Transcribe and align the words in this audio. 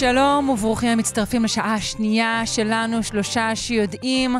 שלום 0.00 0.48
וברוכים 0.48 0.88
המצטרפים 0.90 1.44
לשעה 1.44 1.74
השנייה 1.74 2.42
שלנו, 2.46 3.02
שלושה 3.02 3.56
שיודעים, 3.56 4.36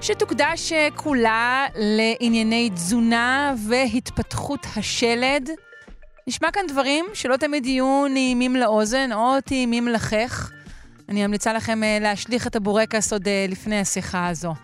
שתוקדש 0.00 0.72
כולה 0.96 1.66
לענייני 1.76 2.70
תזונה 2.74 3.54
והתפתחות 3.68 4.66
השלד. 4.76 5.50
נשמע 6.26 6.50
כאן 6.50 6.62
דברים 6.68 7.04
שלא 7.14 7.36
תמיד 7.36 7.66
יהיו 7.66 8.04
נעימים 8.10 8.56
לאוזן 8.56 9.12
או 9.12 9.40
טעימים 9.40 9.88
לחך. 9.88 10.50
אני 11.08 11.26
ממליצה 11.26 11.52
לכם 11.52 11.82
אה, 11.82 11.98
להשליך 12.00 12.46
את 12.46 12.56
הבורקס 12.56 13.12
עוד 13.12 13.28
אה, 13.28 13.46
לפני 13.48 13.80
השיחה 13.80 14.28
הזו. 14.28 14.54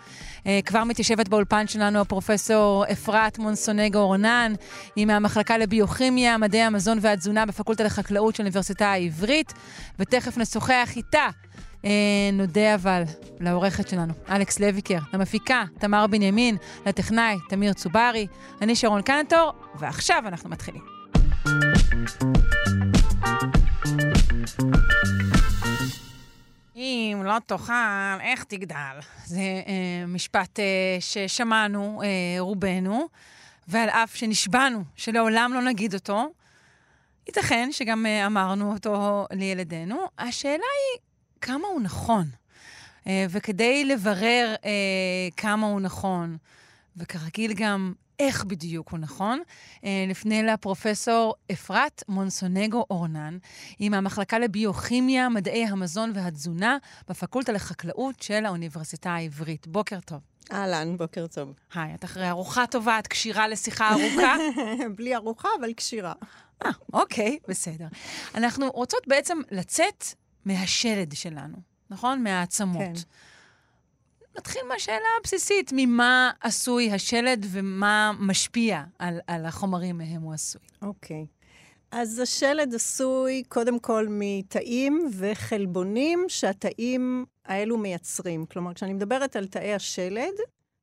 אה, 0.46 0.60
כבר 0.66 0.84
מתיישבת 0.84 1.28
באולפן 1.28 1.66
שלנו 1.66 2.00
הפרופסור 2.00 2.84
אפרת 2.92 3.38
מונסונגו 3.38 3.98
אורנן, 3.98 4.52
היא 4.96 5.06
מהמחלקה 5.06 5.58
לביוכימיה, 5.58 6.38
מדעי 6.38 6.62
המזון 6.62 6.98
והתזונה 7.00 7.46
בפקולטה 7.46 7.84
לחקלאות 7.84 8.36
של 8.36 8.42
האוניברסיטה 8.42 8.86
העברית, 8.86 9.52
ותכף 9.98 10.38
נשוחח 10.38 10.88
איתה. 10.96 11.28
אה, 11.84 11.90
נודה 12.32 12.74
אבל 12.74 13.02
לעורכת 13.40 13.88
שלנו, 13.88 14.12
אלכס 14.30 14.60
לויקר, 14.60 14.98
למפיקה, 15.12 15.64
תמר 15.78 16.06
בנימין, 16.06 16.56
לטכנאי, 16.86 17.36
תמיר 17.48 17.72
צוברי, 17.72 18.26
אני 18.62 18.76
שרון 18.76 19.02
קנטור, 19.02 19.52
ועכשיו 19.74 20.22
אנחנו 20.26 20.50
מתחילים. 20.50 20.82
אם 26.78 27.22
לא 27.24 27.38
תאכל, 27.46 27.72
איך 28.20 28.44
תגדל? 28.44 28.98
זה 29.24 29.40
אה, 29.40 30.06
משפט 30.06 30.60
אה, 30.60 30.96
ששמענו 31.00 32.02
אה, 32.02 32.40
רובנו, 32.40 33.08
ועל 33.68 33.88
אף 33.88 34.16
שנשבענו 34.16 34.84
שלעולם 34.96 35.52
לא 35.54 35.62
נגיד 35.62 35.94
אותו, 35.94 36.32
ייתכן 37.26 37.68
שגם 37.72 38.06
אה, 38.06 38.26
אמרנו 38.26 38.72
אותו 38.72 39.26
לילדינו. 39.32 39.96
השאלה 40.18 40.52
היא 40.54 41.00
כמה 41.40 41.68
הוא 41.68 41.80
נכון. 41.80 42.24
אה, 43.06 43.26
וכדי 43.30 43.84
לברר 43.84 44.54
אה, 44.64 44.70
כמה 45.36 45.66
הוא 45.66 45.80
נכון, 45.80 46.36
וכרגיל 46.96 47.52
גם 47.52 47.92
איך 48.18 48.44
בדיוק 48.44 48.88
הוא 48.88 48.98
נכון, 48.98 49.40
אה, 49.84 50.04
נפנה 50.08 50.42
לפרופסור 50.42 51.34
אפרת 51.52 52.02
מונסונגו 52.08 52.86
אורנן, 52.90 53.38
היא 53.78 53.90
מהמחלקה 53.90 54.38
לביוכימיה, 54.38 55.28
מדעי 55.28 55.66
המזון 55.66 56.12
והתזונה 56.14 56.76
בפקולטה 57.08 57.52
לחקלאות 57.52 58.22
של 58.22 58.46
האוניברסיטה 58.46 59.10
העברית. 59.10 59.66
בוקר 59.66 60.00
טוב. 60.00 60.18
אהלן, 60.52 60.96
בוקר 60.96 61.26
טוב. 61.26 61.52
היי, 61.74 61.94
את 61.94 62.04
אחרי 62.04 62.28
ארוחה 62.28 62.66
טובה, 62.66 62.98
את 62.98 63.06
כשירה 63.06 63.48
לשיחה 63.48 63.90
ארוכה? 63.90 64.36
בלי 64.96 65.16
ארוחה, 65.16 65.48
אבל 65.60 65.72
כשירה. 65.76 66.12
אה, 66.64 66.70
אוקיי, 66.92 67.38
בסדר. 67.48 67.86
אנחנו 68.34 68.70
רוצות 68.70 69.08
בעצם 69.08 69.38
לצאת 69.50 70.04
מהשלד 70.44 71.12
שלנו, 71.12 71.56
נכון? 71.90 72.22
מהעצמות. 72.22 72.82
כן. 72.82 72.92
נתחיל 74.38 74.62
מהשאלה 74.68 75.08
הבסיסית, 75.20 75.70
ממה 75.74 76.30
עשוי 76.40 76.92
השלד 76.92 77.46
ומה 77.50 78.12
משפיע 78.20 78.82
על, 78.98 79.20
על 79.26 79.46
החומרים 79.46 79.98
מהם 79.98 80.22
הוא 80.22 80.34
עשוי. 80.34 80.62
אוקיי. 80.82 81.26
Okay. 81.28 81.38
אז 81.90 82.18
השלד 82.18 82.74
עשוי 82.74 83.42
קודם 83.48 83.78
כל 83.78 84.06
מתאים 84.10 85.10
וחלבונים 85.12 86.24
שהתאים 86.28 87.24
האלו 87.44 87.78
מייצרים. 87.78 88.46
כלומר, 88.46 88.74
כשאני 88.74 88.92
מדברת 88.92 89.36
על 89.36 89.46
תאי 89.46 89.74
השלד, 89.74 90.34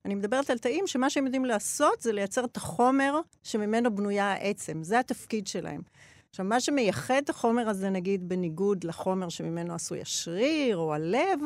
אני 0.06 0.16
מדברת 0.16 0.50
על 0.50 0.58
תאים 0.58 0.88
שמה 0.88 1.10
שהם 1.10 1.26
יודעים 1.26 1.46
לעשות 1.46 2.02
זה 2.02 2.12
לייצר 2.12 2.46
את 2.46 2.58
החומר 2.58 3.20
שממנו 3.44 3.96
בנויה 3.96 4.32
העצם. 4.32 4.84
זה 4.84 5.00
התפקיד 5.00 5.48
שלהם. 5.48 5.82
עכשיו, 6.30 6.46
מה 6.46 6.60
שמייחד 6.60 7.22
את 7.24 7.30
החומר 7.30 7.70
הזה, 7.70 7.90
נגיד, 7.90 8.30
בניגוד 8.30 8.84
לחומר 8.84 9.30
שממנו 9.30 9.74
עשוי 9.74 10.02
השריר 10.02 10.78
או 10.78 10.94
הלב, 10.94 11.40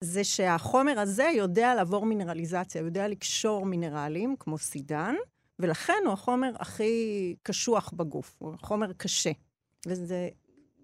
זה 0.00 0.24
שהחומר 0.24 1.00
הזה 1.00 1.24
יודע 1.24 1.74
לעבור 1.74 2.06
מינרליזציה, 2.06 2.82
יודע 2.82 3.08
לקשור 3.08 3.66
מינרלים, 3.66 4.36
כמו 4.38 4.58
סידן, 4.58 5.14
ולכן 5.58 6.02
הוא 6.04 6.12
החומר 6.12 6.52
הכי 6.58 7.34
קשוח 7.42 7.92
בגוף, 7.96 8.36
הוא 8.38 8.54
חומר 8.62 8.92
קשה. 8.92 9.30
וזה 9.86 10.28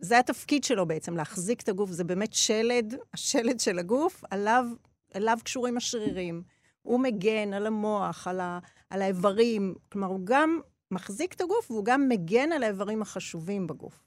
זה 0.02 0.18
התפקיד 0.18 0.64
שלו 0.64 0.86
בעצם, 0.86 1.16
להחזיק 1.16 1.60
את 1.60 1.68
הגוף. 1.68 1.90
זה 1.90 2.04
באמת 2.04 2.32
שלד, 2.32 2.94
השלד 3.14 3.60
של 3.60 3.78
הגוף, 3.78 4.24
עליו, 4.30 4.66
עליו 5.14 5.38
קשורים 5.44 5.76
השרירים. 5.76 6.42
הוא 6.82 7.00
מגן 7.00 7.52
על 7.52 7.66
המוח, 7.66 8.28
על, 8.28 8.40
ה, 8.40 8.58
על 8.90 9.02
האיברים. 9.02 9.74
כלומר, 9.92 10.08
הוא 10.08 10.20
גם 10.24 10.60
מחזיק 10.90 11.32
את 11.34 11.40
הגוף 11.40 11.70
והוא 11.70 11.84
גם 11.84 12.08
מגן 12.08 12.52
על 12.52 12.62
האיברים 12.62 13.02
החשובים 13.02 13.66
בגוף. 13.66 14.04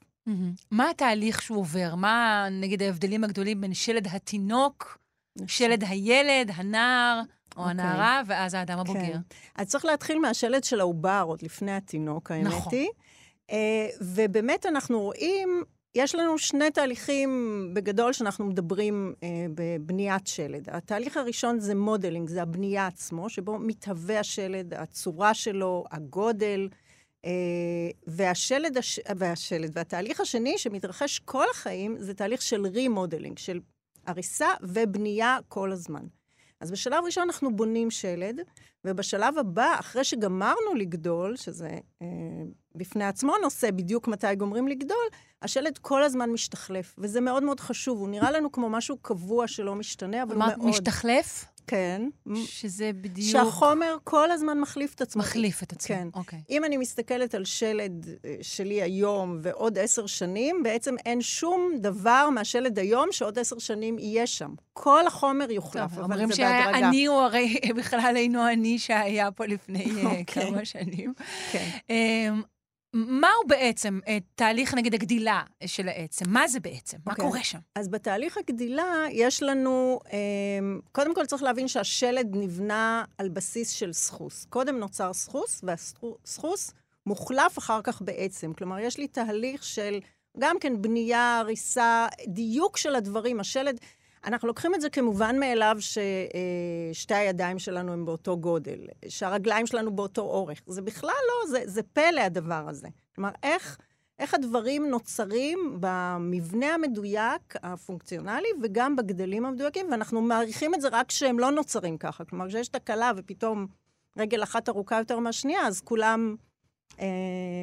מה 0.70 0.90
התהליך 0.90 1.42
שהוא 1.42 1.58
עובר? 1.58 1.94
מה, 1.94 2.46
נגיד, 2.50 2.82
ההבדלים 2.82 3.24
הגדולים 3.24 3.60
בין 3.60 3.74
שלד 3.74 4.06
התינוק. 4.06 4.98
שלד 5.46 5.84
הילד, 5.88 6.50
הנער, 6.54 7.20
או 7.20 7.62
okay. 7.62 7.68
אוקיי. 7.68 7.70
הנערה, 7.70 8.22
ואז 8.26 8.54
האדם 8.54 8.78
הבוגר? 8.78 9.00
כן. 9.00 9.20
אז 9.54 9.66
צריך 9.66 9.84
להתחיל 9.84 10.18
מהשלד 10.18 10.64
של 10.64 10.80
העובר, 10.80 11.24
עוד 11.26 11.42
לפני 11.42 11.72
התינוק, 11.72 12.30
האמת 12.30 12.46
נכון. 12.46 12.72
היא. 12.72 12.88
Uh, 13.50 13.54
ובאמת 14.00 14.66
אנחנו 14.66 15.00
רואים, 15.00 15.62
יש 15.94 16.14
לנו 16.14 16.38
שני 16.38 16.70
תהליכים 16.70 17.70
בגדול 17.74 18.12
שאנחנו 18.12 18.44
מדברים 18.44 19.14
uh, 19.14 19.24
בבניית 19.54 20.26
שלד. 20.26 20.68
התהליך 20.70 21.16
הראשון 21.16 21.60
זה 21.60 21.74
modeling, 21.74 22.28
זה 22.28 22.42
הבנייה 22.42 22.86
עצמו, 22.86 23.28
שבו 23.28 23.58
מתהווה 23.58 24.20
השלד, 24.20 24.74
הצורה 24.74 25.34
שלו, 25.34 25.84
הגודל. 25.90 26.68
אה, 27.24 27.85
והשלד, 28.16 28.78
הש... 28.78 29.00
והשלד, 29.16 29.70
והתהליך 29.74 30.20
השני 30.20 30.58
שמתרחש 30.58 31.18
כל 31.18 31.44
החיים, 31.50 31.96
זה 31.98 32.14
תהליך 32.14 32.42
של 32.42 32.66
remodeling, 32.66 33.38
של 33.38 33.60
הריסה 34.06 34.48
ובנייה 34.62 35.38
כל 35.48 35.72
הזמן. 35.72 36.04
אז 36.60 36.70
בשלב 36.70 37.04
ראשון 37.04 37.22
אנחנו 37.22 37.56
בונים 37.56 37.90
שלד, 37.90 38.40
ובשלב 38.84 39.38
הבא, 39.38 39.76
אחרי 39.80 40.04
שגמרנו 40.04 40.74
לגדול, 40.76 41.36
שזה 41.36 41.78
אה, 42.02 42.06
בפני 42.74 43.04
עצמו 43.04 43.32
נושא 43.42 43.70
בדיוק 43.70 44.08
מתי 44.08 44.34
גומרים 44.34 44.68
לגדול, 44.68 45.06
השלד 45.42 45.78
כל 45.78 46.02
הזמן 46.02 46.30
משתחלף, 46.30 46.94
וזה 46.98 47.20
מאוד 47.20 47.42
מאוד 47.42 47.60
חשוב. 47.60 47.98
הוא 47.98 48.08
נראה 48.08 48.30
לנו 48.30 48.52
כמו 48.52 48.68
משהו 48.70 48.96
קבוע 48.96 49.48
שלא 49.48 49.74
משתנה, 49.74 50.22
אבל 50.22 50.34
הוא 50.34 50.44
מאוד... 50.44 50.64
משתחלף? 50.64 51.44
כן. 51.66 52.02
שזה 52.34 52.90
בדיוק... 52.94 53.32
שהחומר 53.32 53.96
כל 54.04 54.30
הזמן 54.30 54.60
מחליף 54.60 54.94
את 54.94 55.00
עצמו. 55.00 55.22
מחליף 55.22 55.62
את 55.62 55.72
עצמו, 55.72 55.96
כן. 55.96 56.08
אוקיי. 56.14 56.38
אם 56.50 56.64
אני 56.64 56.76
מסתכלת 56.76 57.34
על 57.34 57.44
שלד 57.44 58.06
אה, 58.24 58.36
שלי 58.42 58.82
היום 58.82 59.38
ועוד 59.42 59.78
עשר 59.78 60.06
שנים, 60.06 60.62
בעצם 60.62 60.94
אין 61.06 61.20
שום 61.20 61.72
דבר 61.76 62.28
מהשלד 62.30 62.78
היום 62.78 63.08
שעוד 63.12 63.38
עשר 63.38 63.58
שנים 63.58 63.98
יהיה 63.98 64.26
שם. 64.26 64.54
כל 64.72 65.06
החומר 65.06 65.50
יוחלף, 65.50 65.94
טוב, 65.94 66.04
אבל 66.04 66.16
זה 66.16 66.26
בהדרגה. 66.26 66.64
אומרים 66.64 66.82
שאני 66.82 67.06
הוא 67.06 67.16
הרי 67.16 67.60
בכלל 67.78 68.12
אינו 68.16 68.48
אני 68.48 68.78
שהיה 68.78 69.30
פה 69.30 69.46
לפני. 69.46 69.84
אה, 69.96 70.04
אוקיי. 70.04 70.24
כמה 70.26 70.64
שנים. 70.64 71.14
כן. 71.52 71.68
אמ, 72.96 73.20
מהו 73.20 73.46
בעצם 73.46 74.00
אה, 74.08 74.18
תהליך, 74.34 74.74
נגיד, 74.74 74.94
הגדילה 74.94 75.42
של 75.66 75.88
העצם? 75.88 76.24
מה 76.28 76.48
זה 76.48 76.60
בעצם? 76.60 76.96
Okay. 76.96 77.00
מה 77.06 77.12
אוקיי. 77.12 77.24
קורה 77.24 77.44
שם? 77.44 77.58
אז 77.74 77.88
בתהליך 77.88 78.38
הגדילה 78.38 79.04
יש 79.10 79.42
לנו, 79.42 80.00
אה, 80.12 80.18
קודם 80.92 81.14
כל 81.14 81.26
צריך 81.26 81.42
להבין 81.42 81.68
שהשלד 81.68 82.28
נבנה 82.32 83.04
על 83.18 83.28
בסיס 83.28 83.70
של 83.70 83.92
סחוס. 83.92 84.46
קודם 84.48 84.78
נוצר 84.78 85.12
סחוס, 85.12 85.64
והסחוס 85.64 86.72
מוחלף 87.06 87.58
אחר 87.58 87.80
כך 87.82 88.02
בעצם. 88.02 88.52
כלומר, 88.52 88.78
יש 88.78 88.98
לי 88.98 89.08
תהליך 89.08 89.64
של 89.64 89.98
גם 90.38 90.56
כן 90.60 90.82
בנייה, 90.82 91.38
הריסה, 91.38 92.06
דיוק 92.26 92.76
של 92.76 92.94
הדברים. 92.94 93.40
השלד... 93.40 93.80
אנחנו 94.26 94.48
לוקחים 94.48 94.74
את 94.74 94.80
זה 94.80 94.90
כמובן 94.90 95.40
מאליו 95.40 95.76
ששתי 95.80 97.14
אה, 97.14 97.18
הידיים 97.18 97.58
שלנו 97.58 97.92
הן 97.92 98.04
באותו 98.04 98.36
גודל, 98.38 98.78
שהרגליים 99.08 99.66
שלנו 99.66 99.96
באותו 99.96 100.22
אורך. 100.22 100.60
זה 100.66 100.82
בכלל 100.82 101.10
לא, 101.10 101.50
זה, 101.50 101.62
זה 101.64 101.82
פלא 101.82 102.20
הדבר 102.20 102.64
הזה. 102.68 102.88
כלומר, 103.14 103.30
איך, 103.42 103.78
איך 104.18 104.34
הדברים 104.34 104.86
נוצרים 104.90 105.76
במבנה 105.80 106.74
המדויק, 106.74 107.54
הפונקציונלי, 107.62 108.48
וגם 108.62 108.96
בגדלים 108.96 109.46
המדויקים, 109.46 109.86
ואנחנו 109.90 110.22
מעריכים 110.22 110.74
את 110.74 110.80
זה 110.80 110.88
רק 110.92 111.06
כשהם 111.08 111.38
לא 111.38 111.50
נוצרים 111.50 111.98
ככה. 111.98 112.24
כלומר, 112.24 112.48
כשיש 112.48 112.68
תקלה 112.68 113.12
ופתאום 113.16 113.66
רגל 114.18 114.42
אחת 114.42 114.68
ארוכה 114.68 114.98
יותר 114.98 115.18
מהשנייה, 115.18 115.66
אז 115.66 115.80
כולם 115.80 116.36
אה, 117.00 117.06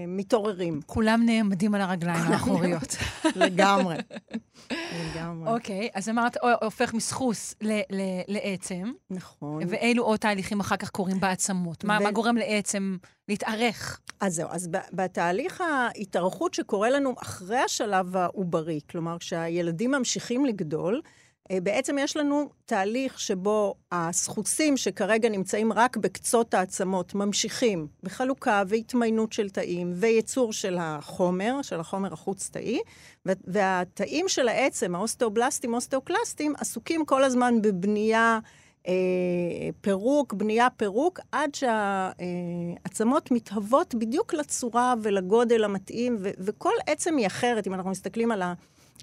מתעוררים. 0.08 0.82
כולם 0.86 1.24
נעמדים 1.26 1.76
על 1.76 1.82
הרגליים 1.82 2.24
האחוריות. 2.32 2.96
לגמרי. 3.36 3.96
לגמרי. 5.16 5.50
אוקיי, 5.54 5.90
אז 5.94 6.10
אמרת, 6.10 6.38
הו- 6.38 6.50
הופך 6.62 6.94
מסחוס 6.94 7.56
ל- 7.62 7.72
ל- 7.90 8.22
לעצם, 8.28 8.92
נכון. 9.10 9.64
ואילו 9.70 10.04
עוד 10.04 10.20
תהליכים 10.20 10.60
אחר 10.60 10.78
כך 10.78 10.90
קורים 10.90 11.20
בעצמות? 11.20 11.84
מה 11.84 11.98
ו- 12.02 12.04
מה 12.04 12.12
גורם 12.12 12.38
לעצם 12.38 12.98
להתארך? 13.30 14.00
אז 14.20 14.36
זהו, 14.36 14.50
אז 14.52 14.70
בתהליך 14.94 15.62
ההתארכות 15.62 16.54
שקורה 16.54 16.90
לנו 16.90 17.14
אחרי 17.22 17.58
השלב 17.58 18.18
העוברי, 18.18 18.80
כלומר, 18.90 19.18
כשהילדים 19.20 19.92
ממשיכים 19.92 20.46
לגדול, 20.46 21.02
אה, 21.06 21.10
בעצם 21.52 21.98
יש 22.00 22.18
לנו 22.18 22.50
תהליך 22.66 23.20
שבו 23.20 23.76
הסחוסים 23.92 24.78
שכרגע 24.78 25.30
נמצאים 25.30 25.74
רק 25.74 25.98
בקצות 25.98 26.54
העצמות 26.54 27.16
ממשיכים 27.16 27.88
בחלוקה 28.04 28.64
והתמיינות 28.68 29.34
של 29.34 29.50
תאים 29.50 29.92
וייצור 29.96 30.54
של 30.54 30.78
החומר, 30.80 31.62
של 31.62 31.80
החומר 31.80 32.14
החוץ-תאי, 32.14 32.80
והתאים 33.26 34.28
של 34.28 34.48
העצם, 34.48 34.96
האוסטאובלסטים, 34.96 35.74
אוסטאוקלסטים, 35.74 36.54
עסוקים 36.58 37.06
כל 37.06 37.24
הזמן 37.24 37.62
בבנייה 37.62 38.40
אה, 38.88 38.94
פירוק, 39.82 40.34
בנייה 40.34 40.68
פירוק, 40.70 41.20
עד 41.32 41.56
שהעצמות 41.56 43.32
מתהוות 43.32 43.96
בדיוק 43.96 44.34
לצורה 44.34 44.94
ולגודל 45.02 45.64
המתאים, 45.64 46.18
ו- 46.20 46.30
וכל 46.40 46.74
עצם 46.88 47.18
היא 47.18 47.28
אחרת. 47.28 47.68
אם 47.68 47.74
אנחנו 47.74 47.90
מסתכלים 47.90 48.32
על 48.32 48.42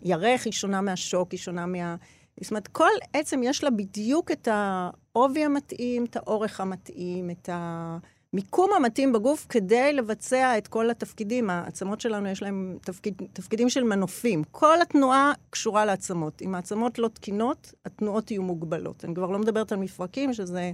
הירך, 0.02 0.44
היא 0.44 0.52
שונה 0.52 0.80
מהשוק, 0.80 1.32
היא 1.32 1.40
שונה 1.40 1.66
מה... 1.66 1.96
זאת 2.40 2.50
אומרת, 2.50 2.68
כל 2.68 2.90
עצם 3.12 3.40
יש 3.42 3.64
לה 3.64 3.70
בדיוק 3.70 4.30
את 4.30 4.48
העובי 4.50 5.44
המתאים, 5.44 6.04
את 6.04 6.16
האורך 6.16 6.60
המתאים, 6.60 7.30
את 7.30 7.48
המיקום 7.52 8.70
המתאים 8.76 9.12
בגוף 9.12 9.46
כדי 9.48 9.92
לבצע 9.92 10.58
את 10.58 10.68
כל 10.68 10.90
התפקידים. 10.90 11.50
העצמות 11.50 12.00
שלנו 12.00 12.28
יש 12.28 12.42
להן 12.42 12.78
תפקיד, 12.82 13.22
תפקידים 13.32 13.68
של 13.68 13.84
מנופים. 13.84 14.42
כל 14.50 14.82
התנועה 14.82 15.32
קשורה 15.50 15.84
לעצמות. 15.84 16.42
אם 16.42 16.54
העצמות 16.54 16.98
לא 16.98 17.08
תקינות, 17.08 17.72
התנועות 17.84 18.30
יהיו 18.30 18.42
מוגבלות. 18.42 19.04
אני 19.04 19.14
כבר 19.14 19.30
לא 19.30 19.38
מדברת 19.38 19.72
על 19.72 19.78
מפרקים, 19.78 20.32
שזה 20.32 20.72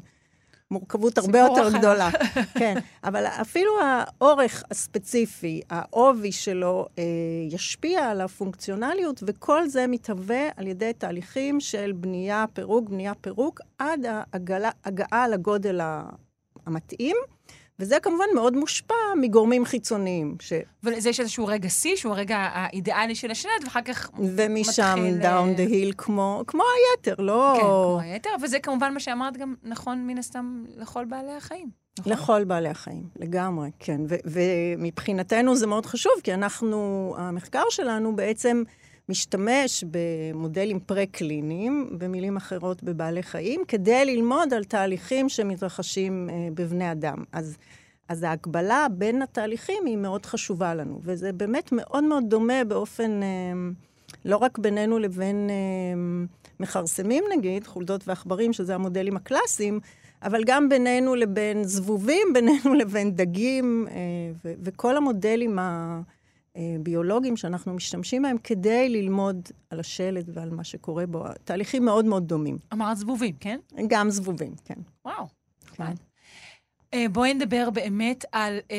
מורכבות 0.71 1.19
הרבה 1.19 1.39
יותר 1.39 1.69
אחר. 1.69 1.79
גדולה. 1.79 2.11
כן, 2.59 2.75
אבל 3.05 3.27
אפילו 3.27 3.73
האורך 3.83 4.65
הספציפי, 4.71 5.61
העובי 5.71 6.33
שלו, 6.33 6.87
אה, 6.99 7.05
ישפיע 7.51 8.11
על 8.11 8.21
הפונקציונליות, 8.21 9.23
וכל 9.27 9.69
זה 9.69 9.87
מתהווה 9.87 10.49
על 10.57 10.67
ידי 10.67 10.93
תהליכים 10.99 11.61
של 11.61 11.93
בנייה, 11.93 12.45
פירוק, 12.53 12.89
בנייה, 12.89 13.15
פירוק, 13.15 13.61
עד 13.79 14.07
ההגעה, 14.07 14.71
הגעה 14.85 15.29
לגודל 15.29 15.81
המתאים. 16.67 17.17
וזה 17.79 18.01
כמובן 18.03 18.25
מאוד 18.35 18.57
מושפע 18.57 18.95
מגורמים 19.21 19.65
חיצוניים, 19.65 20.37
ש... 20.41 20.53
ולזה 20.83 21.09
יש 21.09 21.21
איזשהו 21.21 21.47
רגע 21.47 21.69
שיא, 21.69 21.97
שהוא 21.97 22.13
הרגע 22.13 22.37
האידיאלי 22.37 23.15
של 23.15 23.31
השלד, 23.31 23.65
ואחר 23.65 23.83
כך 23.83 24.11
ומשם 24.19 24.95
מתחיל, 24.97 25.19
down 25.19 25.49
אה, 25.49 25.55
the 25.55 25.63
hill 25.63 25.93
כמו, 25.99 26.43
כמו 26.47 26.63
היתר, 26.97 27.15
לא... 27.23 27.53
כן, 27.57 27.61
כמו 27.61 27.99
היתר, 28.03 28.31
וזה 28.43 28.59
כמובן 28.59 28.95
מה 28.95 29.01
שאמרת 29.01 29.37
גם 29.37 29.55
נכון 29.63 30.07
מן 30.07 30.19
הסתם 30.19 30.65
לכל 30.77 31.05
בעלי 31.05 31.33
החיים. 31.33 31.71
נכון? 31.99 32.13
לכל 32.13 32.45
בעלי 32.45 32.69
החיים, 32.69 33.09
לגמרי, 33.17 33.71
כן. 33.79 34.01
ומבחינתנו 34.25 35.57
זה 35.57 35.67
מאוד 35.67 35.87
חשוב, 35.87 36.13
כי 36.25 36.35
אנחנו, 36.35 37.15
המחקר 37.19 37.65
שלנו 37.71 38.17
בעצם 38.17 38.63
משתמש 39.09 39.85
במודלים 39.91 40.81
פרה-קליניים, 40.81 41.89
במילים 41.99 42.37
אחרות 42.37 42.83
בבעלי 42.83 43.23
חיים, 43.23 43.63
כדי 43.69 44.05
ללמוד 44.05 44.55
על 44.55 44.65
תהליכים 44.65 45.29
שמתרחשים 45.29 46.31
אה, 46.31 46.49
בבני 46.55 46.93
אדם. 46.93 47.25
אז, 47.33 47.57
אז 48.09 48.23
ההקבלה 48.23 48.87
בין 48.91 49.23
התהליכים 49.23 49.87
היא 49.87 49.97
מאוד 49.97 50.27
חשובה 50.27 50.75
לנו, 50.75 51.01
וזה 51.03 51.33
באמת 51.33 51.69
מאוד 51.73 52.05
מאוד 52.05 52.25
דומה 52.29 52.65
באופן, 52.65 53.23
אה, 53.23 53.29
לא 54.25 54.37
רק 54.37 54.59
בינינו 54.59 54.99
לבין 54.99 55.51
אה, 55.51 55.55
מכרסמים 56.61 57.25
נגיד, 57.37 57.67
חולדות 57.67 58.09
ועכברים, 58.09 58.53
שזה 58.53 58.75
המודלים 58.75 59.17
הקלאסיים, 59.17 59.81
אבל 60.23 60.45
גם 60.47 60.69
בינינו 60.69 61.15
לבין 61.15 61.65
זבובים, 61.65 62.29
בינינו 62.35 62.75
לבין 62.75 63.11
דגים, 63.17 63.87
וכל 64.45 64.97
המודלים 64.97 65.59
הביולוגיים 66.57 67.37
שאנחנו 67.37 67.75
משתמשים 67.75 68.23
בהם 68.23 68.39
כדי 68.39 68.89
ללמוד 68.89 69.49
על 69.71 69.81
השלד 69.81 70.31
ועל 70.33 70.51
מה 70.51 70.65
שקורה 70.65 71.07
בו. 71.07 71.25
תהליכים 71.45 71.85
מאוד 71.85 72.05
מאוד 72.05 72.29
דומים. 72.29 72.59
אמרת 72.73 72.97
זבובים, 72.97 73.35
כן? 73.41 73.59
גם 73.89 74.11
זבובים, 74.11 74.55
כן. 74.65 74.79
וואו. 75.05 75.27
כן. 75.77 75.83
נחמד. 75.83 75.97
אה, 76.95 77.07
בואי 77.13 77.35
נדבר 77.35 77.71
באמת 77.71 78.25
על 78.33 78.59
אה, 78.71 78.77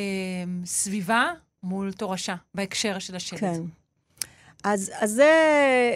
סביבה 0.66 1.30
מול 1.64 1.92
תורשה, 1.92 2.36
בהקשר 2.56 3.00
של 3.00 3.16
השלד. 3.16 3.40
כן. 3.40 3.62
אז, 4.64 4.92
אז 5.00 5.12
זה, 5.12 5.32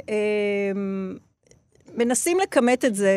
אה, 0.09 0.71
מנסים 1.95 2.39
לכמת 2.39 2.85
את 2.85 2.95
זה 2.95 3.13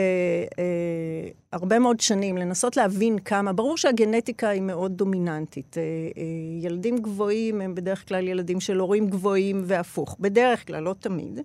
אה, 0.59 1.29
הרבה 1.53 1.79
מאוד 1.79 2.01
שנים, 2.01 2.37
לנסות 2.37 2.77
להבין 2.77 3.19
כמה. 3.19 3.53
ברור 3.53 3.77
שהגנטיקה 3.77 4.49
היא 4.49 4.63
מאוד 4.63 4.93
דומיננטית. 4.93 5.79
אה, 5.79 5.83
אה, 5.83 6.23
ילדים 6.61 6.99
גבוהים 6.99 7.61
הם 7.61 7.75
בדרך 7.75 8.09
כלל 8.09 8.29
ילדים 8.29 8.61
של 8.61 8.79
הורים 8.79 9.07
גבוהים 9.07 9.63
והפוך. 9.65 10.17
בדרך 10.21 10.67
כלל, 10.67 10.83
לא 10.83 10.95
תמיד. 10.99 11.41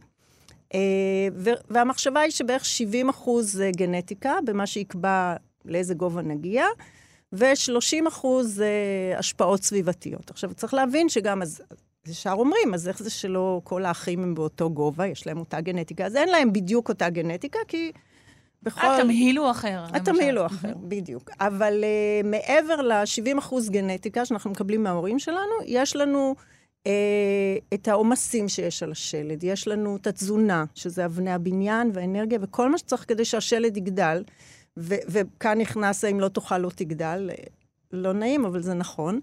אה, 0.74 0.80
ו- 1.34 1.60
והמחשבה 1.70 2.20
היא 2.20 2.32
שבערך 2.32 2.66
70 2.66 3.10
אחוז 3.10 3.62
גנטיקה, 3.76 4.34
במה 4.46 4.68
שיקבע 4.68 5.36
לאיזה 5.66 5.94
גובה 5.94 6.22
נגיע, 6.22 6.66
ו-30 7.34 8.08
אחוז 8.08 8.56
זה 8.56 8.74
השפעות 9.18 9.64
סביבתיות. 9.64 10.30
עכשיו, 10.32 10.54
צריך 10.54 10.74
להבין 10.74 11.10
שגם, 11.10 11.42
אז 11.42 11.62
ישר 12.10 12.32
אומרים, 12.32 12.74
אז 12.74 12.88
איך 12.88 13.04
זה 13.04 13.10
שלא 13.10 13.62
כל 13.64 13.86
האחים 13.86 14.24
הם 14.24 14.36
באותו 14.36 14.70
גובה, 14.70 15.08
יש 15.08 15.28
להם 15.28 15.40
אותה 15.40 15.62
גנטיקה? 15.62 16.06
אז 16.06 16.16
אין 16.16 16.30
להם 16.30 16.54
בדיוק 16.54 16.90
אותה 16.90 17.10
גנטיקה, 17.10 17.60
כי 17.68 17.92
בכל... 18.64 18.88
התמהיל 19.00 19.38
הוא 19.38 19.52
אחר. 19.52 19.86
התמהיל 19.94 20.38
הוא 20.38 20.46
אחר, 20.46 20.74
בדיוק. 20.82 21.30
אבל 21.40 21.84
uh, 21.84 22.28
מעבר 22.28 22.82
ל-70 22.82 23.40
אחוז 23.40 23.70
גנטיקה 23.70 24.26
שאנחנו 24.26 24.50
מקבלים 24.50 24.84
מההורים 24.84 25.20
שלנו, 25.20 25.54
יש 25.66 25.96
לנו 25.96 26.36
uh, 26.84 26.90
את 27.74 27.88
העומסים 27.88 28.50
שיש 28.50 28.84
על 28.84 28.92
השלד, 28.92 29.44
יש 29.44 29.68
לנו 29.68 29.96
את 29.96 30.08
התזונה, 30.08 30.66
שזה 30.76 31.06
אבני 31.06 31.32
הבניין 31.32 31.92
והאנרגיה 31.94 32.40
וכל 32.42 32.72
מה 32.72 32.78
שצריך 32.78 33.06
כדי 33.08 33.26
שהשלד 33.26 33.78
יגדל. 33.78 34.24
ו- 34.78 35.04
וכאן 35.08 35.58
נכנס 35.58 36.04
האם 36.04 36.20
לא 36.20 36.28
תאכל 36.28 36.58
לא 36.58 36.70
תגדל. 36.76 37.30
לא 37.92 38.14
נעים, 38.14 38.46
אבל 38.46 38.62
זה 38.62 38.74
נכון. 38.74 39.20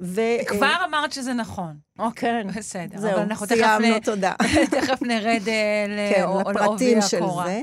ו- 0.00 0.46
כבר 0.46 0.74
אמרת 0.88 1.12
שזה 1.12 1.32
נכון. 1.32 1.76
אוקיי. 1.98 2.44
בסדר. 2.56 2.98
זהו, 2.98 3.10
אבל 3.10 3.20
אנחנו 3.20 3.46
תכף 3.46 3.56
סיימנו, 3.56 4.00
תודה. 4.04 4.32
תכף 4.70 5.02
נרד 5.02 5.42
אה, 5.48 6.12
כן, 6.14 6.50
לפרטים 6.50 6.98
של 7.02 7.16
הקורה. 7.16 7.44
זה. 7.44 7.60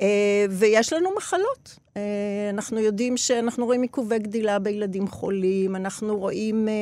אה, 0.00 0.44
ויש 0.50 0.92
לנו 0.92 1.10
מחלות. 1.16 1.78
אה, 1.96 2.02
אנחנו 2.50 2.78
יודעים 2.78 3.16
שאנחנו 3.16 3.66
רואים 3.66 3.82
עיכובי 3.82 4.18
גדילה 4.18 4.58
בילדים 4.58 5.08
חולים, 5.08 5.76
אנחנו 5.76 6.18
רואים 6.18 6.68
אה, 6.68 6.74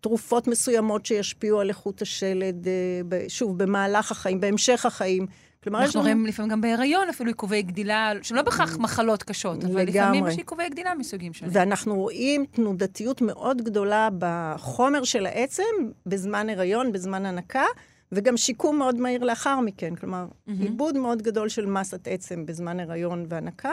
תרופות 0.00 0.46
מסוימות 0.46 1.06
שישפיעו 1.06 1.60
על 1.60 1.68
איכות 1.68 2.02
השלד, 2.02 2.66
אה, 2.68 3.24
שוב, 3.28 3.58
במהלך 3.62 4.10
החיים, 4.10 4.40
בהמשך 4.40 4.86
החיים. 4.86 5.26
כלומר, 5.62 5.78
אנחנו 5.78 6.00
לנו... 6.00 6.10
רואים 6.10 6.26
לפעמים 6.26 6.50
גם 6.50 6.60
בהיריון 6.60 7.08
אפילו 7.08 7.30
עיכובי 7.30 7.62
גדילה, 7.62 8.12
שלא 8.22 8.42
בהכרח 8.42 8.76
מחלות 8.78 9.22
קשות, 9.22 9.64
אבל 9.64 9.82
לפעמים. 9.82 10.26
יש 10.26 10.36
עיכובי 10.38 10.68
גדילה 10.68 10.94
מסוגים 10.94 11.32
שונים. 11.32 11.54
ואנחנו 11.56 11.94
רואים 11.94 12.44
תנודתיות 12.50 13.22
מאוד 13.22 13.62
גדולה 13.62 14.08
בחומר 14.18 15.04
של 15.04 15.26
העצם 15.26 15.62
בזמן 16.06 16.48
הריון, 16.48 16.92
בזמן 16.92 17.26
הנקה, 17.26 17.64
וגם 18.12 18.36
שיקום 18.36 18.78
מאוד 18.78 19.00
מהיר 19.00 19.24
לאחר 19.24 19.60
מכן. 19.60 19.94
כלומר, 19.94 20.26
מהמם. 20.46 20.60
עיבוד 20.62 20.96
מאוד 20.98 21.22
גדול 21.22 21.48
של 21.48 21.66
מסת 21.66 22.08
עצם 22.08 22.46
בזמן 22.46 22.80
הריון 22.80 23.26
והנקה, 23.28 23.72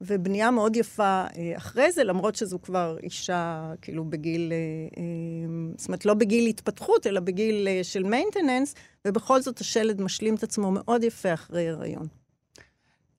ובנייה 0.00 0.50
מאוד 0.50 0.76
יפה 0.76 1.24
אה, 1.36 1.52
אחרי 1.56 1.92
זה, 1.92 2.04
למרות 2.04 2.36
שזו 2.36 2.58
כבר 2.62 2.96
אישה, 3.02 3.72
כאילו, 3.82 4.04
בגיל, 4.04 4.52
אה, 4.52 5.02
אה, 5.02 5.74
זאת 5.76 5.88
אומרת, 5.88 6.06
לא 6.06 6.14
בגיל 6.14 6.46
התפתחות, 6.46 7.06
אלא 7.06 7.20
בגיל 7.20 7.68
של 7.82 8.02
מיינטננס, 8.02 8.74
ובכל 9.06 9.40
זאת 9.40 9.60
השלד 9.60 10.00
משלים 10.00 10.34
את 10.34 10.42
עצמו 10.42 10.70
מאוד 10.70 11.04
יפה 11.04 11.34
אחרי 11.34 11.68
הריון. 11.68 12.06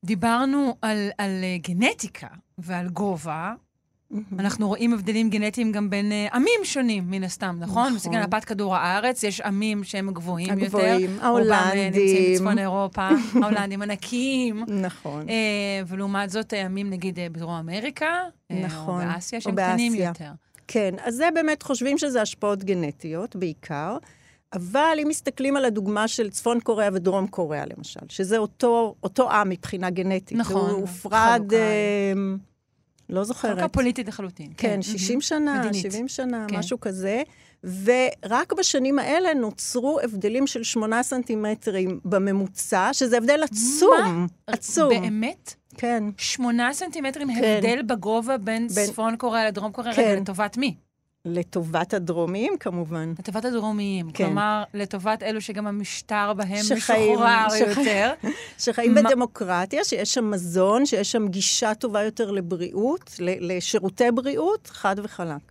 דיברנו 0.05 0.75
על, 0.81 1.09
על 1.17 1.43
גנטיקה 1.61 2.27
ועל 2.57 2.89
גובה. 2.89 3.53
אנחנו 4.39 4.67
רואים 4.67 4.93
הבדלים 4.93 5.29
גנטיים 5.29 5.71
גם 5.71 5.89
בין 5.89 6.11
אה, 6.11 6.27
עמים 6.33 6.59
שונים, 6.63 7.03
מן 7.07 7.23
הסתם, 7.23 7.55
נכון? 7.59 7.81
נכון. 7.83 7.93
מסתכלים 7.93 8.19
על 8.19 8.27
מפת 8.27 8.45
כדור 8.45 8.75
הארץ, 8.75 9.23
יש 9.23 9.41
עמים 9.41 9.83
שהם 9.83 10.11
גבוהים 10.11 10.59
יותר. 10.59 10.65
הגבוהים, 10.65 11.09
רובם 11.09 11.51
אה, 11.51 11.75
נמצאים 11.75 11.91
ההולנדים. 11.91 12.33
בצפון 12.33 12.59
אירופה, 12.59 13.09
ההולנדים 13.43 13.81
ענקיים. 13.81 14.63
נכון. 14.67 15.29
אה, 15.29 15.35
ולעומת 15.87 16.29
זאת, 16.29 16.53
עמים 16.53 16.89
נגיד 16.89 17.19
בדרום 17.31 17.53
אמריקה, 17.55 18.23
נכון, 18.49 19.01
או 19.01 19.13
באסיה, 19.13 19.37
או 19.37 19.43
שהם 19.43 19.55
קטנים. 19.55 19.93
יותר. 19.93 20.31
כן, 20.67 20.95
אז 21.03 21.15
זה 21.15 21.29
באמת 21.33 21.63
חושבים 21.63 21.97
שזה 21.97 22.21
השפעות 22.21 22.63
גנטיות 22.63 23.35
בעיקר, 23.35 23.97
אבל 24.53 24.97
אם 25.03 25.07
מסתכלים 25.07 25.57
על 25.57 25.65
הדוגמה 25.65 26.07
של 26.07 26.29
צפון 26.29 26.59
קוריאה 26.59 26.89
ודרום 26.93 27.27
קוריאה, 27.27 27.63
למשל, 27.77 27.99
שזה 28.09 28.37
אותו, 28.37 28.95
אותו 29.03 29.31
עם 29.31 29.49
מבחינה 29.49 29.89
גנטית. 29.89 30.37
נכון, 30.37 30.69
הוא 30.69 30.79
הופרד, 30.79 31.41
חלוקה. 31.49 31.55
אה, 33.09 33.15
לא 33.15 33.23
זוכרת. 33.23 33.51
חלוקה 33.51 33.67
פוליטית 33.67 34.07
לחלוטין. 34.07 34.51
כן, 34.57 34.81
60 34.81 35.21
שנה, 35.21 35.59
מדינית. 35.59 35.91
70 35.91 36.07
שנה, 36.07 36.45
כן. 36.49 36.55
משהו 36.57 36.79
כזה. 36.79 37.21
ורק 37.83 38.53
בשנים 38.53 38.99
האלה 38.99 39.33
נוצרו 39.33 39.99
הבדלים 40.03 40.47
של 40.47 40.63
שמונה 40.63 41.03
סנטימטרים 41.03 41.99
בממוצע, 42.05 42.89
שזה 42.93 43.17
הבדל 43.17 43.43
עצום. 43.43 43.89
מה? 44.03 44.25
עצום. 44.47 44.89
באמת? 44.89 45.53
כן. 45.77 46.03
שמונה 46.17 46.73
סנטימטרים 46.73 47.27
כן. 47.35 47.55
הבדל 47.57 47.81
בגובה 47.81 48.37
בין 48.37 48.67
בין- 48.67 48.87
צפון 48.87 49.15
קוריאה 49.17 49.47
לדרום 49.47 49.71
קוריאה? 49.71 49.93
כן. 49.95 50.19
לטובת 50.21 50.57
מי? 50.57 50.75
לטובת 51.29 51.93
הדרומיים, 51.93 52.53
כמובן. 52.59 53.13
לטובת 53.19 53.45
הדרומיים. 53.45 54.11
כן. 54.11 54.25
כלומר, 54.25 54.63
לטובת 54.73 55.23
אלו 55.23 55.41
שגם 55.41 55.67
המשטר 55.67 56.33
בהם 56.33 56.63
שחיים- 56.63 57.13
משוחרר 57.13 57.47
שחי- 57.49 57.79
יותר. 57.81 58.13
שחיים 58.63 58.95
בדמוקרטיה, 58.95 59.83
שיש 59.83 60.13
שם 60.13 60.31
מזון, 60.31 60.85
שיש 60.85 61.11
שם 61.11 61.27
גישה 61.27 61.73
טובה 61.75 62.03
יותר 62.03 62.31
לבריאות, 62.31 63.11
ל- 63.19 63.57
לשירותי 63.57 64.11
בריאות, 64.11 64.67
חד 64.67 64.95
וחלק. 65.03 65.41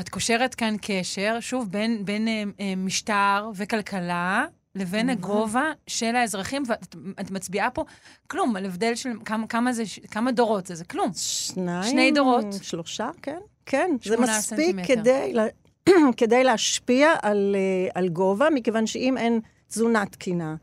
את 0.00 0.08
קושרת 0.08 0.54
כאן 0.54 0.74
קשר, 0.82 1.36
שוב, 1.40 1.68
בין, 1.70 2.04
בין 2.04 2.28
אה, 2.28 2.42
אה, 2.60 2.74
משטר 2.76 3.50
וכלכלה 3.54 4.44
לבין 4.74 5.10
הגובה 5.10 5.72
של 5.86 6.16
האזרחים, 6.16 6.62
ואת 6.68 6.96
את 7.20 7.30
מצביעה 7.30 7.70
פה 7.70 7.84
כלום, 8.26 8.56
על 8.56 8.64
הבדל 8.66 8.94
של 8.94 9.10
כמה, 9.24 9.46
כמה, 9.46 9.72
זה, 9.72 9.82
כמה 10.10 10.32
דורות 10.32 10.66
זה, 10.66 10.74
זה 10.74 10.84
כלום. 10.84 11.10
שניים... 11.16 11.82
שני 11.90 12.12
דורות. 12.12 12.44
שלושה, 12.62 13.10
כן. 13.22 13.38
כן, 13.66 13.90
זה 14.04 14.16
מספיק. 14.20 14.76
כדי, 14.86 15.32
לה- 15.34 15.46
כדי 16.20 16.44
להשפיע 16.44 17.12
על, 17.22 17.56
אה, 17.58 18.00
על 18.00 18.08
גובה, 18.08 18.48
מכיוון 18.50 18.86
שאם 18.86 19.18
אין 19.18 19.40
תזונה 19.68 20.06
תקינה, 20.06 20.54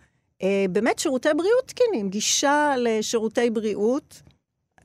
אה, 0.44 0.66
באמת 0.70 1.00
שירותי 1.00 1.30
בריאות 1.38 1.68
תקינים, 1.68 2.10
גישה 2.10 2.74
לשירותי 2.78 3.50
בריאות, 3.50 4.22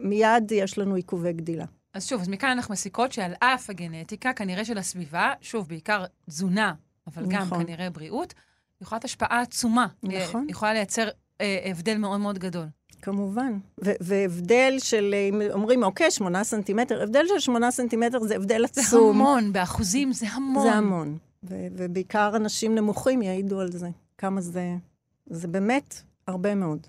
מיד 0.00 0.52
יש 0.52 0.78
לנו 0.78 0.94
עיכובי 0.94 1.32
גדילה. 1.32 1.64
אז 1.94 2.06
שוב, 2.08 2.20
אז 2.20 2.28
מכאן 2.28 2.48
אנחנו 2.50 2.72
מסיקות 2.72 3.12
שעל 3.12 3.32
אף 3.40 3.70
הגנטיקה, 3.70 4.32
כנראה 4.32 4.64
של 4.64 4.78
הסביבה, 4.78 5.32
שוב, 5.40 5.68
בעיקר 5.68 6.04
תזונה, 6.26 6.74
אבל 7.06 7.22
גם 7.28 7.42
נכון. 7.42 7.64
כנראה 7.64 7.90
בריאות, 7.90 8.34
יכולה 8.80 8.96
להיות 8.96 9.04
השפעה 9.04 9.40
עצומה. 9.40 9.86
נכון. 10.02 10.46
יכולה 10.48 10.72
לייצר 10.72 11.08
אה, 11.40 11.58
הבדל 11.70 11.96
מאוד 11.98 12.20
מאוד 12.20 12.38
גדול. 12.38 12.66
כמובן. 13.04 13.58
והבדל 13.78 14.74
של, 14.78 15.10
אה, 15.14 15.28
אם 15.28 15.42
אומרים, 15.52 15.82
אוקיי, 15.82 16.10
שמונה 16.10 16.44
סנטימטר, 16.44 17.02
הבדל 17.02 17.24
של 17.28 17.38
שמונה 17.38 17.70
סנטימטר 17.70 18.20
זה 18.20 18.36
הבדל 18.36 18.64
זה 18.72 18.80
עצום. 18.80 19.16
המון, 19.16 19.52
באחוזים 19.52 20.12
זה 20.12 20.26
המון. 20.28 20.62
זה 20.62 20.72
המון. 20.72 21.18
ו- 21.44 21.66
ובעיקר 21.76 22.36
אנשים 22.36 22.74
נמוכים 22.74 23.22
יעידו 23.22 23.60
על 23.60 23.72
זה. 23.72 23.88
כמה 24.18 24.40
זה... 24.40 24.76
זה 25.26 25.48
באמת 25.48 25.94
הרבה 26.28 26.54
מאוד. 26.54 26.86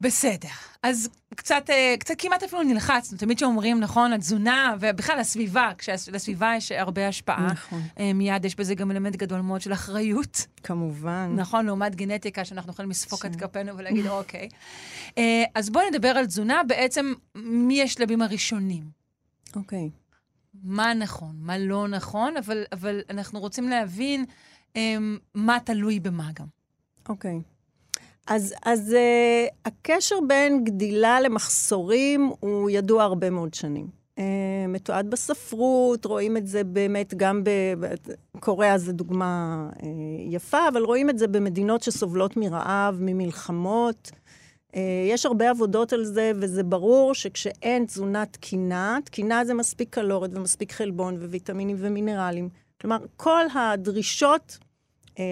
בסדר. 0.00 0.48
אז 0.82 1.08
קצת, 1.36 1.70
אה, 1.70 1.94
קצת 1.98 2.14
כמעט 2.18 2.42
אפילו 2.42 2.62
נלחצנו. 2.62 3.18
תמיד 3.18 3.38
שאומרים, 3.38 3.80
נכון, 3.80 4.12
התזונה, 4.12 4.74
ובכלל 4.80 5.18
הסביבה, 5.18 5.70
כשלסביבה 5.78 6.52
יש 6.56 6.72
הרבה 6.72 7.08
השפעה. 7.08 7.46
נכון. 7.46 7.82
אה, 7.98 8.12
מיד 8.12 8.44
יש 8.44 8.56
בזה 8.56 8.74
גם 8.74 8.90
אלמנט 8.90 9.16
גדול 9.16 9.40
מאוד 9.40 9.60
של 9.60 9.72
אחריות, 9.72 10.46
כמובן. 10.62 11.32
נכון? 11.36 11.66
לעומת 11.66 11.96
גנטיקה, 11.96 12.44
שאנחנו 12.44 12.72
יכולים 12.72 12.90
לספוק 12.90 13.26
את 13.26 13.32
ש- 13.32 13.36
כפינו 13.36 13.78
ולהגיד, 13.78 14.06
אוקיי. 14.06 14.48
אה, 15.18 15.44
אז 15.54 15.70
בואי 15.70 15.84
נדבר 15.90 16.08
על 16.08 16.26
תזונה, 16.26 16.60
בעצם, 16.68 17.12
מי 17.34 17.82
השלבים 17.82 18.22
הראשונים? 18.22 18.84
אוקיי. 19.56 19.90
מה 20.64 20.94
נכון, 20.94 21.32
מה 21.40 21.58
לא 21.58 21.88
נכון, 21.88 22.36
אבל, 22.36 22.64
אבל 22.72 23.00
אנחנו 23.10 23.40
רוצים 23.40 23.68
להבין 23.68 24.24
אה, 24.76 24.96
מה 25.34 25.58
תלוי 25.64 26.00
במה 26.00 26.30
גם. 26.38 26.46
אוקיי. 27.08 27.40
אז, 28.30 28.54
אז 28.62 28.92
uh, 28.92 29.54
הקשר 29.64 30.16
בין 30.28 30.64
גדילה 30.64 31.20
למחסורים 31.20 32.32
הוא 32.40 32.70
ידוע 32.70 33.02
הרבה 33.02 33.30
מאוד 33.30 33.54
שנים. 33.54 33.86
Uh, 34.16 34.22
מתועד 34.68 35.10
בספרות, 35.10 36.04
רואים 36.04 36.36
את 36.36 36.46
זה 36.46 36.64
באמת 36.64 37.14
גם 37.14 37.44
ב... 37.44 37.50
קוריאה 38.40 38.78
זו 38.78 38.92
דוגמה 38.92 39.68
uh, 39.76 39.84
יפה, 40.28 40.68
אבל 40.68 40.82
רואים 40.82 41.10
את 41.10 41.18
זה 41.18 41.28
במדינות 41.28 41.82
שסובלות 41.82 42.36
מרעב, 42.36 42.98
ממלחמות. 43.00 44.10
Uh, 44.72 44.76
יש 45.08 45.26
הרבה 45.26 45.50
עבודות 45.50 45.92
על 45.92 46.04
זה, 46.04 46.32
וזה 46.34 46.62
ברור 46.62 47.14
שכשאין 47.14 47.84
תזונה 47.84 48.26
תקינה, 48.26 48.98
תקינה 49.04 49.44
זה 49.44 49.54
מספיק 49.54 49.94
קלוריות 49.94 50.34
ומספיק 50.34 50.72
חלבון 50.72 51.14
וויטמינים 51.14 51.76
ומינרלים. 51.78 52.48
כלומר, 52.80 52.98
כל 53.16 53.44
הדרישות 53.54 54.58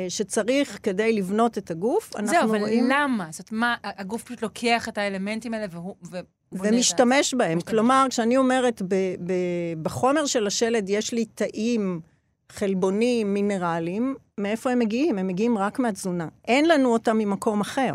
שצריך 0.08 0.78
כדי 0.82 1.12
לבנות 1.12 1.58
את 1.58 1.70
הגוף, 1.70 2.16
אנחנו 2.16 2.28
זהו, 2.28 2.44
אבל 2.44 2.58
רואים... 2.61 2.88
למה? 2.90 3.26
זאת 3.30 3.50
אומרת, 3.50 3.52
מה, 3.52 3.76
הגוף 3.85 4.23
פשוט 4.23 4.42
לוקח 4.42 4.88
את 4.88 4.99
האלמנטים 4.99 5.54
האלה 5.54 5.66
והוא... 5.70 5.94
ו- 6.11 6.18
ומשתמש 6.52 7.35
בהם. 7.35 7.58
משתמש. 7.58 7.73
כלומר, 7.73 8.06
כשאני 8.11 8.37
אומרת, 8.37 8.82
ב- 8.82 9.14
ב- 9.26 9.82
בחומר 9.82 10.26
של 10.26 10.47
השלד 10.47 10.88
יש 10.88 11.12
לי 11.12 11.25
תאים, 11.25 12.00
חלבונים, 12.52 13.35
מינרלים, 13.35 14.14
מאיפה 14.40 14.70
הם 14.70 14.78
מגיעים? 14.78 15.18
הם 15.18 15.26
מגיעים 15.26 15.58
רק 15.58 15.78
מהתזונה. 15.78 16.28
אין 16.49 16.68
לנו 16.68 16.92
אותם 16.92 17.18
ממקום 17.18 17.61
אחר. 17.61 17.94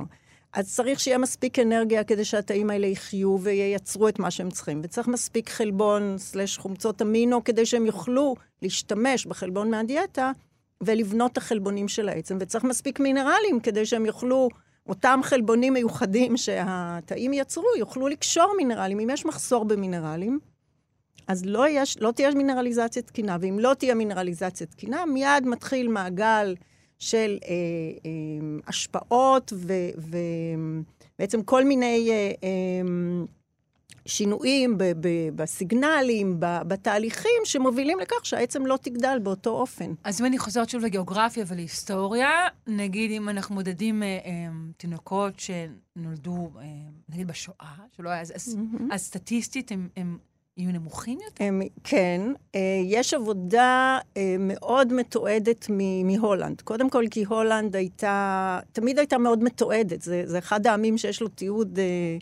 אז 0.53 0.75
צריך 0.75 0.99
שיהיה 0.99 1.17
מספיק 1.17 1.59
אנרגיה 1.59 2.03
כדי 2.03 2.25
שהתאים 2.25 2.69
האלה 2.69 2.87
יחיו 2.87 3.37
וייצרו 3.41 4.07
את 4.07 4.19
מה 4.19 4.31
שהם 4.31 4.49
צריכים. 4.49 4.81
וצריך 4.83 5.07
מספיק 5.07 5.49
חלבון 5.49 6.15
סלש 6.17 6.57
חומצות 6.57 7.01
אמינו 7.01 7.43
כדי 7.43 7.65
שהם 7.65 7.85
יוכלו 7.85 8.35
להשתמש 8.61 9.25
בחלבון 9.25 9.69
מהדיאטה 9.71 10.31
ולבנות 10.85 11.31
את 11.31 11.37
החלבונים 11.37 11.87
של 11.87 12.09
העצם. 12.09 12.37
וצריך 12.39 12.63
מספיק 12.63 12.99
מינרלים 12.99 13.59
כדי 13.59 13.85
שהם 13.85 14.05
יוכלו, 14.05 14.49
אותם 14.87 15.19
חלבונים 15.23 15.73
מיוחדים 15.73 16.37
שהתאים 16.37 17.33
יצרו, 17.33 17.67
יוכלו 17.77 18.07
לקשור 18.07 18.53
מינרלים. 18.57 18.99
אם 18.99 19.09
יש 19.09 19.25
מחסור 19.25 19.65
במינרלים, 19.65 20.39
אז 21.27 21.45
לא, 21.45 21.65
יש, 21.69 21.97
לא 22.01 22.11
תהיה 22.11 22.31
מינרליזציה 22.31 23.01
תקינה, 23.01 23.37
ואם 23.41 23.59
לא 23.59 23.73
תהיה 23.73 23.95
מינרליזציה 23.95 24.67
תקינה, 24.67 25.05
מיד 25.05 25.45
מתחיל 25.45 25.87
מעגל 25.87 26.55
של 26.99 27.37
אה, 27.45 27.49
אה, 28.05 28.59
השפעות 28.67 29.53
ובעצם 31.17 31.43
כל 31.43 31.63
מיני 31.63 32.09
אה, 32.11 32.31
אה, 32.43 32.81
שינויים 34.05 34.77
ב, 34.77 34.83
ב, 34.83 35.07
בסיגנלים, 35.35 36.39
ב, 36.39 36.45
בתהליכים, 36.67 37.41
שמובילים 37.43 37.99
לכך 37.99 38.25
שהעצם 38.25 38.65
לא 38.65 38.77
תגדל 38.81 39.17
באותו 39.23 39.49
אופן. 39.49 39.93
אז 40.03 40.21
אם 40.21 40.25
אני 40.25 40.37
חוזרת 40.37 40.69
שוב 40.69 40.83
לגיאוגרפיה 40.83 41.45
ולהיסטוריה, 41.47 42.29
נגיד 42.67 43.11
אם 43.11 43.29
אנחנו 43.29 43.55
מודדים 43.55 44.03
אה, 44.03 44.07
אה, 44.07 44.47
תינוקות 44.77 45.33
שנולדו, 45.39 46.49
אה, 46.59 46.63
נגיד 47.09 47.27
בשואה, 47.27 47.75
שלא 47.97 48.09
היה, 48.09 48.21
אז, 48.21 48.33
אז, 48.35 48.57
אז 48.91 49.01
סטטיסטית 49.01 49.71
הם, 49.71 49.87
הם 49.97 50.17
יהיו 50.57 50.71
נמוכים 50.71 51.19
יותר? 51.25 51.43
הם, 51.43 51.61
כן, 51.83 52.21
אה, 52.55 52.59
יש 52.85 53.13
עבודה 53.13 53.99
אה, 54.17 54.35
מאוד 54.39 54.93
מתועדת 54.93 55.65
מ- 55.69 56.07
מהולנד. 56.07 56.61
קודם 56.61 56.89
כל, 56.89 57.05
כי 57.11 57.23
הולנד 57.23 57.75
הייתה, 57.75 58.59
תמיד 58.71 58.99
הייתה 58.99 59.17
מאוד 59.17 59.43
מתועדת. 59.43 60.01
זה, 60.01 60.23
זה 60.25 60.37
אחד 60.37 60.67
העמים 60.67 60.97
שיש 60.97 61.21
לו 61.21 61.27
תיעוד 61.27 61.79
אה, 61.79 62.17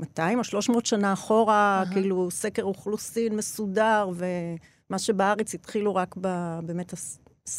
200 0.00 0.38
או 0.38 0.44
300 0.44 0.86
שנה 0.86 1.12
אחורה, 1.12 1.82
אהה. 1.84 1.92
כאילו 1.92 2.30
סקר 2.30 2.62
אוכלוסין 2.62 3.36
מסודר, 3.36 4.10
ומה 4.14 4.98
שבארץ 4.98 5.54
התחילו 5.54 5.94
רק 5.94 6.14
ב, 6.20 6.58
באמת 6.62 6.94
20-30 7.48 7.52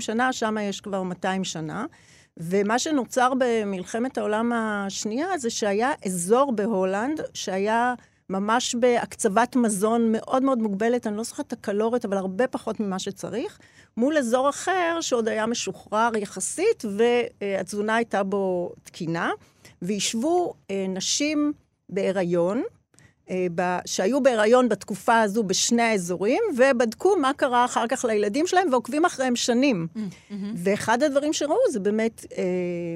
שנה, 0.00 0.32
שם 0.32 0.56
יש 0.60 0.80
כבר 0.80 1.02
200 1.02 1.44
שנה. 1.44 1.86
ומה 2.36 2.78
שנוצר 2.78 3.32
במלחמת 3.38 4.18
העולם 4.18 4.52
השנייה 4.52 5.38
זה 5.38 5.50
שהיה 5.50 5.92
אזור 6.06 6.52
בהולנד 6.52 7.20
שהיה 7.34 7.94
ממש 8.30 8.74
בהקצבת 8.74 9.56
מזון 9.56 10.12
מאוד 10.12 10.42
מאוד 10.42 10.58
מוגבלת, 10.58 11.06
אני 11.06 11.16
לא 11.16 11.22
זוכרת 11.22 11.46
את 11.46 11.52
הקלוריות, 11.52 12.04
אבל 12.04 12.16
הרבה 12.16 12.46
פחות 12.46 12.80
ממה 12.80 12.98
שצריך, 12.98 13.58
מול 13.96 14.18
אזור 14.18 14.48
אחר 14.48 14.98
שעוד 15.00 15.28
היה 15.28 15.46
משוחרר 15.46 16.10
יחסית, 16.16 16.84
והתזונה 17.40 17.96
הייתה 17.96 18.22
בו 18.22 18.72
תקינה, 18.82 19.30
וישבו 19.82 20.54
אה, 20.70 20.86
נשים 20.88 21.52
בהיריון, 21.88 22.62
שהיו 23.86 24.22
בהיריון 24.22 24.68
בתקופה 24.68 25.20
הזו 25.20 25.42
בשני 25.42 25.82
האזורים, 25.82 26.42
ובדקו 26.56 27.16
מה 27.16 27.30
קרה 27.36 27.64
אחר 27.64 27.86
כך 27.88 28.04
לילדים 28.04 28.46
שלהם, 28.46 28.68
ועוקבים 28.72 29.04
אחריהם 29.04 29.36
שנים. 29.36 29.86
ואחד 30.56 31.02
הדברים 31.02 31.32
שראו 31.32 31.56
זה 31.70 31.80
באמת 31.80 32.24
אה, 32.38 32.42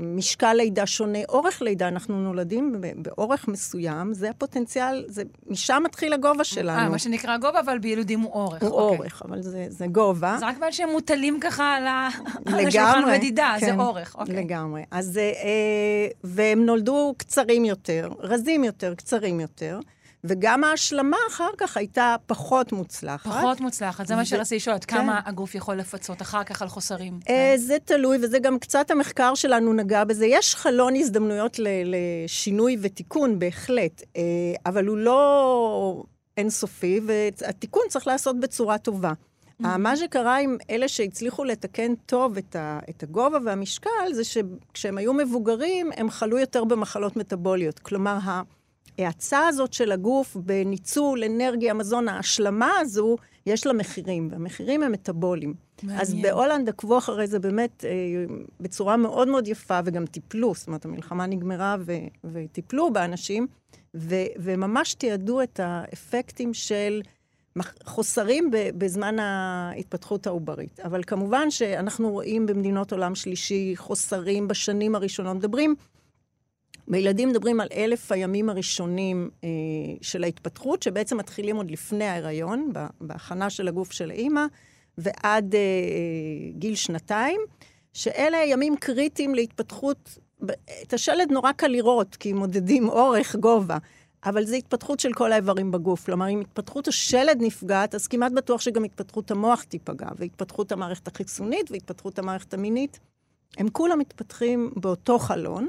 משקל 0.03 0.53
לידה 0.55 0.87
שונה, 0.87 1.19
אורך 1.29 1.63
לידה. 1.63 1.89
אנחנו 1.89 2.21
נולדים 2.23 2.75
באורך 2.97 3.49
מסוים, 3.49 4.15
זה 4.15 4.31
הפוטנציאל, 4.31 5.05
זה, 5.09 5.23
משם 5.47 5.83
מתחיל 5.85 6.13
הגובה 6.13 6.45
שלנו. 6.45 6.79
אה, 6.81 6.89
מה 6.89 6.99
שנקרא 6.99 7.37
גובה, 7.37 7.61
אבל 7.61 7.79
בילודים 7.79 8.21
הוא 8.21 8.33
אורך. 8.33 8.63
הוא 8.63 8.71
אוקיי. 8.71 8.99
אורך, 8.99 9.23
אבל 9.29 9.43
זה, 9.43 9.67
זה 9.69 9.87
גובה. 9.87 10.37
זה 10.41 10.47
רק 10.47 10.57
בגלל 10.57 10.73
שהם 10.73 10.89
מוטלים 10.91 11.41
ככה 11.41 11.65
על 11.75 11.87
ה- 11.87 12.09
על 12.47 12.67
השולחן. 12.67 13.03
מדידה, 13.13 13.55
זה 13.61 13.67
כן, 13.67 13.81
אורך. 13.81 14.17
אוקיי. 14.19 14.35
לגמרי. 14.37 14.83
אז, 14.91 15.19
אה, 15.19 15.23
אה, 15.23 16.09
והם 16.25 16.67
נולדו 16.67 17.15
קצרים 17.17 17.65
יותר, 17.65 18.09
רזים 18.21 18.65
יותר, 18.65 18.95
קצרים 18.95 19.41
יותר, 19.41 19.79
וגם 20.27 20.65
ההשלמה 20.65 21.17
אחר 21.29 21.51
כך 21.59 21.77
הייתה 21.77 22.17
פחות 22.27 22.73
מוצלחת. 22.73 23.31
פחות 23.31 23.61
מוצלחת, 23.61 24.07
זה 24.07 24.17
מה 24.17 24.23
ו- 24.23 24.27
שרציתי 24.27 24.57
לשאול, 24.57 24.75
עד 24.75 24.85
כן. 24.85 24.97
כמה 24.97 25.21
הגוף 25.25 25.55
יכול 25.55 25.75
לפצות 25.77 26.23
אחר 26.23 26.45
כך 26.45 26.63
על 26.63 26.69
חוסרים. 26.69 27.19
אה, 27.29 27.55
זה 27.57 27.77
תלוי, 27.85 28.19
וזה 28.23 28.39
גם 28.39 28.59
קצת 28.59 28.91
המחקר 28.91 29.35
שלנו 29.35 29.73
נגע 29.73 30.05
בזה. 30.05 30.27
יש 30.27 30.55
חלון 30.55 30.97
הזדמנויות 30.97 31.59
ל- 31.59 31.67
לשינוי 32.25 32.77
ותיקון, 32.81 33.39
בהחלט, 33.39 34.03
אה, 34.17 34.23
אבל 34.67 34.87
הוא 34.87 34.97
לא 34.99 36.03
אינסופי, 36.37 37.01
והתיקון 37.07 37.83
צריך 37.89 38.07
להיעשות 38.07 38.41
בצורה 38.41 38.79
טובה. 38.79 39.13
מה 39.59 39.97
שקרה 39.97 40.39
עם 40.39 40.57
אלה 40.71 40.89
שהצליחו 40.89 41.45
לתקן 41.45 41.95
טוב 42.07 42.37
את, 42.37 42.57
ה, 42.57 42.79
את 42.91 43.03
הגובה 43.03 43.39
והמשקל, 43.45 44.13
זה 44.13 44.25
שכשהם 44.25 44.99
היו 44.99 45.13
מבוגרים, 45.13 45.91
הם 45.97 46.11
חלו 46.11 46.39
יותר 46.39 46.65
במחלות 46.65 47.17
מטבוליות. 47.17 47.79
כלומר, 47.79 48.19
ההאצה 48.99 49.47
הזאת 49.47 49.73
של 49.73 49.93
הגוף 49.93 50.37
בניצול 50.37 51.25
אנרגיה, 51.25 51.75
מזון, 51.75 52.09
ההשלמה 52.09 52.71
הזו, 52.81 53.17
יש 53.47 53.67
לה 53.67 53.73
מחירים, 53.73 54.29
והמחירים 54.31 54.83
הם 54.83 54.93
מטבוליים. 54.93 55.55
מעניין. 55.83 56.01
אז 56.01 56.15
בהולנד 56.15 56.69
עקבו 56.69 56.99
אחרי 56.99 57.27
זה 57.27 57.39
באמת 57.39 57.85
אה, 57.85 57.91
בצורה 58.61 58.97
מאוד 58.97 59.29
מאוד 59.29 59.49
יפה, 59.49 59.81
וגם 59.85 60.07
טיפלו, 60.07 60.55
זאת 60.55 60.67
אומרת, 60.67 60.85
המלחמה 60.85 61.27
נגמרה 61.27 61.77
ו, 61.81 61.93
וטיפלו 62.25 62.93
באנשים, 62.93 63.47
ו, 63.97 64.15
וממש 64.37 64.95
תיעדו 64.95 65.43
את 65.43 65.61
האפקטים 65.63 66.55
של 66.55 67.03
חוסרים 67.85 68.51
בזמן 68.53 69.19
ההתפתחות 69.19 70.27
העוברית. 70.27 70.81
אבל 70.81 71.03
כמובן 71.03 71.51
שאנחנו 71.51 72.11
רואים 72.11 72.47
במדינות 72.47 72.93
עולם 72.93 73.15
שלישי 73.15 73.73
חוסרים 73.77 74.49
בשנים 74.49 74.95
הראשונות. 74.95 75.37
מדברים 75.37 75.75
בילדים 76.89 77.29
מדברים 77.29 77.61
על 77.61 77.69
אלף 77.75 78.13
הימים 78.13 78.49
הראשונים 78.49 79.31
אה, 79.45 79.49
של 80.01 80.25
ההתפתחות, 80.25 80.83
שבעצם 80.83 81.17
מתחילים 81.17 81.57
עוד 81.57 81.71
לפני 81.71 82.05
ההיריון, 82.05 82.73
בהכנה 83.01 83.51
של 83.51 83.69
הגוף 83.69 83.93
של 83.93 84.11
האימא, 84.11 84.47
ועד 84.99 85.55
אה, 85.55 85.61
גיל 86.53 86.75
שנתיים, 86.75 87.41
שאלה 87.93 88.39
ימים 88.47 88.77
קריטיים 88.77 89.35
להתפתחות. 89.35 90.19
את 90.83 90.93
השלד 90.93 91.33
נורא 91.33 91.53
קל 91.53 91.69
לראות, 91.69 92.17
כי 92.17 92.33
מודדים 92.33 92.89
אורך, 92.89 93.37
גובה, 93.37 93.79
אבל 94.25 94.45
זה 94.45 94.57
התפתחות 94.57 95.01
של 95.01 95.13
כל 95.13 95.33
האיברים 95.33 95.71
בגוף. 95.71 96.05
כלומר, 96.07 96.29
אם 96.29 96.41
התפתחות 96.41 96.89
השלד 96.89 97.39
נפגעת, 97.41 97.95
אז 97.95 98.07
כמעט 98.07 98.33
בטוח 98.33 98.61
שגם 98.61 98.85
התפתחות 98.85 99.31
המוח 99.31 99.63
תיפגע, 99.63 100.09
והתפתחות 100.17 100.73
המערכת 100.73 101.09
החיסונית 101.09 101.71
והתפתחות 101.71 102.19
המערכת 102.19 102.55
המינית. 102.55 103.01
הם 103.57 103.69
כולם 103.69 103.99
מתפתחים 103.99 104.73
באותו 104.77 105.19
חלון. 105.19 105.69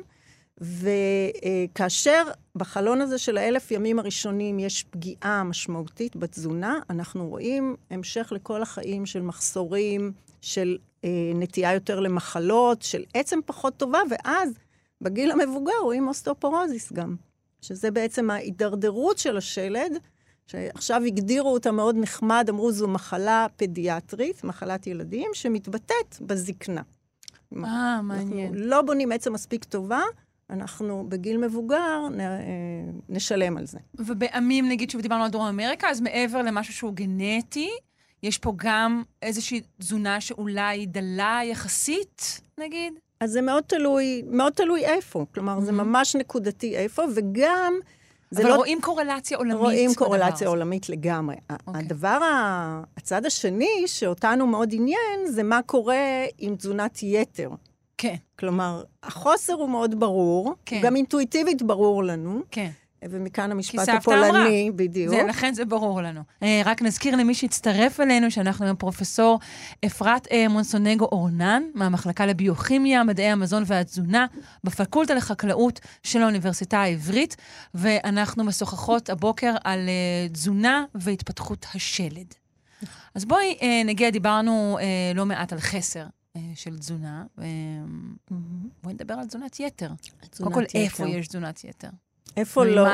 וכאשר 0.62 2.24
בחלון 2.55 3.01
הזה 3.01 3.17
של 3.17 3.38
האלף 3.38 3.72
ימים 3.72 4.00
הראשונים 4.00 4.60
יש 4.60 4.83
פגיעה 4.83 5.43
משמעותית 5.43 6.15
בתזונה, 6.15 6.79
אנחנו 6.89 7.27
רואים 7.27 7.75
המשך 7.89 8.31
לכל 8.36 8.62
החיים 8.62 9.05
של 9.05 9.22
מחסורים, 9.22 10.12
של 10.41 10.77
אה, 11.03 11.10
נטייה 11.36 11.74
יותר 11.74 12.00
למחלות, 12.00 12.81
של 12.81 13.03
עצם 13.13 13.39
פחות 13.45 13.77
טובה, 13.77 14.00
ואז 14.10 14.50
בגיל 15.01 15.31
המבוגר 15.31 15.74
רואים 15.81 16.07
אוסטאופורוזיס 16.07 16.93
גם, 16.93 17.15
שזה 17.62 17.91
בעצם 17.91 18.29
ההידרדרות 18.29 19.17
של 19.17 19.38
השלד, 19.38 19.91
שעכשיו 20.48 21.01
הגדירו 21.03 21.53
אותה 21.53 21.72
מאוד 21.72 21.95
נחמד, 21.98 22.45
אמרו 22.50 22.72
זו 22.72 22.88
מחלה 22.88 23.48
פדיאטרית, 23.55 24.43
מחלת 24.43 24.88
ילדים, 24.88 25.29
שמתבטאת 25.33 26.17
בזקנה. 26.22 26.81
אה, 27.63 28.01
מעניין. 28.01 28.48
אנחנו 28.48 28.65
לא 28.65 28.81
בונים 28.81 29.12
עצם 29.12 29.33
מספיק 29.33 29.63
טובה, 29.63 30.01
אנחנו 30.53 31.05
בגיל 31.10 31.38
מבוגר 31.38 32.07
נ, 32.12 32.19
אה, 32.19 32.27
נשלם 33.10 33.57
על 33.57 33.65
זה. 33.65 33.79
ובעמים, 34.00 34.69
נגיד, 34.69 34.89
שוב 34.89 35.01
דיברנו 35.01 35.24
על 35.24 35.29
דרום 35.29 35.45
אמריקה, 35.45 35.89
אז 35.89 36.01
מעבר 36.01 36.41
למשהו 36.41 36.74
שהוא 36.74 36.93
גנטי, 36.93 37.69
יש 38.24 38.38
פה 38.38 38.53
גם 38.55 39.03
איזושהי 39.22 39.62
תזונה 39.79 40.22
שאולי 40.22 40.86
דלה 40.86 41.39
יחסית, 41.43 42.41
נגיד? 42.57 42.93
אז 43.19 43.31
זה 43.31 43.41
מאוד 43.41 43.63
תלוי, 43.63 44.24
מאוד 44.25 44.53
תלוי 44.53 44.86
איפה. 44.86 45.25
כלומר, 45.33 45.57
mm-hmm. 45.57 45.62
זה 45.62 45.72
ממש 45.72 46.15
נקודתי 46.15 46.77
איפה, 46.77 47.03
וגם... 47.15 47.74
אבל 48.36 48.50
לא... 48.50 48.55
רואים 48.55 48.81
קורלציה 48.81 49.38
עולמית. 49.38 49.57
רואים 49.57 49.93
קורלציה 49.93 50.48
עולמית 50.48 50.89
לגמרי. 50.89 51.36
Okay. 51.36 51.55
אוקיי. 51.67 51.81
הדבר, 51.81 52.19
הצד 52.98 53.25
השני 53.25 53.83
שאותנו 53.86 54.48
מאוד 54.48 54.69
עניין, 54.74 55.25
זה 55.25 55.43
מה 55.43 55.60
קורה 55.65 56.25
עם 56.38 56.55
תזונת 56.55 57.03
יתר. 57.03 57.50
כן. 58.03 58.15
כלומר, 58.39 58.83
החוסר 59.03 59.53
הוא 59.53 59.69
מאוד 59.69 60.00
ברור, 60.00 60.55
כן. 60.65 60.79
גם 60.83 60.95
אינטואיטיבית 60.95 61.62
ברור 61.62 62.03
לנו. 62.03 62.41
כן. 62.51 62.69
ומכאן 63.10 63.51
המשפט 63.51 63.89
הפולני, 63.89 64.29
אמרה. 64.29 64.48
בדיוק. 64.75 65.10
זה, 65.10 65.24
לכן 65.29 65.53
זה 65.53 65.65
ברור 65.65 66.01
לנו. 66.01 66.22
אה, 66.43 66.62
רק 66.65 66.81
נזכיר 66.81 67.15
למי 67.15 67.33
שהצטרף 67.33 68.00
אלינו, 68.00 68.31
שאנחנו 68.31 68.66
עם 68.66 68.75
פרופסור 68.75 69.39
אפרת 69.85 70.27
אה, 70.31 70.48
מונסונגו 70.48 71.05
אורנן, 71.05 71.63
מהמחלקה 71.74 72.25
לביוכימיה, 72.25 73.03
מדעי 73.03 73.29
המזון 73.29 73.63
והתזונה, 73.66 74.25
בפקולטה 74.63 75.13
לחקלאות 75.13 75.79
של 76.03 76.22
האוניברסיטה 76.22 76.81
העברית, 76.81 77.35
ואנחנו 77.74 78.44
משוחחות 78.44 79.09
הבוקר 79.09 79.55
על 79.63 79.79
אה, 79.79 80.29
תזונה 80.29 80.85
והתפתחות 80.96 81.66
השלד. 81.75 82.33
אז 83.16 83.25
בואי 83.25 83.57
נגיע, 83.85 84.09
דיברנו 84.09 84.77
לא 85.16 85.25
מעט 85.25 85.53
על 85.53 85.59
חסר 85.59 86.03
של 86.55 86.77
תזונה. 86.77 87.24
אה, 87.39 87.46
בואי 88.83 88.93
נדבר 88.93 89.13
על 89.13 89.25
תזונת 89.25 89.59
יתר. 89.59 89.89
קודם 90.37 90.53
כל, 90.53 90.63
איפה 90.75 91.07
יש 91.07 91.27
תזונת 91.27 91.63
יתר? 91.63 91.87
איפה 92.37 92.65
לא? 92.65 92.87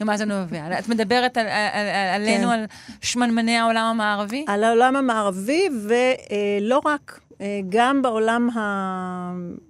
ממה 0.00 0.16
זה 0.16 0.24
נובע? 0.24 0.68
את 0.78 0.88
מדברת 0.88 1.36
על, 1.36 1.46
על, 1.46 1.86
על, 1.86 2.08
עלינו, 2.14 2.48
כן. 2.48 2.52
על 2.52 2.64
שמנמני 3.00 3.56
העולם 3.56 3.84
המערבי? 3.84 4.44
על 4.48 4.64
העולם 4.64 4.96
המערבי, 4.96 5.68
ולא 5.82 6.80
רק, 6.84 7.20
אה, 7.40 7.60
גם 7.68 8.02
בעולם 8.02 8.48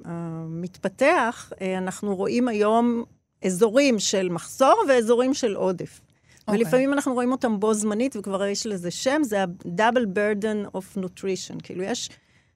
המתפתח, 0.04 1.52
אנחנו 1.78 2.16
רואים 2.16 2.48
היום 2.48 3.04
אזורים 3.44 3.98
של 3.98 4.28
מחסור 4.28 4.84
ואזורים 4.88 5.34
של 5.34 5.54
עודף. 5.54 6.00
Okay. 6.00 6.42
אוקיי. 6.48 6.64
ולפעמים 6.64 6.92
אנחנו 6.92 7.14
רואים 7.14 7.32
אותם 7.32 7.60
בו 7.60 7.74
זמנית, 7.74 8.16
וכבר 8.16 8.46
יש 8.46 8.66
לזה 8.66 8.90
שם, 8.90 9.22
זה 9.22 9.42
ה-double 9.42 10.06
burden 10.14 10.76
of 10.76 10.98
nutrition. 10.98 11.60
כאילו, 11.62 11.82
יש 11.82 12.10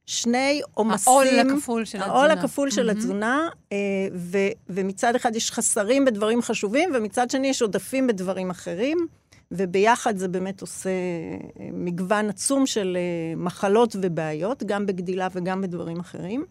שני 0.06 0.60
עומסים... 0.74 1.12
העול 1.12 1.26
הכפול 1.26 1.84
של 1.84 1.98
התזונה. 1.98 2.14
העול 2.14 2.30
הכפול 2.30 2.70
של 2.70 2.88
mm-hmm. 2.88 2.92
התזונה, 2.92 3.48
אה, 3.72 3.76
ו, 4.14 4.38
ומצד 4.68 5.14
אחד 5.14 5.36
יש 5.36 5.50
חסרים 5.50 6.04
בדברים 6.04 6.42
חשובים, 6.42 6.90
ומצד 6.94 7.30
שני 7.30 7.48
יש 7.48 7.62
עודפים 7.62 8.06
בדברים 8.06 8.50
אחרים, 8.50 9.06
וביחד 9.52 10.16
זה 10.16 10.28
באמת 10.28 10.60
עושה 10.60 10.90
אה, 10.90 11.68
מגוון 11.72 12.28
עצום 12.28 12.66
של 12.66 12.96
אה, 13.00 13.36
מחלות 13.36 13.96
ובעיות, 14.02 14.62
גם 14.62 14.86
בגדילה 14.86 15.28
וגם 15.32 15.60
בדברים 15.60 16.00
אחרים. 16.00 16.44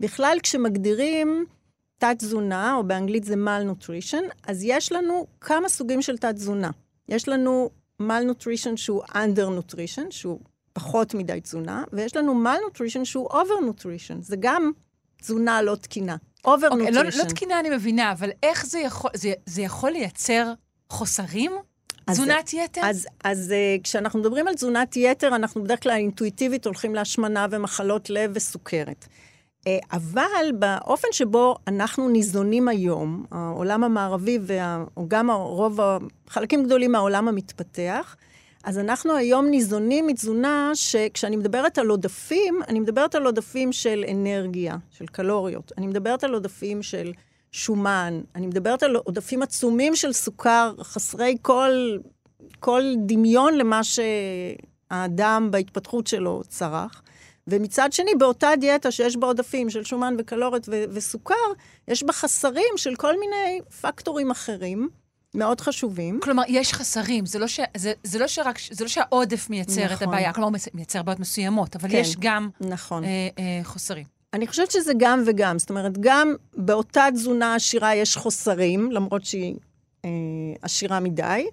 בכלל, 0.00 0.38
כשמגדירים 0.42 1.46
תת-תזונה, 1.98 2.74
או 2.74 2.84
באנגלית 2.84 3.24
זה 3.24 3.34
malnutrition, 3.34 4.22
אז 4.46 4.62
יש 4.64 4.92
לנו 4.92 5.26
כמה 5.40 5.68
סוגים 5.68 6.02
של 6.02 6.18
תת-תזונה. 6.18 6.70
יש 7.08 7.28
לנו 7.28 7.70
malnutrition 8.02 8.76
שהוא 8.76 9.02
under-nutrition, 9.04 10.10
שהוא 10.10 10.40
פחות 10.76 11.14
מדי 11.14 11.40
תזונה, 11.40 11.84
ויש 11.92 12.16
לנו 12.16 12.44
malnutrition 12.44 13.04
שהוא 13.04 13.28
over-nutrition. 13.30 14.20
זה 14.20 14.36
גם 14.40 14.70
תזונה 15.20 15.62
לא 15.62 15.74
תקינה. 15.74 16.16
over-nutrition. 16.46 16.88
Okay, 16.88 16.90
לא, 16.90 17.02
לא 17.02 17.24
תקינה 17.24 17.60
אני 17.60 17.70
מבינה, 17.70 18.12
אבל 18.12 18.30
איך 18.42 18.66
זה 18.66 18.78
יכול, 18.78 19.10
זה, 19.14 19.32
זה 19.46 19.62
יכול 19.62 19.90
לייצר 19.90 20.52
חוסרים? 20.90 21.52
תזונת 22.10 22.52
יתר? 22.52 22.80
אז, 22.84 23.06
אז 23.24 23.50
uh, 23.52 23.82
כשאנחנו 23.82 24.18
מדברים 24.20 24.48
על 24.48 24.54
תזונת 24.54 24.96
יתר, 24.96 25.36
אנחנו 25.36 25.64
בדרך 25.64 25.82
כלל 25.82 25.92
אינטואיטיבית 25.92 26.66
הולכים 26.66 26.94
להשמנה 26.94 27.46
ומחלות 27.50 28.10
לב 28.10 28.30
וסוכרת. 28.34 29.06
Uh, 29.60 29.68
אבל 29.92 30.52
באופן 30.58 31.08
שבו 31.12 31.56
אנחנו 31.68 32.08
ניזונים 32.08 32.68
היום, 32.68 33.24
העולם 33.30 33.84
המערבי, 33.84 34.38
וה, 34.42 34.84
או 34.96 35.08
גם 35.08 35.30
רוב, 35.30 35.80
חלקים 36.28 36.64
גדולים 36.64 36.92
מהעולם 36.92 37.28
המתפתח, 37.28 38.16
אז 38.66 38.78
אנחנו 38.78 39.16
היום 39.16 39.46
ניזונים 39.46 40.06
מתזונה 40.06 40.70
שכשאני 40.74 41.36
מדברת 41.36 41.78
על 41.78 41.88
עודפים, 41.88 42.60
אני 42.68 42.80
מדברת 42.80 43.14
על 43.14 43.26
עודפים 43.26 43.72
של 43.72 44.04
אנרגיה, 44.10 44.76
של 44.90 45.06
קלוריות. 45.06 45.72
אני 45.78 45.86
מדברת 45.86 46.24
על 46.24 46.34
עודפים 46.34 46.82
של 46.82 47.12
שומן, 47.52 48.20
אני 48.34 48.46
מדברת 48.46 48.82
על 48.82 48.96
עודפים 48.96 49.42
עצומים 49.42 49.96
של 49.96 50.12
סוכר, 50.12 50.74
חסרי 50.82 51.36
כל, 51.42 51.98
כל 52.60 52.82
דמיון 53.06 53.54
למה 53.54 53.80
שהאדם 53.84 55.48
בהתפתחות 55.50 56.06
שלו 56.06 56.42
צרך. 56.48 57.02
ומצד 57.46 57.92
שני, 57.92 58.14
באותה 58.14 58.50
דיאטה 58.60 58.90
שיש 58.90 59.16
בה 59.16 59.26
עודפים 59.26 59.70
של 59.70 59.84
שומן 59.84 60.14
וקלוריות 60.18 60.68
וסוכר, 60.68 61.34
יש 61.88 62.02
בה 62.02 62.12
חסרים 62.12 62.76
של 62.76 62.96
כל 62.96 63.20
מיני 63.20 63.60
פקטורים 63.80 64.30
אחרים. 64.30 64.88
מאוד 65.36 65.60
חשובים. 65.60 66.20
כלומר, 66.22 66.42
יש 66.48 66.72
חסרים, 66.72 67.26
זה 67.26 67.38
לא, 67.38 67.46
ש, 67.46 67.60
זה, 67.76 67.92
זה 68.04 68.18
לא, 68.18 68.26
שרק, 68.26 68.58
זה 68.70 68.84
לא 68.84 68.88
שהעודף 68.88 69.50
מייצר 69.50 69.84
נכון. 69.84 69.96
את 69.96 70.02
הבעיה, 70.02 70.32
כלומר, 70.32 70.58
מייצר 70.74 71.02
בעיות 71.02 71.20
מסוימות, 71.20 71.76
אבל 71.76 71.88
כן, 71.88 71.96
יש 71.96 72.16
גם 72.18 72.48
נכון. 72.60 73.04
אה, 73.04 73.28
אה, 73.38 73.60
חוסרים. 73.64 74.04
אני 74.32 74.46
חושבת 74.46 74.70
שזה 74.70 74.92
גם 74.96 75.22
וגם. 75.26 75.58
זאת 75.58 75.70
אומרת, 75.70 75.98
גם 76.00 76.34
באותה 76.56 77.06
תזונה 77.12 77.54
עשירה 77.54 77.94
יש 77.94 78.16
חוסרים, 78.16 78.92
למרות 78.92 79.24
שהיא 79.24 79.54
אה, 80.04 80.10
עשירה 80.62 81.00
מדי, 81.00 81.46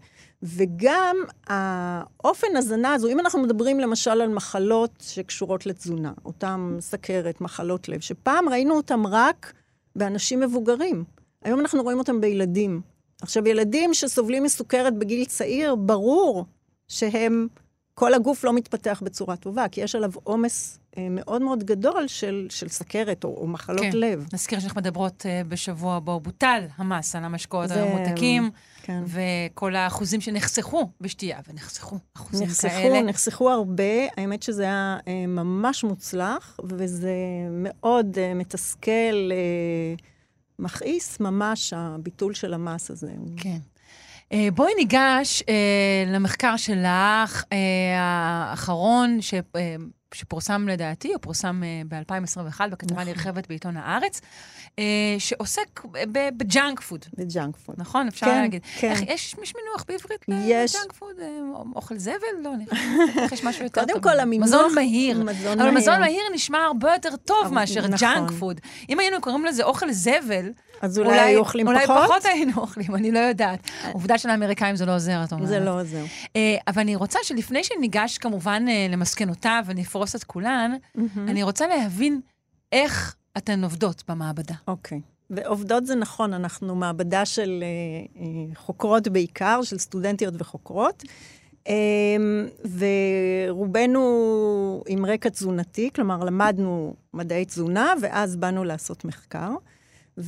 וגם 0.44 1.16
האופן 1.48 2.48
הזנה 2.56 2.94
הזו, 2.94 3.08
אם 3.08 3.20
אנחנו 3.20 3.42
מדברים 3.42 3.80
למשל 3.80 4.22
על 4.22 4.30
מחלות 4.30 4.92
שקשורות 5.02 5.66
לתזונה, 5.66 6.12
אותם 6.26 6.78
סכרת, 6.80 7.42
מחלות 7.42 7.90
לב, 7.90 8.00
שפעם 8.00 8.50
ראינו 8.50 8.76
אותם 8.76 9.08
רק 9.08 9.54
באנשים 9.96 10.40
מבוגרים. 10.40 11.04
היום 11.44 11.60
אנחנו 11.60 11.84
רואים 11.84 12.00
אותם 12.00 12.22
בילדים. 12.22 12.82
עכשיו, 13.24 13.48
ילדים 13.48 13.94
שסובלים 13.94 14.44
מסוכרת 14.44 14.98
בגיל 14.98 15.26
צעיר, 15.26 15.76
ברור 15.76 16.46
שהם 16.88 17.48
כל 17.94 18.14
הגוף 18.14 18.44
לא 18.44 18.54
מתפתח 18.54 19.02
בצורה 19.06 19.36
טובה, 19.36 19.68
כי 19.68 19.82
יש 19.82 19.96
עליו 19.96 20.12
עומס 20.24 20.80
אה, 20.98 21.08
מאוד 21.10 21.42
מאוד 21.42 21.64
גדול 21.64 22.08
של, 22.08 22.48
של 22.50 22.70
סכרת 22.70 23.24
או, 23.24 23.30
או 23.38 23.48
מחלות 23.48 23.82
כן. 23.82 23.90
לב. 23.94 24.28
נזכיר 24.34 24.60
שאנחנו 24.60 24.82
מדברות 24.82 25.26
אה, 25.26 25.42
בשבוע 25.48 26.00
בו 26.00 26.20
בוטל 26.20 26.64
המס 26.78 27.16
על 27.16 27.24
המשקאות 27.24 27.68
זה- 27.70 27.84
הממותקים, 27.84 28.50
כן. 28.84 29.04
וכל 29.08 29.76
האחוזים 29.76 30.22
שנחסכו 30.22 30.90
בשתייה, 31.02 31.40
ונחסכו 31.50 31.98
אחוזים 32.16 32.48
נחסכו, 32.48 32.70
כאלה. 32.70 33.02
נחסכו 33.02 33.50
הרבה, 33.50 33.94
האמת 34.18 34.44
שזה 34.44 34.64
היה 34.64 34.98
אה, 35.08 35.28
ממש 35.28 35.84
מוצלח, 35.84 36.60
וזה 36.70 37.14
מאוד 37.52 38.18
מתסכל, 38.36 39.30
מכעיס 40.60 41.20
ממש 41.20 41.74
הביטול 41.74 42.34
של 42.34 42.54
המס 42.54 42.92
הזה. 42.92 43.12
כן. 43.38 43.58
אה, 44.32 44.48
בואי 44.54 44.72
ניגש 44.78 45.44
אה, 45.50 46.04
למחקר 46.08 46.58
שלך, 46.58 47.44
אה, 47.54 47.58
האחרון, 47.98 49.22
ש, 49.22 49.34
שפורסם 50.14 50.68
לדעתי, 50.68 51.08
הוא 51.08 51.18
פורסם 51.22 51.62
אה, 51.64 51.82
ב-2021 51.88 52.68
בכתבה 52.72 52.96
נכון. 52.96 53.08
נרחבת 53.08 53.48
בעיתון 53.48 53.78
הארץ, 53.78 54.22
אה, 54.80 55.16
שעוסק 55.20 55.82
בג'אנק 56.38 56.80
פוד, 56.82 57.06
וג'אנק 57.18 57.58
פוד. 57.58 57.76
נכון? 57.80 58.08
אפשר 58.08 58.26
כן, 58.26 58.42
להגיד. 58.42 58.62
כן. 58.80 58.92
איך, 58.92 59.02
יש, 59.02 59.36
מינוח 59.38 59.86
בעברית. 59.88 60.26
לג'אנק 60.28 60.94
פוד? 60.94 61.20
אה, 61.22 61.28
אוכל 61.76 61.98
זבל? 61.98 62.14
לא, 62.42 62.52
נראה 62.56 62.78
לי. 63.16 63.22
איך 63.22 63.32
יש 63.32 63.44
משהו 63.44 63.64
יותר 63.64 63.82
קודם 63.82 63.94
טוב. 63.94 64.04
כל, 64.04 64.20
המינוח... 64.20 64.48
מזון 64.48 64.76
מהיר. 64.76 65.24
מזון 65.24 65.60
אבל 65.60 65.72
מהיר. 65.72 65.78
מזון 65.78 66.00
מהיר 66.00 66.24
נשמע 66.34 66.58
הרבה 66.58 66.94
יותר 66.94 67.16
טוב 67.16 67.54
מאשר 67.54 67.82
נכון. 67.82 67.96
ג'אנק 67.98 68.32
פוד. 68.32 68.62
אם 68.90 69.00
היינו 69.00 69.22
קוראים 69.22 69.46
לזה 69.46 69.64
אוכל 69.64 69.92
זבל, 69.92 70.52
אז 70.84 71.00
אולי 71.00 71.20
היו 71.20 71.40
אוכלים 71.40 71.68
אולי 71.68 71.88
פחות? 71.88 72.04
פחות 72.06 72.26
היינו 72.26 72.52
אוכלים, 72.58 72.96
אני 72.96 73.12
לא 73.12 73.20
יודעת. 73.20 73.60
העובדה 73.84 74.18
שלאמריקאים 74.18 74.76
זה 74.76 74.86
לא 74.86 74.96
עוזר, 74.96 75.24
את 75.24 75.34
אומרת. 75.34 75.48
זה 75.48 75.60
לא 75.60 75.82
עוזר. 75.82 76.04
אה, 76.36 76.56
אבל 76.68 76.82
אני 76.82 76.96
רוצה 76.96 77.20
שלפני 77.24 77.64
שניגש 77.64 78.18
כמובן 78.18 78.66
אה, 78.68 78.88
למסקנותיו 78.90 79.64
ונפרוס 79.68 80.16
את 80.16 80.24
כולן, 80.24 80.72
אני 81.18 81.44
רוצה 81.44 81.68
להבין 81.68 82.22
איך 82.72 83.16
אתן 83.38 83.64
עובדות 83.64 84.04
במעבדה. 84.08 84.56
אוקיי. 84.68 85.02
ועובדות 85.30 85.86
זה 85.86 85.96
נכון, 85.96 86.34
אנחנו 86.34 86.76
מעבדה 86.76 87.26
של 87.26 87.64
אה, 87.64 88.22
אה, 88.22 88.56
חוקרות 88.56 89.08
בעיקר, 89.08 89.60
של 89.64 89.78
סטודנטיות 89.78 90.34
וחוקרות. 90.38 91.04
אה, 91.68 91.74
ורובנו 93.50 94.04
עם 94.88 95.06
רקע 95.06 95.30
תזונתי, 95.30 95.90
כלומר, 95.96 96.24
למדנו 96.24 96.94
מדעי 97.14 97.46
תזונה, 97.46 97.94
ואז 98.02 98.36
באנו 98.36 98.64
לעשות 98.64 99.06
מחקר. 99.06 99.50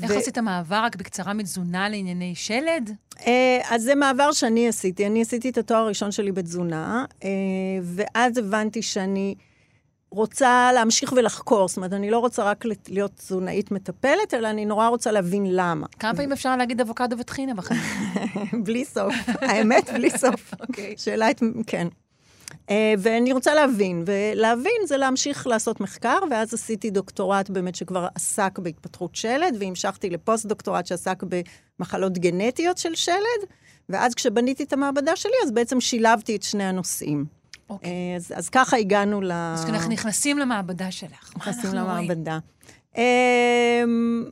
איך 0.04 0.12
ו- 0.12 0.18
עשית 0.18 0.38
מעבר 0.38 0.76
רק 0.84 0.96
בקצרה 0.96 1.34
מתזונה 1.34 1.90
לענייני 1.90 2.36
שלד? 2.36 2.92
אה, 3.28 3.60
אז 3.70 3.82
זה 3.84 3.96
מעבר 3.96 4.32
שאני 4.32 4.68
עשיתי. 4.68 5.08
אני 5.08 5.22
עשיתי 5.22 5.50
את 5.50 5.58
התואר 5.58 5.80
הראשון 5.80 6.12
שלי 6.12 6.32
בתזונה, 6.32 7.06
אה, 7.24 7.30
ואז 7.84 8.38
הבנתי 8.38 8.82
שאני 8.82 9.36
רוצה 10.12 10.70
להמשיך 10.74 11.14
ולחקור. 11.18 11.68
זאת 11.68 11.78
אומרת, 11.78 11.94
אני 11.94 12.12
לא 12.12 12.20
רוצה 12.20 12.44
רק 12.44 12.66
להיות 12.88 13.12
תזונאית 13.16 13.72
מטפלת, 13.72 14.34
אלא 14.34 14.48
אני 14.50 14.66
נורא 14.66 14.88
רוצה 14.88 15.12
להבין 15.12 15.46
למה. 15.50 15.88
כמה 16.00 16.14
פעמים 16.14 16.32
אפשר 16.32 16.56
להגיד 16.58 16.82
אבוקדו 16.82 17.18
וטחינה 17.20 17.54
בחיים? 17.54 17.82
בלי 18.66 18.86
סוף. 18.86 19.14
האמת, 19.28 19.90
בלי 19.94 20.10
סוף. 20.10 20.54
אוקיי. 20.68 20.94
שאלה, 20.98 21.32
את- 21.32 21.42
כן. 21.68 21.88
אה, 22.70 22.94
ואני 23.00 23.34
רוצה 23.34 23.54
להבין, 23.54 24.04
ולהבין 24.06 24.82
זה 24.88 24.98
להמשיך 24.98 25.48
לעשות 25.48 25.82
מחקר, 25.82 26.20
ואז 26.32 26.54
עשיתי 26.54 26.90
דוקטורט 26.90 27.50
באמת 27.50 27.76
שכבר 27.76 28.08
עסק 28.16 28.60
בהתפתחות 28.60 29.16
שלד, 29.16 29.58
והמשכתי 29.60 30.10
לפוסט-דוקטורט 30.10 30.86
שעסק 30.86 31.24
במחלות 31.80 32.18
גנטיות 32.18 32.78
של 32.78 32.96
שלד, 32.96 33.50
ואז 33.90 34.16
כשבניתי 34.16 34.64
את 34.64 34.74
המעבדה 34.74 35.16
שלי, 35.16 35.34
אז 35.44 35.52
בעצם 35.52 35.82
שילבתי 35.82 36.36
את 36.36 36.44
שני 36.44 36.64
הנושאים. 36.64 37.26
אוקיי. 37.70 37.90
אה, 37.90 38.16
אז, 38.16 38.34
אז 38.36 38.50
ככה 38.50 38.78
הגענו 38.78 39.22
ל... 39.22 39.32
אז 39.32 39.64
כשאנחנו 39.64 39.92
נכנסים 39.92 40.38
למעבדה 40.38 40.92
שלך, 40.92 41.34
נכנסים 41.36 41.70
אנחנו 41.70 41.92
רואים? 41.92 42.12
למעבדה. 42.12 42.40
אמ, 42.98 44.26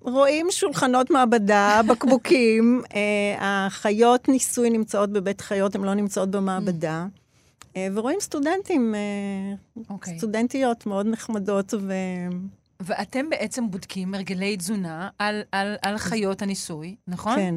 רואים 0.00 0.46
שולחנות 0.50 1.10
מעבדה, 1.10 1.80
בקבוקים, 1.88 2.82
אה, 2.94 3.66
החיות 3.66 4.28
ניסוי 4.28 4.70
נמצאות 4.70 5.10
בבית 5.10 5.40
חיות, 5.40 5.74
הן 5.74 5.82
לא 5.82 5.94
נמצאות 5.94 6.30
במעבדה. 6.30 7.06
ורואים 7.94 8.20
סטודנטים, 8.20 8.94
אה, 8.94 9.82
אוקיי. 9.90 10.18
סטודנטיות 10.18 10.86
מאוד 10.86 11.06
נחמדות, 11.06 11.74
ו... 11.74 11.92
ואתם 12.80 13.30
בעצם 13.30 13.70
בודקים 13.70 14.14
הרגלי 14.14 14.56
תזונה 14.56 15.08
על, 15.18 15.42
על, 15.52 15.76
על 15.82 15.98
חיות 15.98 16.42
הניסוי, 16.42 16.96
נכון? 17.06 17.36
כן. 17.36 17.54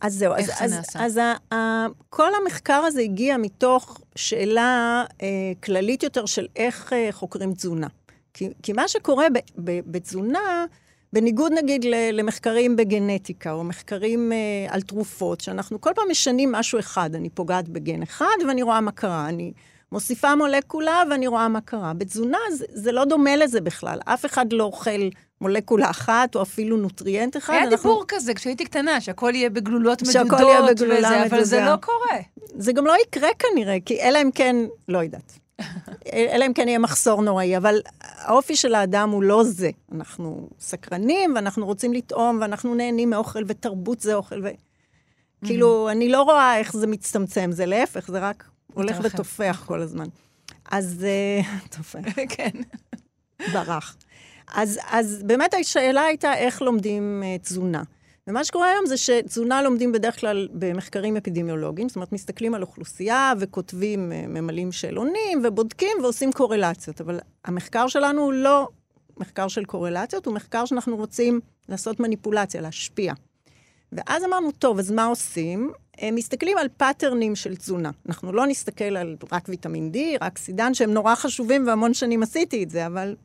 אז 0.00 0.14
זהו, 0.14 0.34
אז, 0.34 0.46
זה 0.46 0.52
אז, 0.60 0.72
נעשה? 0.72 1.04
אז 1.04 1.16
ה, 1.16 1.34
ה, 1.54 1.86
כל 2.10 2.30
המחקר 2.42 2.74
הזה 2.74 3.00
הגיע 3.00 3.36
מתוך 3.36 4.00
שאלה 4.16 5.04
אה, 5.22 5.52
כללית 5.62 6.02
יותר 6.02 6.26
של 6.26 6.46
איך 6.56 6.92
אה, 6.92 7.08
חוקרים 7.10 7.54
תזונה. 7.54 7.86
כי, 8.34 8.48
כי 8.62 8.72
מה 8.72 8.88
שקורה 8.88 9.26
ב, 9.30 9.38
ב, 9.64 9.80
בתזונה, 9.86 10.64
בניגוד 11.12 11.52
נגיד 11.52 11.84
למחקרים 12.12 12.76
בגנטיקה, 12.76 13.52
או 13.52 13.64
מחקרים 13.64 14.32
אה, 14.32 14.36
על 14.74 14.80
תרופות, 14.80 15.40
שאנחנו 15.40 15.80
כל 15.80 15.90
פעם 15.94 16.04
משנים 16.10 16.52
משהו 16.52 16.78
אחד. 16.78 17.14
אני 17.14 17.30
פוגעת 17.30 17.68
בגן 17.68 18.02
אחד 18.02 18.26
ואני 18.48 18.62
רואה 18.62 18.80
מה 18.80 18.92
קרה. 18.92 19.28
אני 19.28 19.52
מוסיפה 19.92 20.34
מולקולה 20.34 21.02
ואני 21.10 21.26
רואה 21.26 21.48
מה 21.48 21.60
קרה. 21.60 21.92
בתזונה 21.94 22.38
זה, 22.52 22.64
זה 22.72 22.92
לא 22.92 23.04
דומה 23.04 23.36
לזה 23.36 23.60
בכלל. 23.60 23.98
אף 24.04 24.26
אחד 24.26 24.52
לא 24.52 24.64
אוכל 24.64 25.08
מולקולה 25.40 25.90
אחת, 25.90 26.34
או 26.34 26.42
אפילו 26.42 26.76
נוטריאנט 26.76 27.36
אחד. 27.36 27.52
היה 27.52 27.62
אנחנו- 27.62 27.76
דיבור 27.76 28.04
כזה 28.08 28.34
כשהייתי 28.34 28.64
קטנה, 28.64 29.00
שהכל 29.00 29.32
יהיה 29.34 29.50
בגלולות 29.50 29.98
שהכל 30.06 30.18
מדודות 30.36 30.40
יהיה 30.48 30.62
בגלולה 30.74 30.98
וזה, 30.98 31.26
אבל 31.26 31.44
זה 31.44 31.56
מדודה. 31.56 31.72
לא 31.72 31.76
קורה. 31.76 32.20
זה 32.58 32.72
גם 32.72 32.86
לא 32.86 32.94
יקרה 33.02 33.28
כנראה, 33.38 33.76
כי 33.84 34.00
אלא 34.02 34.18
אם 34.22 34.30
כן, 34.34 34.56
לא 34.88 34.98
יודעת. 34.98 35.38
אלא 36.12 36.46
אם 36.46 36.52
כן 36.52 36.68
יהיה 36.68 36.78
מחסור 36.78 37.22
נוראי, 37.22 37.56
אבל 37.56 37.80
האופי 38.00 38.56
של 38.56 38.74
האדם 38.74 39.10
הוא 39.10 39.22
לא 39.22 39.44
זה. 39.44 39.70
אנחנו 39.92 40.48
סקרנים, 40.60 41.32
ואנחנו 41.34 41.66
רוצים 41.66 41.92
לטעום, 41.92 42.38
ואנחנו 42.40 42.74
נהנים 42.74 43.10
מאוכל, 43.10 43.42
ותרבות 43.46 44.00
זה 44.00 44.14
אוכל, 44.14 44.40
ו... 44.44 44.48
כאילו, 45.44 45.90
אני 45.90 46.08
לא 46.08 46.22
רואה 46.22 46.58
איך 46.58 46.76
זה 46.76 46.86
מצטמצם, 46.86 47.52
זה 47.52 47.66
להפך, 47.66 48.08
זה 48.10 48.18
רק 48.18 48.44
הולך. 48.74 48.98
ותופח 49.02 49.64
כל 49.66 49.82
הזמן. 49.82 50.06
אז... 50.70 51.04
אה, 51.04 51.58
תופח. 51.76 52.00
כן. 52.28 52.50
ברח. 53.52 53.96
אז, 54.54 54.78
אז 54.90 55.22
באמת 55.26 55.54
השאלה 55.54 56.02
הייתה 56.02 56.34
איך 56.34 56.62
לומדים 56.62 57.22
uh, 57.22 57.42
תזונה. 57.42 57.82
ומה 58.26 58.44
שקורה 58.44 58.70
היום 58.70 58.86
זה 58.86 58.96
שתזונה 58.96 59.62
לומדים 59.62 59.92
בדרך 59.92 60.20
כלל 60.20 60.48
במחקרים 60.52 61.16
אפידמיולוגיים, 61.16 61.88
זאת 61.88 61.96
אומרת, 61.96 62.12
מסתכלים 62.12 62.54
על 62.54 62.62
אוכלוסייה 62.62 63.32
וכותבים, 63.38 64.12
uh, 64.12 64.28
ממלאים 64.28 64.72
שאלונים 64.72 65.42
ובודקים 65.44 65.96
ועושים 66.02 66.32
קורלציות. 66.32 67.00
אבל 67.00 67.18
המחקר 67.44 67.88
שלנו 67.88 68.22
הוא 68.22 68.32
לא 68.32 68.68
מחקר 69.16 69.48
של 69.48 69.64
קורלציות, 69.64 70.26
הוא 70.26 70.34
מחקר 70.34 70.64
שאנחנו 70.64 70.96
רוצים 70.96 71.40
לעשות 71.68 72.00
מניפולציה, 72.00 72.60
להשפיע. 72.60 73.12
ואז 73.92 74.24
אמרנו, 74.24 74.50
טוב, 74.50 74.78
אז 74.78 74.90
מה 74.90 75.04
עושים? 75.04 75.72
הם 75.98 76.14
מסתכלים 76.14 76.58
על 76.58 76.68
pattern־ים 76.76 77.36
של 77.36 77.56
תזונה. 77.56 77.90
אנחנו 78.08 78.32
לא 78.32 78.46
נסתכל 78.46 78.96
על 78.96 79.16
רק 79.32 79.48
ויטמין 79.48 79.90
D, 79.94 79.98
רק 80.20 80.38
סידן, 80.38 80.74
שהם 80.74 80.90
נורא 80.90 81.14
חשובים 81.14 81.66
והמון 81.66 81.94
שנים 81.94 82.22
עשיתי 82.22 82.62
את 82.62 82.70
זה, 82.70 82.86
אבל 82.86 83.16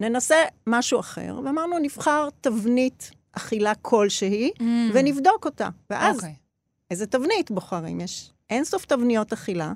ננסה 0.00 0.36
משהו 0.66 1.00
אחר. 1.00 1.40
ואמרנו, 1.44 1.78
נבחר 1.78 2.28
תבנית 2.40 3.10
אכילה 3.32 3.72
כלשהי, 3.82 4.50
אממ. 4.58 4.62
ונבדוק 4.92 5.44
אותה. 5.44 5.68
ואז, 5.90 6.16
אוקיי. 6.16 6.34
איזה 6.90 7.06
תבנית 7.06 7.50
בוחרים? 7.50 8.00
יש 8.00 8.30
אינסוף 8.50 8.84
תבניות 8.84 9.32
אכילה, 9.32 9.72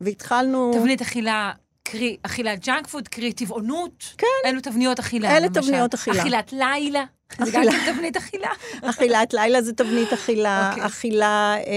והתחלנו... 0.00 0.70
תבנית 0.74 1.00
אכילה, 1.02 1.52
קרי 1.82 2.16
אכילת 2.22 2.64
ג'אנק 2.66 2.86
פוד, 2.86 3.08
קרי 3.08 3.32
טבעונות. 3.32 4.04
כן. 4.18 4.26
אלו 4.46 4.60
תבניות 4.60 4.98
אכילה, 4.98 5.36
אלה 5.36 5.46
למשל. 5.46 5.60
תבניות 5.60 5.94
אכילה. 5.94 6.20
אכילת 6.22 6.52
לילה. 6.52 7.04
זה 7.44 7.50
גם 7.52 7.62
אכילה. 7.68 7.92
תבנית 7.94 8.16
אכילה. 8.16 8.48
אכילת 8.90 9.34
לילה 9.34 9.62
זה 9.62 9.72
תבנית 9.72 10.12
אכילה, 10.12 10.70
אוקיי. 10.70 10.86
אכילה, 10.86 11.56
אה, 11.66 11.72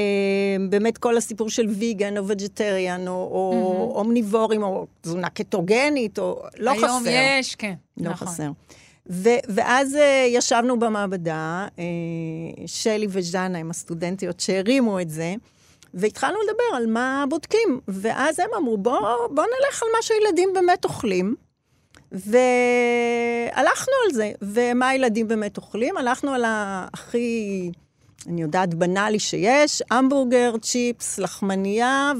באמת 0.70 0.98
כל 0.98 1.18
הסיפור 1.18 1.50
של 1.50 1.68
vegan 1.68 2.18
או 2.18 2.28
vegetarian, 2.28 3.08
או, 3.08 3.14
או 3.14 3.94
omnivore־ים, 3.96 4.64
או 4.64 4.88
תזונה 5.02 5.30
קטוגנית, 5.30 6.20
או 6.20 6.44
לא 6.58 6.72
חסר. 6.78 6.86
היום 6.86 7.04
יש, 7.08 7.56
כן. 7.56 7.74
לא 7.98 8.10
נכון. 8.12 8.28
חסר. 8.28 8.50
ו- 9.10 9.40
ואז 9.50 9.96
אה, 9.96 10.00
ישבנו 10.28 10.80
במעבדה, 10.80 11.68
אה, 11.76 11.80
שלי 12.66 13.08
וז'אנה 13.10 13.58
הם 13.58 13.70
הסטודנטיות 13.70 14.40
שהרימו 14.40 15.00
את 15.00 15.10
זה, 15.10 15.36
והתחלנו 15.94 16.38
לדבר 16.42 16.78
על 16.78 16.88
מה 16.88 17.26
בודקים. 17.30 17.80
ואז 17.88 18.40
הם 18.40 18.50
אמרו, 18.58 18.78
בוא, 18.78 19.00
בוא 19.32 19.44
נלך 19.44 19.84
על 19.84 19.90
מה 19.96 20.02
שהילדים 20.02 20.50
באמת 20.54 20.86
אוכלים. 20.86 21.36
והלכנו 22.12 23.94
על 24.06 24.14
זה. 24.14 24.32
ומה 24.42 24.90
הילדים 24.90 25.28
באמת 25.28 25.58
אוכלים? 25.58 25.98
הלכנו 25.98 26.34
על 26.34 26.44
הכי, 26.46 27.72
אני 28.28 28.42
יודעת, 28.42 28.74
בנאלי 28.74 29.20
שיש, 29.20 29.82
המבורגר, 29.92 30.54
צ'יפס, 30.62 31.18
לחמנייה 31.20 32.12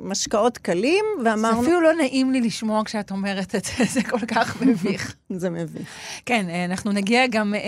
ומשקאות 0.00 0.58
קלים, 0.58 1.04
זה 1.18 1.30
ואמרנו... 1.30 1.62
אפילו 1.62 1.80
לא 1.80 1.94
נעים 1.94 2.32
לי 2.32 2.40
לשמוע 2.40 2.82
כשאת 2.84 3.10
אומרת 3.10 3.54
את 3.54 3.64
זה, 3.64 3.84
זה 3.84 4.02
כל 4.02 4.26
כך 4.28 4.56
מביך. 4.62 5.14
זה 5.30 5.50
מביך. 5.50 5.82
כן, 6.26 6.46
אה, 6.48 6.64
אנחנו 6.64 6.92
נגיע 6.92 7.26
גם 7.26 7.54
אה, 7.54 7.60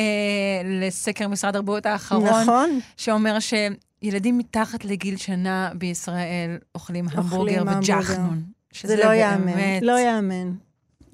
לסקר 0.64 1.28
משרד 1.28 1.56
הבריאות 1.56 1.86
האחרון, 1.86 2.42
נכון. 2.42 2.80
שאומר 2.96 3.38
ש... 3.40 3.54
ילדים 4.02 4.38
מתחת 4.38 4.84
לגיל 4.84 5.16
שנה 5.16 5.70
בישראל 5.74 6.58
אוכלים 6.74 7.06
המבורגר. 7.12 7.62
וג'חנון. 7.78 8.42
זה 8.82 8.96
לא 8.96 9.04
ייאמן, 9.10 9.46
באמת- 9.46 9.82
לא 9.82 9.92
ייאמן. 9.98 10.52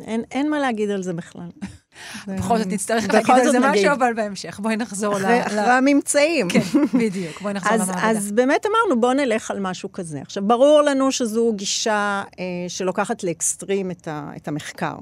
אין, 0.04 0.22
אין 0.30 0.50
מה 0.50 0.58
להגיד 0.58 0.90
על 0.90 1.02
זה 1.02 1.12
בכלל. 1.12 1.48
בכל 2.26 2.58
זאת 2.58 2.66
נצטרך 2.66 3.04
להגיד 3.12 3.34
על 3.34 3.50
זה. 3.50 3.58
משהו, 3.60 3.92
אבל 3.92 4.12
בהמשך. 4.14 4.60
בואי 4.60 4.76
נחזור 4.76 5.18
ל... 5.18 5.24
אחרי, 5.24 5.60
הממצאים. 5.60 6.48
כן, 6.48 6.60
בדיוק. 6.98 7.40
בואי 7.40 7.54
נחזור 7.54 7.74
למעבדה. 7.74 8.10
אז 8.10 8.32
באמת 8.32 8.66
אמרנו, 8.66 9.00
בואו 9.00 9.12
נלך 9.12 9.50
על 9.50 9.60
משהו 9.60 9.92
כזה. 9.92 10.20
עכשיו, 10.20 10.46
ברור 10.46 10.82
לנו 10.82 11.12
שזו 11.12 11.52
גישה 11.56 12.22
אה, 12.38 12.44
שלוקחת 12.68 13.24
לאקסטרים 13.24 13.90
את, 13.90 14.48
המחקר, 14.48 14.94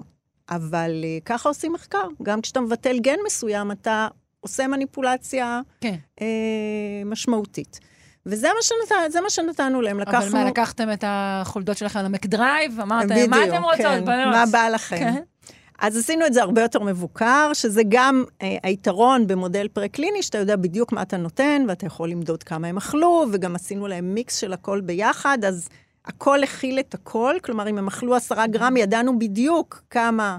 אבל 0.51 1.01
אה, 1.05 1.19
ככה 1.25 1.49
עושים 1.49 1.73
מחקר. 1.73 2.07
גם 2.23 2.41
כשאתה 2.41 2.61
מבטל 2.61 2.99
גן 2.99 3.19
מסוים, 3.27 3.71
אתה 3.71 4.09
עושה 4.41 4.67
מניפולציה 4.67 5.61
כן. 5.81 5.95
אה, 6.21 6.27
משמעותית. 7.05 7.81
וזה 8.27 8.49
מה, 8.49 8.63
שנת, 8.63 9.23
מה 9.23 9.31
שנתנו 9.31 9.81
להם. 9.81 10.01
לקחנו... 10.01 10.19
אבל 10.19 10.33
מה, 10.33 10.45
לקחתם 10.45 10.93
את 10.93 11.05
החולדות 11.07 11.77
שלכם 11.77 11.99
למקדרייב? 11.99 12.81
אמרתם, 12.81 13.31
מה 13.31 13.45
אתם 13.45 13.63
רוצות, 13.63 13.79
כן, 13.79 14.05
בנות? 14.05 14.35
מה 14.35 14.45
בא 14.53 14.69
לכם? 14.69 14.97
כן. 14.97 15.23
אז 15.79 15.97
עשינו 15.97 16.27
את 16.27 16.35
זה 16.35 16.43
הרבה 16.43 16.63
יותר 16.63 16.83
מבוקר, 16.83 17.51
שזה 17.55 17.83
גם 17.89 18.25
אה, 18.43 18.57
היתרון 18.63 19.27
במודל 19.27 19.69
פרה-קליני, 19.69 20.23
שאתה 20.23 20.39
יודע 20.39 20.57
בדיוק 20.57 20.93
מה 20.93 21.03
אתה 21.03 21.17
נותן, 21.17 21.65
ואתה 21.69 21.87
יכול 21.87 22.11
למדוד 22.11 22.43
כמה 22.43 22.69
הם 22.69 22.77
אכלו, 22.77 23.27
וגם 23.33 23.55
עשינו 23.55 23.87
להם 23.87 24.15
מיקס 24.15 24.37
של 24.37 24.53
הכל 24.53 24.81
ביחד, 24.81 25.39
אז 25.45 25.69
הכל 26.05 26.43
הכיל 26.43 26.79
את 26.79 26.95
הכל, 26.95 27.35
כלומר, 27.45 27.69
אם 27.69 27.79
הם 27.79 27.89
אכלו 27.89 28.15
עשרה 28.15 28.47
גרם, 28.47 28.77
ידענו 28.77 29.19
בדיוק 29.19 29.83
כמה 29.91 30.39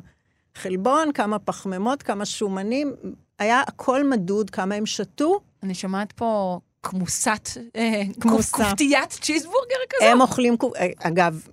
חלבון, 0.56 1.12
כמה 1.12 1.40
פחמימות, 1.40 2.04
כמה 2.04 2.26
שומנים, 2.26 2.94
היה 3.40 3.62
הכל 3.68 4.10
מדוד, 4.10 4.50
כמה 4.50 4.76
הם 4.76 4.86
שתו. 4.86 5.40
אני 5.64 5.74
שומעת 5.74 6.12
פה 6.12 6.60
כמוסת, 6.84 7.50
אה, 7.76 8.02
כמוסה. 8.20 8.58
כופתיית 8.58 9.10
צ'יזבורגר 9.10 9.76
כזו. 9.90 10.06
הם 10.06 10.22
אוכלים, 10.22 10.56
אה, 10.76 10.88
אגב, 11.00 11.48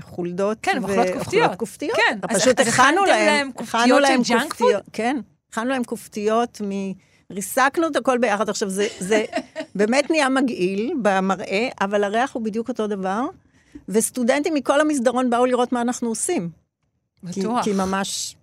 חולדות. 0.00 0.58
כן, 0.62 0.76
הם 0.76 0.84
אוכלות 1.18 1.54
כופתיות. 1.56 1.96
כן, 1.96 2.18
אז- 2.28 2.40
פשוט 2.40 2.60
הכנו 2.60 3.04
להם, 3.04 3.50
הכנו 3.56 3.94
של 3.94 3.98
להם 3.98 4.20
ג'אנק 4.28 4.52
כופתיות. 4.52 4.82
כן, 4.92 5.20
הכנו 5.50 5.70
להם 5.70 5.84
כופתיות 5.84 6.60
מ... 6.64 6.92
ריסקנו 7.32 7.86
את 7.86 7.96
הכל 7.96 8.18
ביחד. 8.18 8.48
עכשיו, 8.48 8.68
זה, 8.70 8.86
זה 8.98 9.24
באמת 9.74 10.10
נהיה 10.10 10.28
מגעיל 10.28 10.92
במראה, 11.02 11.68
אבל 11.80 12.04
הריח 12.04 12.32
הוא 12.32 12.42
בדיוק 12.44 12.68
אותו 12.68 12.86
דבר, 12.86 13.24
וסטודנטים 13.88 14.54
מכל 14.54 14.80
המסדרון 14.80 15.30
באו 15.30 15.46
לראות 15.46 15.72
מה 15.72 15.80
אנחנו 15.80 16.08
עושים. 16.08 16.50
כי, 17.32 17.40
בטוח. 17.40 17.64
כי 17.64 17.72
ממש... 17.72 18.36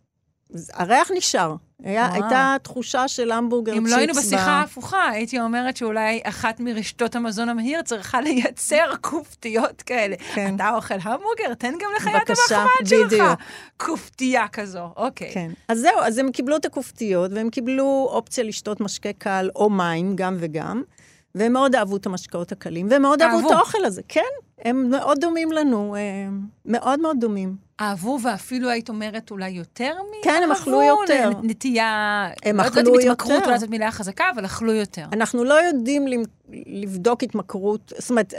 הריח 0.73 1.11
נשאר. 1.17 1.55
היה. 1.83 2.13
הייתה 2.13 2.55
תחושה 2.61 3.07
של 3.07 3.31
המבורגר 3.31 3.73
צ'יפס. 3.73 3.85
אם 3.85 3.91
לא 3.91 3.95
היינו 3.95 4.13
בשיחה 4.13 4.61
הפוכה, 4.61 5.09
הייתי 5.09 5.39
אומרת 5.39 5.77
שאולי 5.77 6.21
אחת 6.23 6.59
מרשתות 6.59 7.15
המזון 7.15 7.49
המהיר 7.49 7.81
צריכה 7.81 8.21
לייצר 8.21 8.95
כופתיות 9.01 9.81
כאלה. 9.81 10.15
כן. 10.35 10.55
אתה 10.55 10.75
אוכל 10.75 10.95
המבורגר, 11.01 11.53
תן 11.53 11.73
גם 11.81 11.89
לחיית 11.97 12.29
המחמד 12.29 12.87
שלך. 12.87 13.05
בדיוק. 13.05 13.39
כופתייה 13.77 14.47
כזו, 14.47 14.89
אוקיי. 14.95 15.31
כן. 15.33 15.51
אז 15.67 15.79
זהו, 15.79 15.99
אז 16.03 16.17
הם 16.17 16.31
קיבלו 16.31 16.55
את 16.55 16.65
הכופתיות, 16.65 17.31
והם 17.33 17.49
קיבלו 17.49 18.07
אופציה 18.11 18.43
לשתות 18.43 18.81
משקה 18.81 19.13
קל 19.13 19.49
או 19.55 19.69
מים, 19.69 20.15
גם 20.15 20.37
וגם, 20.39 20.83
והם 21.35 21.53
מאוד 21.53 21.75
אהבו 21.75 21.97
את 21.97 22.05
המשקאות 22.05 22.51
הקלים, 22.51 22.87
והם 22.89 23.01
מאוד 23.01 23.21
אהבו 23.21 23.37
אהבו. 23.37 23.47
את 23.49 23.55
האוכל 23.57 23.85
הזה. 23.85 24.01
כן, 24.07 24.21
הם 24.61 24.89
מאוד 24.89 25.19
דומים 25.21 25.51
לנו, 25.51 25.95
אה, 25.95 26.01
מאוד 26.65 26.99
מאוד 26.99 27.17
דומים. 27.19 27.64
אהבו, 27.81 28.19
ואפילו 28.23 28.69
היית 28.69 28.89
אומרת 28.89 29.31
אולי 29.31 29.49
יותר 29.49 29.93
מאהבו? 29.93 30.23
כן, 30.23 30.41
הם 30.43 30.51
אכלו 30.51 30.81
יותר. 30.81 31.29
נטייה... 31.43 32.29
הם 32.45 32.57
לא 32.57 32.61
אכלו 32.61 32.79
יודעת 32.81 33.03
אם 33.05 33.11
התמכרות, 33.11 33.33
יותר. 33.33 33.45
אולי 33.45 33.59
זאת 33.59 33.69
מילה 33.69 33.91
חזקה, 33.91 34.25
אבל 34.35 34.45
אכלו 34.45 34.73
יותר. 34.73 35.05
אנחנו 35.13 35.43
לא 35.43 35.53
יודעים 35.53 36.05
לבדוק 36.65 37.23
התמכרות, 37.23 37.93
זאת 37.97 38.09
אומרת, 38.09 38.33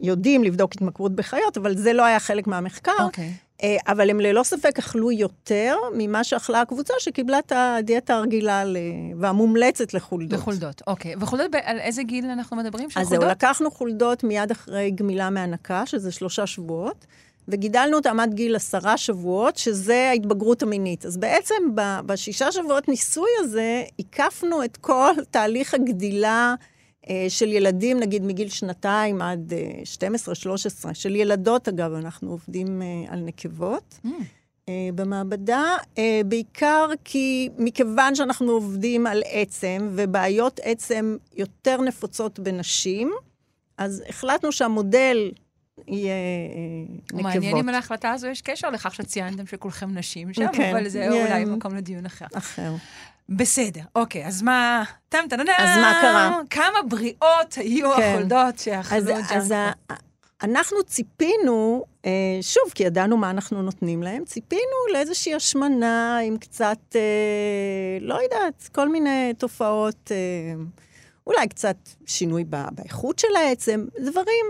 יודעים 0.00 0.44
לבדוק 0.44 0.72
התמכרות 0.72 1.14
בחיות, 1.14 1.56
אבל 1.56 1.76
זה 1.76 1.92
לא 1.92 2.04
היה 2.04 2.20
חלק 2.20 2.46
מהמחקר. 2.46 2.92
אוקיי. 3.04 3.32
אה, 3.62 3.76
אבל 3.88 4.10
הם 4.10 4.20
ללא 4.20 4.42
ספק 4.42 4.78
אכלו 4.78 5.12
יותר 5.12 5.76
ממה 5.94 6.24
שאכלה 6.24 6.60
הקבוצה 6.60 6.94
שקיבלה 6.98 7.38
את 7.38 7.52
הדיאטה 7.56 8.14
הרגילה 8.14 8.64
ל- 8.64 8.76
והמומלצת 9.20 9.94
לחולדות. 9.94 10.40
בחולדות, 10.40 10.82
אוקיי. 10.86 11.14
וחולדות, 11.20 11.50
ב- 11.50 11.58
על 11.64 11.78
איזה 11.78 12.02
גיל 12.02 12.24
אנחנו 12.24 12.56
מדברים 12.56 12.88
אז 12.96 13.08
זהו? 13.08 13.22
לקחנו 13.22 13.70
חולדות 13.70 14.24
מיד 14.24 14.50
אחרי 14.50 14.90
גמילה 14.90 15.30
מהנקה, 15.30 15.86
שזה 15.86 16.12
שלושה 16.12 16.46
שבועות, 16.46 17.06
וגידלנו 17.48 17.96
אותם 17.96 18.20
עד 18.20 18.34
גיל 18.34 18.56
עשרה 18.56 18.96
שבועות, 18.96 19.56
שזה 19.56 20.08
ההתבגרות 20.10 20.62
המינית. 20.62 21.06
אז 21.06 21.16
בעצם 21.16 21.54
ב- 21.74 22.00
בשישה 22.06 22.52
שבועות 22.52 22.88
ניסוי 22.88 23.30
הזה, 23.38 23.84
הקפנו 23.98 24.64
את 24.64 24.76
כל 24.76 25.12
תהליך 25.30 25.74
הגדילה 25.74 26.54
אה, 27.10 27.26
של 27.28 27.52
ילדים, 27.52 28.00
נגיד 28.00 28.22
מגיל 28.22 28.48
שנתיים 28.48 29.22
עד 29.22 29.52
אה, 29.52 30.08
12-13, 30.90 30.94
של 30.94 31.16
ילדות, 31.16 31.68
אגב, 31.68 31.92
אנחנו 31.92 32.30
עובדים 32.30 32.82
אה, 32.82 33.12
על 33.12 33.20
נקבות. 33.20 33.98
Mm. 34.04 34.08
אה, 34.68 34.88
במעבדה, 34.94 35.76
אה, 35.98 36.20
בעיקר 36.26 36.88
כי 37.04 37.48
מכיוון 37.58 38.14
שאנחנו 38.14 38.52
עובדים 38.52 39.06
על 39.06 39.22
עצם, 39.26 39.88
ובעיות 39.94 40.60
עצם 40.62 41.16
יותר 41.36 41.80
נפוצות 41.80 42.38
בנשים, 42.38 43.12
אז 43.78 44.02
החלטנו 44.08 44.52
שהמודל 44.52 45.30
יהיה 45.88 46.12
אה, 46.12 46.94
נקבות. 47.12 47.22
מעניין 47.22 47.56
אם 47.56 47.68
להחלטה 47.68 48.10
הזו 48.10 48.26
יש 48.26 48.42
קשר 48.42 48.70
לכך 48.70 48.94
שציינתם 48.94 49.46
שכולכם 49.46 49.98
נשים 49.98 50.34
שם, 50.34 50.52
כן, 50.52 50.76
אבל 50.76 50.88
זה 50.88 51.06
כן. 51.10 51.12
אולי 51.12 51.44
מקום 51.44 51.74
לדיון 51.74 52.06
אחר. 52.06 52.26
אחר. 52.34 52.72
בסדר, 53.28 53.80
אוקיי, 53.96 54.26
אז 54.26 54.42
מה... 54.42 54.84
טם 55.08 55.18
טם 55.28 55.36
אז 55.40 55.78
מה 55.78 55.98
קרה? 56.00 56.40
כמה 56.50 56.82
בריאות 56.88 57.54
היו 57.56 57.92
כן. 57.96 58.02
החולדות 58.02 58.58
שאכלו 58.58 58.98
אז, 58.98 59.06
ג'אנק 59.06 59.32
אז 59.32 59.50
ה- 59.50 59.72
אנחנו 60.42 60.82
ציפינו, 60.82 61.84
אה, 62.04 62.10
שוב, 62.40 62.62
כי 62.74 62.82
ידענו 62.82 63.16
מה 63.16 63.30
אנחנו 63.30 63.62
נותנים 63.62 64.02
להם, 64.02 64.24
ציפינו 64.24 64.76
לאיזושהי 64.92 65.34
השמנה 65.34 66.18
עם 66.18 66.38
קצת, 66.38 66.78
אה, 66.94 67.00
לא 68.00 68.14
יודעת, 68.22 68.68
כל 68.72 68.88
מיני 68.88 69.32
תופעות, 69.38 70.12
אה, 70.12 70.62
אולי 71.26 71.48
קצת 71.48 71.76
שינוי 72.06 72.44
באיכות 72.44 73.18
של 73.18 73.36
העצם, 73.36 73.86
דברים, 74.04 74.46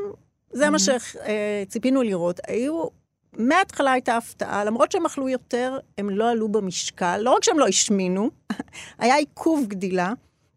זה 0.53 0.71
מה 0.71 0.77
שציפינו 0.79 2.03
לראות. 2.03 2.41
היו, 2.47 2.87
מההתחלה 3.33 3.93
הייתה 3.93 4.17
הפתעה, 4.17 4.65
למרות 4.65 4.93
שהם 4.93 5.07
אכלו 5.07 5.29
יותר, 5.29 5.79
הם 5.99 6.11
לא 6.11 6.31
עלו 6.31 6.49
במשקל, 6.49 7.19
לא 7.23 7.31
רק 7.31 7.45
שהם 7.45 7.59
לא 7.59 7.67
השמינו, 7.67 8.31
היה 8.99 9.17
עיכוב 9.17 9.67
גדילה. 9.69 10.13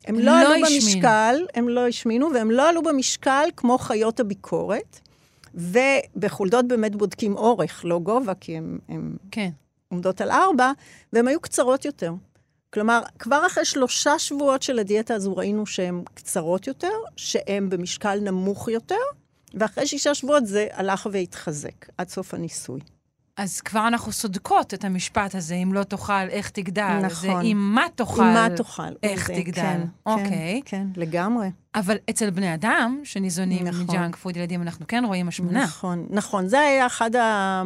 הם 0.06 0.20
לא 0.20 0.26
לא 0.26 0.40
עלו 0.40 0.66
השמינו. 0.66 0.86
במשקל, 0.86 1.46
הם 1.54 1.70
לא 1.70 1.88
השמינו, 1.88 2.28
והם 2.34 2.52
לא 2.52 2.70
עלו 2.70 2.84
במשקל 2.84 3.44
כמו 3.58 3.78
חיות 3.78 4.20
הביקורת. 4.20 5.00
ובחולדות 5.56 6.68
באמת 6.68 6.96
בודקים 6.96 7.38
אורך, 7.38 7.82
לא 7.86 8.00
גובה, 8.00 8.34
כי 8.34 8.58
הן 8.58 8.78
כן. 9.32 9.50
עומדות 9.88 10.22
על 10.22 10.32
ארבע, 10.32 10.72
והן 11.14 11.28
היו 11.28 11.40
קצרות 11.40 11.86
יותר. 11.86 12.14
כלומר, 12.74 13.02
כבר 13.20 13.48
אחרי 13.48 13.66
שלושה 13.66 14.20
שבועות 14.20 14.62
של 14.62 14.80
הדיאטה 14.80 15.16
הזו 15.16 15.38
ראינו 15.38 15.66
שהן 15.66 16.04
קצרות 16.14 16.68
יותר, 16.68 16.92
שהן 17.16 17.70
במשקל 17.70 18.20
נמוך 18.20 18.70
יותר, 18.70 18.96
ואחרי 19.54 19.88
שישה 19.88 20.14
שבועות 20.16 20.46
זה 20.46 20.68
הלך 20.74 21.08
והתחזק 21.12 21.86
עד 21.98 22.10
סוף 22.10 22.34
הניסוי. 22.34 22.80
אז 23.38 23.62
כבר 23.62 23.88
אנחנו 23.88 24.12
סודקות 24.12 24.74
את 24.74 24.84
המשפט 24.84 25.36
הזה, 25.36 25.56
אם 25.56 25.74
לא 25.74 25.84
תאכל, 25.84 26.14
איך 26.30 26.50
תגדל. 26.50 27.00
נכון. 27.04 27.30
זה 27.30 27.42
אם 27.42 27.58
מה 27.76 27.86
תאכל, 27.96 28.22
עם 28.22 28.34
מה 28.34 28.48
תאכל. 28.56 28.82
איך 29.04 29.28
זה, 29.28 29.34
תגדל. 29.34 29.62
כן, 29.62 29.82
אוקיי. 30.06 30.62
כן, 30.66 30.88
כן, 30.96 31.02
לגמרי. 31.02 31.48
אבל 31.76 31.96
אצל 32.10 32.30
בני 32.30 32.54
אדם, 32.54 33.02
שניזונים 33.04 33.68
נכון. 33.68 33.82
מג'אנק 33.84 34.16
פוד 34.16 34.38
ילדים, 34.38 34.62
אנחנו 34.62 34.88
כן 34.88 35.04
רואים 35.06 35.28
השמנה. 35.28 35.64
נכון, 35.64 36.06
נכון. 36.10 36.48
זה 36.48 36.60
היה 36.60 36.86
אחד 36.86 37.16
ה... 37.16 37.64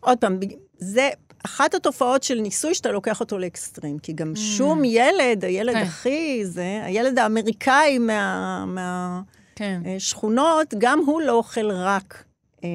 עוד 0.00 0.18
פעם, 0.18 0.38
זה 0.78 1.08
אחת 1.46 1.74
התופעות 1.74 2.22
של 2.22 2.40
ניסוי 2.40 2.74
שאתה 2.74 2.92
לוקח 2.92 3.20
אותו 3.20 3.38
לאקסטרים. 3.38 3.98
כי 3.98 4.12
גם 4.12 4.36
שום 4.36 4.84
ילד, 4.84 5.44
הילד 5.44 5.74
כן. 5.74 5.82
הכי, 5.82 6.46
זה, 6.46 6.80
הילד 6.84 7.18
האמריקאי 7.18 7.98
מה- 7.98 9.22
כן. 9.58 9.80
מהשכונות, 9.84 10.74
גם 10.78 10.98
הוא 11.06 11.22
לא 11.22 11.32
אוכל 11.32 11.70
רק 11.70 12.24
אה, 12.64 12.68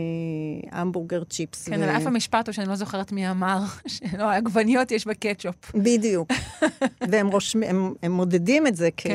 המבורגר 0.71 1.23
צ'יפס. 1.23 1.67
כן, 1.67 1.81
על 1.81 1.89
אף 1.89 2.07
המשפט 2.07 2.47
הוא 2.47 2.53
שאני 2.53 2.69
לא 2.69 2.75
זוכרת 2.75 3.11
מי 3.11 3.29
אמר, 3.29 3.59
שלא, 3.87 4.31
עגבניות 4.31 4.91
יש 4.91 5.07
בקטשופ. 5.07 5.75
בדיוק. 5.75 6.31
והם 7.09 7.27
רושמים, 7.27 7.69
הם, 7.69 7.93
הם 8.03 8.11
מודדים 8.11 8.67
את 8.67 8.75
זה 8.75 8.89
כן. 8.97 9.09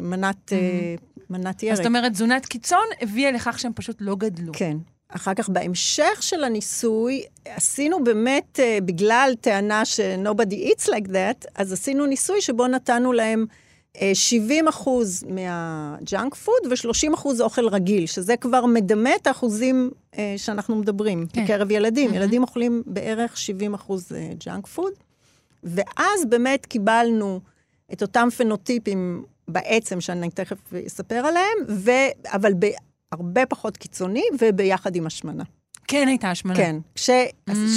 כמנת 0.00 0.52
אה, 0.52 0.94
מנת 1.30 1.62
ירק. 1.62 1.76
זאת 1.76 1.86
אומרת, 1.86 2.12
תזונת 2.12 2.46
קיצון 2.46 2.84
הביאה 3.00 3.30
לכך 3.30 3.58
שהם 3.58 3.72
פשוט 3.74 3.96
לא 4.00 4.16
גדלו. 4.16 4.52
כן. 4.52 4.76
אחר 5.08 5.34
כך, 5.34 5.48
בהמשך 5.48 6.18
של 6.22 6.44
הניסוי, 6.44 7.22
עשינו 7.44 8.04
באמת, 8.04 8.58
uh, 8.58 8.84
בגלל 8.84 9.32
טענה 9.40 9.84
ש-nobody 9.84 10.54
eats 10.54 10.86
like 10.86 11.08
that, 11.08 11.46
אז 11.54 11.72
עשינו 11.72 12.06
ניסוי 12.06 12.40
שבו 12.40 12.66
נתנו 12.66 13.12
להם 13.12 13.46
70 14.14 14.68
אחוז 14.68 15.24
מהג'אנק 15.28 16.34
פוד 16.34 16.66
ו-30 16.70 17.14
אחוז 17.14 17.40
אוכל 17.40 17.68
רגיל, 17.68 18.06
שזה 18.06 18.36
כבר 18.36 18.66
מדמה 18.66 19.10
את 19.16 19.26
האחוזים 19.26 19.90
uh, 20.12 20.16
שאנחנו 20.36 20.76
מדברים 20.76 21.26
כן. 21.32 21.44
בקרב 21.44 21.70
ילדים. 21.70 22.10
Mhm. 22.10 22.14
ילדים 22.14 22.42
אוכלים 22.42 22.82
בערך 22.86 23.36
70 23.36 23.74
אחוז 23.74 24.12
ג'אנק 24.44 24.66
פוד, 24.66 24.92
ואז 25.64 26.24
באמת 26.28 26.66
קיבלנו 26.66 27.40
את 27.92 28.02
אותם 28.02 28.28
פנוטיפים 28.36 29.24
בעצם, 29.48 30.00
שאני 30.00 30.30
תכף 30.30 30.74
אספר 30.86 31.14
עליהם, 31.26 31.58
ו... 31.68 31.90
אבל 32.26 32.52
בהרבה 33.12 33.46
פחות 33.46 33.76
קיצוני 33.76 34.24
וביחד 34.40 34.96
עם 34.96 35.06
השמנה. 35.06 35.44
כן 35.88 36.08
הייתה 36.08 36.30
השמנה. 36.30 36.56
כן, 36.56 36.76
כש... 36.94 37.10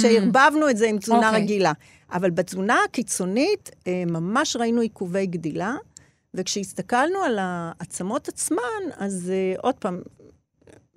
שערבבנו 0.02 0.70
את 0.70 0.76
זה 0.76 0.88
עם 0.88 0.98
תזונה 0.98 1.28
אוקיי. 1.28 1.42
רגילה. 1.42 1.72
אבל 2.12 2.30
בתזונה 2.30 2.76
הקיצונית, 2.84 3.70
אה, 3.86 4.02
ממש 4.06 4.56
ראינו 4.56 4.80
עיכובי 4.80 5.26
גדילה, 5.26 5.76
וכשהסתכלנו 6.34 7.18
על 7.18 7.38
העצמות 7.40 8.28
עצמן, 8.28 8.60
אז 8.96 9.30
אה, 9.34 9.54
עוד 9.62 9.74
פעם, 9.74 10.00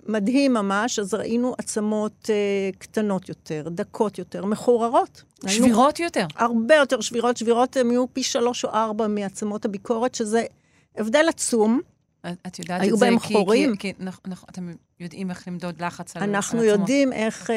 מדהים 0.06 0.52
ממש, 0.54 0.98
אז 0.98 1.14
ראינו 1.14 1.54
עצמות 1.58 2.30
אה, 2.30 2.34
קטנות 2.78 3.28
יותר, 3.28 3.68
דקות 3.70 4.18
יותר, 4.18 4.44
מחוררות. 4.44 5.22
שבירות 5.46 6.00
יותר. 6.00 6.26
הרבה 6.36 6.74
יותר 6.74 7.00
שבירות, 7.00 7.36
שבירות 7.36 7.76
הן 7.76 7.90
יהיו 7.90 8.04
פי 8.12 8.22
שלוש 8.22 8.64
או 8.64 8.70
ארבע 8.70 9.06
מעצמות 9.06 9.64
הביקורת, 9.64 10.14
שזה 10.14 10.44
הבדל 10.96 11.24
עצום. 11.28 11.80
את 12.20 12.32
את 12.46 12.58
יודעת 12.58 12.80
היו 12.80 12.94
את 12.94 12.98
זה 12.98 13.06
בהם 13.06 13.18
כי- 13.18 13.34
חורים? 13.34 13.76
כי, 13.76 13.94
כי 13.94 14.04
נכ- 14.04 14.30
נכ- 14.32 14.44
אתם 14.50 14.72
יודעים 15.00 15.30
איך 15.30 15.48
למדוד 15.48 15.82
לחץ 15.82 16.16
על 16.16 16.22
אנחנו 16.22 16.58
על 16.58 16.64
עצמות. 16.64 16.80
יודעים 16.80 17.12
איך 17.12 17.50
אה, 17.50 17.56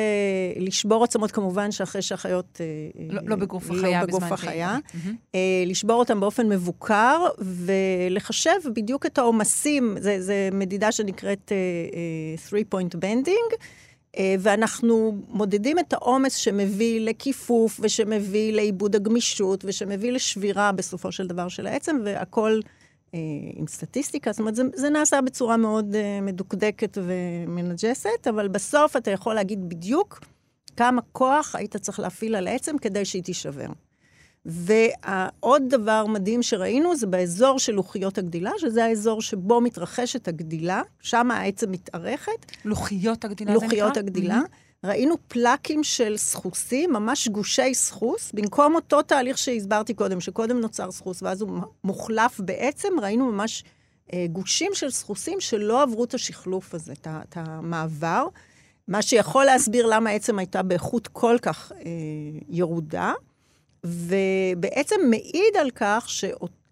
לשבור 0.56 1.04
עצמות, 1.04 1.32
כמובן 1.32 1.72
שאחרי 1.72 2.02
שהחיות... 2.02 2.62
אה, 2.62 2.66
לא, 3.10 3.22
לא 3.26 3.36
בגוף 3.36 3.72
החיה 3.72 4.02
לא 4.02 4.08
בזמן 4.08 4.20
בגוף 4.28 4.30
ש- 4.30 4.32
החיה. 4.32 4.78
מהמם. 4.94 5.16
אה, 5.36 5.64
לשבור 5.66 5.96
אותם 5.96 6.20
באופן 6.20 6.50
מבוקר, 6.50 7.28
ולחשב 7.38 8.60
בדיוק 8.76 9.06
את 9.06 9.18
העומסים, 9.18 9.98
זה, 10.00 10.22
זה 10.22 10.50
מדידה 10.52 10.92
שנקראת 10.92 11.52
uh, 11.52 12.50
three 12.50 12.76
point 12.76 12.96
bending, 12.96 13.56
uh, 13.56 14.20
ואנחנו 14.40 15.18
מודדים 15.28 15.80
את 15.80 15.94
העומס 15.94 16.36
שמביא 16.36 17.02
לכיפוף, 17.02 17.80
ושמביא 17.84 18.54
לאיבוד 18.54 18.96
הגמישות, 18.96 19.66
ושמביא 19.68 20.12
לשבירה 20.12 20.72
בסופו 20.72 21.12
של 21.12 21.28
דבר 21.28 21.48
של 21.48 21.68
העצם, 21.68 21.98
והכל 22.04 22.60
uh, 22.64 22.81
עם 23.56 23.68
סטטיסטיקה, 23.68 24.32
זאת 24.32 24.40
אומרת, 24.40 24.56
זה, 24.56 24.64
זה 24.76 24.90
נעשה 24.90 25.22
בצורה 25.22 25.58
מאוד 25.58 25.96
uh, 25.96 26.22
מדוקדקת 26.22 26.98
ומנג'סת, 27.02 28.28
אבל 28.30 28.48
בסוף 28.48 28.98
אתה 28.98 29.12
יכול 29.12 29.36
להגיד 29.36 29.70
בדיוק 29.70 30.20
כמה 30.78 31.02
כוח 31.12 31.56
היית 31.56 31.78
צריך 31.78 32.00
להפעיל 32.00 32.36
על 32.36 32.48
העצם 32.48 32.78
כדי 32.78 33.06
שהיא 33.06 33.24
תישבר. 33.24 33.68
ועוד 34.46 35.64
דבר 35.70 36.06
מדהים 36.06 36.44
שראינו 36.44 36.96
זה 36.96 37.08
באזור 37.08 37.60
של 37.60 37.74
לוחיות 37.74 38.18
הגדילה, 38.18 38.52
שזה 38.58 38.86
האזור 38.86 39.22
שבו 39.22 39.62
מתרחשת 39.62 40.28
הגדילה, 40.28 40.82
שם 41.00 41.32
העצם 41.32 41.72
מתארכת, 41.72 42.52
לוחיות 42.66 43.26
הגדילה 43.26 43.52
זה 43.52 43.66
נקרא? 43.66 43.68
לוחיות 43.68 43.98
הגדילה. 43.98 44.36
מהמם. 44.36 44.46
ראינו 44.84 45.16
פלקים 45.28 45.84
של 45.84 46.18
סחוסים, 46.18 46.94
ממש 46.94 47.28
גושי 47.28 47.74
סחוס, 47.74 48.32
במקום 48.32 48.76
אותו 48.76 49.02
תהליך 49.02 49.38
שהסברתי 49.38 49.94
קודם, 49.94 50.22
שקודם 50.22 50.60
נוצר 50.60 50.92
סחוס 50.92 51.24
ואז 51.24 51.42
הוא 51.42 51.60
מוחלף 51.84 52.40
בעצם, 52.40 52.90
ראינו 53.02 53.32
ממש 53.32 53.64
אה, 54.14 54.26
גושים 54.32 54.72
של 54.74 54.90
סחוסים 54.90 55.40
שלא 55.40 55.82
עברו 55.82 56.04
את 56.04 56.14
השחלוף 56.14 56.74
הזה, 56.74 56.94
את 57.08 57.38
המעבר, 57.38 58.28
מה 58.88 59.02
שיכול 59.02 59.46
להסביר 59.46 59.88
למה 59.88 60.10
העצם 60.10 60.40
הייתה 60.40 60.64
באיכות 60.64 61.08
כל 61.08 61.38
כך 61.42 61.72
אה, 61.72 61.82
ירודה, 62.50 63.14
ובעצם 63.84 64.96
מעיד 65.10 65.58
על 65.60 65.72
כך 65.76 66.06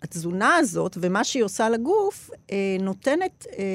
שהתזונה 0.02 0.56
הזאת 0.56 0.98
ומה 1.02 1.24
שהיא 1.24 1.44
עושה 1.44 1.70
לגוף, 1.70 2.30
אה, 2.52 2.78
נותנת 2.80 3.46
אה, 3.58 3.66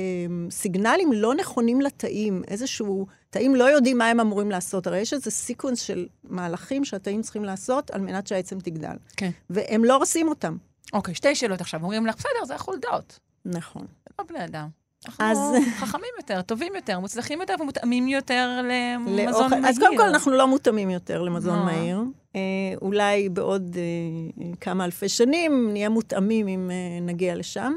סיגנלים 0.51 1.13
לא 1.13 1.35
נכונים 1.35 1.81
לתאים, 1.81 2.43
איזשהו, 2.49 3.07
תאים 3.31 3.55
לא 3.55 3.65
יודעים 3.65 3.99
מה 3.99 4.07
הם 4.07 4.21
אמורים 4.21 4.51
לעשות, 4.51 4.87
הרי 4.87 4.99
יש 4.99 5.13
איזה 5.13 5.31
sequence 5.31 5.81
של 5.81 6.07
מהלכים 6.25 6.85
שהתאים 6.85 7.23
צריכים 7.23 7.45
לעשות 7.45 7.91
על 7.91 8.01
מנת 8.01 8.27
שהעצם 8.27 8.61
תגדל, 8.61 8.97
כן. 9.17 9.31
והם 9.51 9.85
לא 9.85 9.97
עושים 9.97 10.29
אותם. 10.29 10.57
אוקיי, 10.93 11.15
שתי 11.15 11.35
שאלות 11.35 11.61
עכשיו. 11.61 11.83
אומרים 11.83 12.07
לך, 12.07 12.17
בסדר, 12.17 12.45
זה 12.47 12.55
החולדות. 12.55 13.19
נכון. 13.45 13.83
זה 13.83 14.15
לא 14.19 14.25
בני 14.29 14.45
אדם. 14.45 14.69
אנחנו 15.07 15.25
אז- 15.25 15.63
חכמים 15.79 16.11
יותר, 16.19 16.43
טובים 16.43 16.73
יותר, 16.75 17.01
מוצלחים 17.01 17.41
יותר 17.41 17.55
ומותאמים 17.61 18.09
יותר 18.09 18.61
למזון 18.63 19.17
לאוכל- 19.27 19.49
מהיר. 19.49 19.67
אז 19.69 19.79
קודם 19.79 19.97
כל, 19.97 20.03
אנחנו 20.03 20.33
לא 20.33 20.47
מותאמים 20.49 20.91
יותר 20.91 21.23
למזון 21.23 21.59
אה. 21.59 21.65
מהיר. 21.65 22.01
אה, 22.37 22.41
אולי 22.83 23.29
בעוד 23.29 23.77
אה, 23.77 24.45
כמה 24.61 24.85
אלפי 24.85 25.09
שנים 25.09 25.69
נהיה 25.73 25.89
מותאמים 25.89 26.49
אם 26.49 26.71
אה, 26.71 27.01
נגיע 27.01 27.35
לשם, 27.37 27.73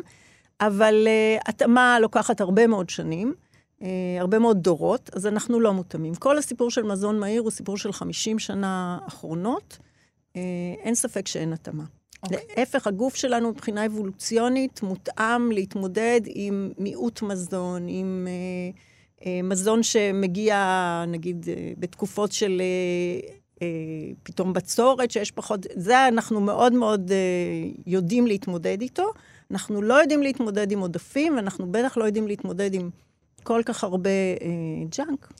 אבל 0.62 1.04
אה, 1.08 1.38
התאמה 1.48 2.00
לוקחת 2.00 2.42
הרבה 2.42 2.68
מאוד 2.68 2.90
שנים. 2.90 3.34
אה, 3.82 3.88
הרבה 4.20 4.40
מאוד 4.40 4.64
דורות, 4.64 5.10
אז 5.16 5.28
אנחנו 5.28 5.60
לא 5.60 5.74
מותאמים. 5.74 6.16
כל 6.16 6.38
הסיפור 6.38 6.72
של 6.72 6.84
מזון 6.84 7.20
מהיר 7.20 7.42
הוא 7.42 7.52
סיפור 7.52 7.78
של 7.78 7.94
50 7.94 8.40
שנה 8.40 8.98
אחרונות. 9.08 9.78
אה, 10.36 10.42
אין 10.84 10.96
ספק 10.96 11.28
שאין 11.28 11.54
התאמה. 11.54 11.84
אוקיי. 12.24 12.38
להפך, 12.58 12.88
הגוף 12.88 13.16
שלנו 13.16 13.50
מבחינה 13.50 13.86
אבולוציונית 13.86 14.82
מותאם 14.84 15.52
להתמודד 15.52 16.22
עם 16.26 16.72
מיעוט 16.78 17.22
מזון, 17.22 17.86
עם 17.88 18.28
אה, 18.30 18.80
אה, 19.26 19.42
מזון 19.44 19.84
שמגיע, 19.84 21.04
נגיד, 21.08 21.46
אה, 21.50 21.72
בתקופות 21.78 22.32
של 22.32 22.62
אה, 22.62 23.30
אה, 23.62 23.68
פתאום 24.24 24.54
בצורת, 24.54 25.12
שיש 25.12 25.32
פחות... 25.32 25.66
זה 25.76 26.08
אנחנו 26.08 26.42
מאוד 26.42 26.74
מאוד 26.74 27.12
אה, 27.12 27.18
יודעים 27.86 28.28
להתמודד 28.28 28.82
איתו. 28.82 29.12
אנחנו 29.52 29.82
לא 29.82 29.94
יודעים 29.94 30.24
להתמודד 30.24 30.72
עם 30.72 30.80
עודפים, 30.80 31.36
ואנחנו 31.36 31.72
בטח 31.72 31.98
לא 31.98 32.04
יודעים 32.04 32.28
להתמודד 32.28 32.74
עם 32.74 32.90
כל 33.44 33.62
כך 33.66 33.84
הרבה 33.84 34.10
אה, 34.42 34.86
ג'אנק. 34.98 35.34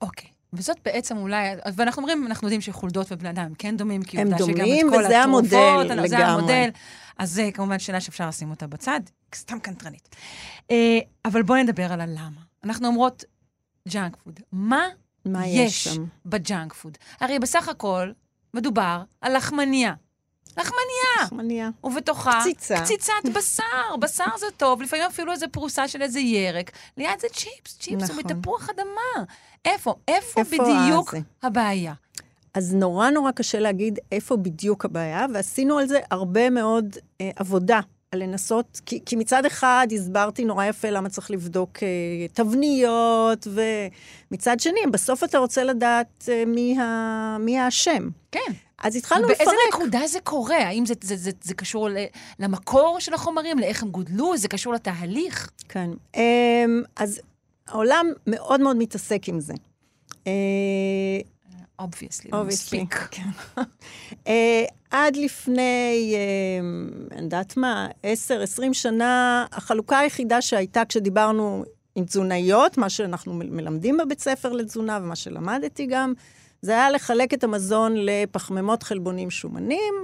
אוקיי. 0.00 0.33
וזאת 0.56 0.76
בעצם 0.84 1.16
אולי, 1.16 1.48
ואנחנו 1.74 2.02
אומרים, 2.02 2.26
אנחנו 2.26 2.46
יודעים 2.46 2.60
שחולדות 2.60 3.06
ובני 3.10 3.30
אדם 3.30 3.44
הם 3.44 3.54
כן 3.58 3.76
דומים, 3.76 4.02
כי 4.02 4.20
הם 4.20 4.26
עובדה 4.26 4.44
שגם 4.44 4.56
דומים, 4.56 4.88
את 4.88 4.92
כל 4.92 5.04
וזה 5.04 5.20
המודל 5.20 5.56
התרופות, 5.56 6.08
זה 6.08 6.16
לגמרי. 6.16 6.24
המודל. 6.24 6.70
אז 7.18 7.30
זה 7.30 7.50
כמובן 7.54 7.78
שאלה 7.78 8.00
שאפשר 8.00 8.28
לשים 8.28 8.50
אותה 8.50 8.66
בצד, 8.66 9.00
סתם 9.34 9.58
קנטרנית. 9.58 10.16
אה, 10.70 10.98
אבל 11.24 11.42
בואי 11.42 11.62
נדבר 11.62 11.92
על 11.92 12.00
הלמה. 12.00 12.40
אנחנו 12.64 12.86
אומרות 12.86 13.24
ג'אנק 13.88 14.16
פוד. 14.16 14.40
מה 14.52 14.82
מה 15.24 15.46
יש 15.46 15.86
יש? 15.86 15.98
בג'אנק 16.26 16.72
פוד? 16.72 16.98
הרי 17.20 17.38
בסך 17.38 17.68
הכל 17.68 18.12
מדובר 18.54 19.02
על 19.20 19.36
לחמניה. 19.36 19.94
לחמניה, 20.56 20.93
לחמניה. 21.24 21.70
ובתוכה 21.84 22.38
קציצה. 22.40 22.80
קציצת 22.80 23.12
בשר. 23.34 23.96
בשר 24.02 24.36
זה 24.38 24.46
טוב, 24.56 24.82
לפעמים 24.82 25.04
אפילו 25.06 25.32
איזה 25.32 25.48
פרוסה 25.48 25.88
של 25.88 26.02
איזה 26.02 26.20
ירק. 26.20 26.70
ליד 26.96 27.20
זה 27.20 27.28
צ'יפס, 27.28 27.78
צ'יפס 27.78 28.10
נכון. 28.10 28.16
ומתפוח 28.24 28.70
אדמה. 28.70 29.24
איפה? 29.64 29.94
איפה 30.08 30.40
איפה 30.40 30.56
בדיוק 30.56 31.14
הזה? 31.14 31.22
הבעיה? 31.42 31.94
אז 32.54 32.74
נורא 32.74 33.10
נורא 33.10 33.30
קשה 33.30 33.58
להגיד 33.58 33.98
איפה 34.12 34.36
בדיוק 34.36 34.84
הבעיה, 34.84 35.26
ועשינו 35.34 35.78
על 35.78 35.86
זה 35.86 36.00
הרבה 36.10 36.50
מאוד 36.50 36.96
אה, 37.20 37.30
עבודה. 37.36 37.80
על 38.14 38.22
לנסות, 38.22 38.80
כי, 38.86 39.00
כי 39.06 39.16
מצד 39.16 39.46
אחד 39.46 39.86
הסברתי 39.94 40.44
נורא 40.44 40.64
יפה 40.64 40.90
למה 40.90 41.08
צריך 41.08 41.30
לבדוק 41.30 41.78
אה, 41.82 41.88
תבניות, 42.32 43.48
ומצד 44.30 44.60
שני, 44.60 44.80
בסוף 44.92 45.24
אתה 45.24 45.38
רוצה 45.38 45.64
לדעת 45.64 46.28
אה, 46.28 46.44
מי, 46.46 46.78
ה, 46.80 47.36
מי 47.40 47.58
האשם. 47.58 48.08
כן. 48.32 48.52
אז 48.82 48.96
התחלנו 48.96 49.28
באיזה 49.28 49.42
לפרק. 49.42 49.80
נקודה 49.80 50.06
זה 50.06 50.18
קורה? 50.20 50.56
האם 50.58 50.86
זה, 50.86 50.94
זה, 51.02 51.16
זה, 51.16 51.30
זה 51.42 51.54
קשור 51.54 51.88
ל- 51.88 52.04
למקור 52.38 52.96
של 53.00 53.14
החומרים, 53.14 53.58
לאיך 53.58 53.82
הם 53.82 53.88
גודלו? 53.90 54.36
זה 54.36 54.48
קשור 54.48 54.72
לתהליך? 54.74 55.50
כן. 55.68 55.90
אמ, 56.16 56.20
אז 56.96 57.20
העולם 57.68 58.06
מאוד 58.26 58.60
מאוד 58.60 58.76
מתעסק 58.76 59.28
עם 59.28 59.40
זה. 59.40 59.52
אה, 60.26 60.32
obviously, 61.78 62.30
Obviously. 62.30 62.36
מספיק. 62.46 62.94
כן. 63.10 63.28
אה, 64.28 64.64
עד 64.90 65.16
לפני, 65.16 66.14
אה, 66.14 66.66
אני 67.16 67.24
יודעת 67.24 67.56
מה, 67.56 67.88
10-20 68.02 68.06
שנה, 68.72 69.46
החלוקה 69.52 69.98
היחידה 69.98 70.42
שהייתה 70.42 70.82
כשדיברנו 70.88 71.64
עם 71.94 72.04
תזונאיות, 72.04 72.78
מה 72.78 72.90
שאנחנו 72.90 73.34
מלמדים 73.34 73.96
בבית 73.96 74.20
ספר 74.20 74.52
לתזונה 74.52 74.98
ומה 75.02 75.16
שלמדתי 75.16 75.86
גם, 75.86 76.12
זה 76.64 76.72
היה 76.72 76.90
לחלק 76.90 77.34
את 77.34 77.44
המזון 77.44 77.94
לפחמימות 77.96 78.82
חלבונים 78.82 79.30
שומנים, 79.30 79.94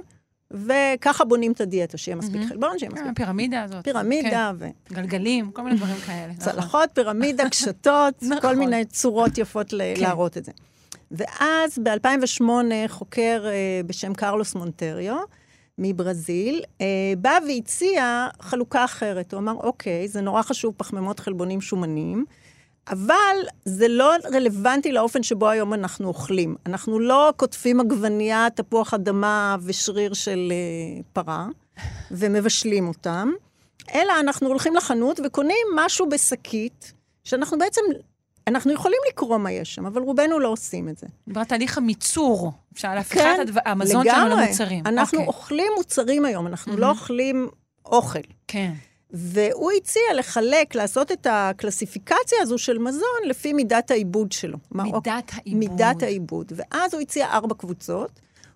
וככה 0.51 1.25
בונים 1.25 1.53
את 1.53 1.61
הדיאטה, 1.61 1.99
שיהיה 1.99 2.16
מספיק 2.16 2.37
מהמם. 2.37 2.49
חלבון, 2.49 2.79
שיהיה 2.79 2.92
מספיק 2.92 3.11
הפירמידה 3.11 3.62
הזאת. 3.62 3.85
פירמידה 3.85 4.53
ו... 4.59 4.66
כן, 4.85 4.94
גלגלים, 4.94 5.51
כל 5.51 5.62
מיני 5.62 5.77
דברים 5.77 5.96
כאלה. 6.07 6.33
נכון. 6.38 6.53
צלחות, 6.53 6.90
פירמידה, 6.94 7.49
קשתות, 7.49 8.14
נכון. 8.23 8.40
כל 8.40 8.57
מיני 8.57 8.85
צורות 8.85 9.38
יפות 9.38 9.73
ל- 9.73 9.94
כן. 9.96 10.03
להראות 10.03 10.37
את 10.37 10.44
זה. 10.44 10.53
ואז 11.11 11.79
ב-2008 11.83 12.44
חוקר 12.88 13.44
אה, 13.46 13.81
בשם 13.87 14.14
קרלוס 14.14 14.55
מונטריו, 14.55 15.17
מברזיל, 15.79 16.63
אה, 16.81 16.87
בא 17.19 17.38
והציע 17.48 18.29
חלוקה 18.40 18.85
אחרת. 18.85 19.33
הוא 19.33 19.40
אמר, 19.40 19.54
אוקיי, 19.54 20.08
זה 20.08 20.21
נורא 20.21 20.42
חשוב 20.42 20.75
פחמימות 20.77 21.21
חלבונים 21.21 21.61
שומנים, 21.61 22.25
אבל 22.91 23.37
זה 23.65 23.88
לא 23.88 24.13
רלוונטי 24.35 24.93
לאופן 24.93 25.23
שבו 25.23 25.49
היום 25.49 25.75
אנחנו 25.75 26.09
אוכלים. 26.09 26.57
אנחנו 26.67 26.99
לא 27.01 27.33
קוטפים 27.37 27.81
עגבנייה, 27.81 28.47
תפוח 28.55 28.95
אדמה 28.95 29.57
ושריר 29.63 30.15
של 30.15 30.53
אה, 30.53 31.03
פרה, 31.13 31.47
ומבשלים 32.11 32.88
אותם, 32.88 33.31
אלא 33.95 34.13
אנחנו 34.21 34.49
הולכים 34.49 34.77
לחנות 34.77 35.21
וקונים 35.25 35.67
משהו 35.77 36.09
בשקית, 36.09 36.93
שאנחנו 37.25 37.59
בעצם, 37.59 37.81
אנחנו 38.47 38.73
יכולים 38.73 38.99
לקרוא 39.09 39.38
מה 39.38 39.53
יש 39.53 39.75
שם, 39.75 39.87
אבל 39.87 40.03
רובנו 40.03 40.38
לא 40.38 40.49
עושים 40.49 40.88
את 40.88 40.99
זה. 40.99 41.07
דיברת 41.29 41.49
תהליך 41.49 41.79
המיצור, 41.79 42.53
אפשר 42.75 42.95
להפיכת 42.95 43.21
כן, 43.21 43.38
הדבר- 43.43 43.61
המזון 43.65 44.05
שלנו. 44.05 44.37
למוצרים. 44.37 44.87
אנחנו 44.87 45.19
אוקיי. 45.19 45.27
אוכלים 45.29 45.73
מוצרים 45.77 46.25
היום, 46.25 46.47
אנחנו 46.47 46.73
מהמם. 46.73 46.83
לא 46.85 46.91
אוכלים 46.91 47.49
אוכל. 47.87 48.19
כן. 48.49 48.73
והוא 49.13 49.73
הציע 49.73 50.02
לחלק, 50.17 50.75
לעשות 50.75 51.13
את 51.13 51.27
הקלסיפיקציה 51.31 52.38
הזו 52.42 52.58
של 52.58 52.79
מזון 52.79 53.21
לפי 53.25 53.52
מידת 53.52 53.90
העיבוד 53.90 54.33
שלו. 54.33 54.58
מה, 54.71 54.83
מידת 54.83 54.94
אוקיי, 54.94 55.13
העיבוד. 55.13 55.58
מידת 55.58 56.02
העיבוד. 56.02 56.52
ואז 56.56 56.94
הוא 56.94 57.00
הציע 57.00 57.27
ארבע 57.27 57.54
קבוצות. 57.54 58.11